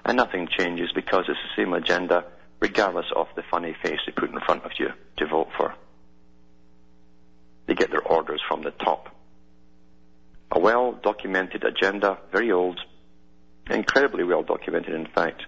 And 0.05 0.17
nothing 0.17 0.47
changes 0.47 0.91
because 0.93 1.25
it's 1.27 1.39
the 1.55 1.63
same 1.63 1.73
agenda 1.73 2.25
regardless 2.61 3.07
of 3.15 3.27
the 3.35 3.43
funny 3.49 3.75
face 3.83 3.99
they 4.05 4.11
put 4.11 4.29
in 4.29 4.39
front 4.39 4.63
of 4.63 4.71
you 4.79 4.89
to 5.17 5.27
vote 5.27 5.49
for. 5.57 5.73
They 7.65 7.73
get 7.73 7.91
their 7.91 8.01
orders 8.01 8.41
from 8.47 8.61
the 8.61 8.71
top. 8.71 9.13
A 10.51 10.59
well 10.59 10.93
documented 10.93 11.63
agenda, 11.63 12.19
very 12.31 12.51
old, 12.51 12.79
incredibly 13.69 14.23
well 14.23 14.43
documented 14.43 14.93
in 14.93 15.07
fact. 15.07 15.43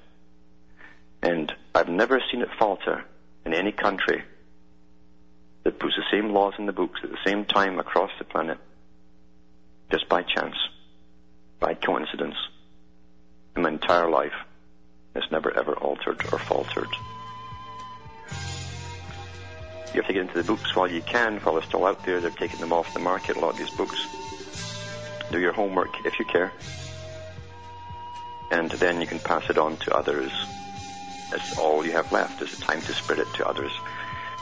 And 1.22 1.52
I've 1.76 1.90
never 1.90 2.22
seen 2.32 2.42
it 2.42 2.50
falter 2.58 3.06
in 3.46 3.54
any 3.54 3.72
country 3.72 4.24
that 5.64 5.80
puts 5.80 5.96
the 5.96 6.04
same 6.12 6.32
laws 6.32 6.54
in 6.58 6.66
the 6.66 6.74
books 6.74 7.00
at 7.04 7.10
the 7.10 7.18
same 7.26 7.46
time 7.46 7.80
across 7.80 8.12
the 8.18 8.26
planet, 8.26 8.58
just 9.92 10.08
by 10.10 10.22
chance, 10.24 10.56
by 11.60 11.74
coincidence. 11.74 12.36
In 13.56 13.62
my 13.62 13.70
entire 13.70 14.10
life, 14.10 14.34
it's 15.16 15.32
never 15.32 15.56
ever 15.56 15.74
altered 15.74 16.22
or 16.32 16.40
faltered. 16.40 16.90
You 19.94 20.02
have 20.02 20.08
to 20.08 20.14
get 20.14 20.24
into 20.24 20.42
the 20.42 20.44
books 20.44 20.76
while 20.76 20.90
you 20.90 21.02
can, 21.04 21.38
while 21.38 21.54
they're 21.54 21.64
still 21.64 21.86
out 21.86 22.04
there. 22.04 22.20
They're 22.20 22.32
taking 22.32 22.60
them 22.60 22.74
off 22.74 22.92
the 22.96 23.00
market, 23.00 23.38
a 23.38 23.40
lot 23.40 23.52
of 23.52 23.60
these 23.60 23.70
books. 23.70 24.08
Do 25.32 25.40
your 25.40 25.54
homework 25.54 26.04
if 26.04 26.18
you 26.18 26.26
care. 26.26 26.52
And 28.50 28.72
then 28.72 29.02
you 29.02 29.08
can 29.08 29.20
pass 29.20 29.48
it 29.52 29.58
on 29.60 29.78
to 29.78 29.96
others. 29.96 30.32
That's 31.34 31.58
all 31.58 31.84
you 31.84 31.94
have 31.94 32.12
left 32.12 32.40
the 32.42 32.46
time 32.46 32.80
to 32.82 32.94
spread 32.94 33.18
it 33.18 33.26
to 33.38 33.48
others. 33.48 33.72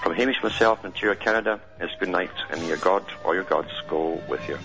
From 0.03 0.13
Hamish 0.13 0.43
myself 0.43 0.81
in 0.83 0.87
Ontario, 0.87 1.15
Canada, 1.15 1.61
it's 1.79 1.95
good 2.01 2.09
night, 2.09 2.33
and 2.49 2.59
may 2.59 2.67
your 2.67 2.75
God 2.75 3.05
or 3.23 3.33
your 3.33 3.45
gods 3.45 3.69
go 3.87 4.21
with 4.27 4.45
you. 4.49 4.57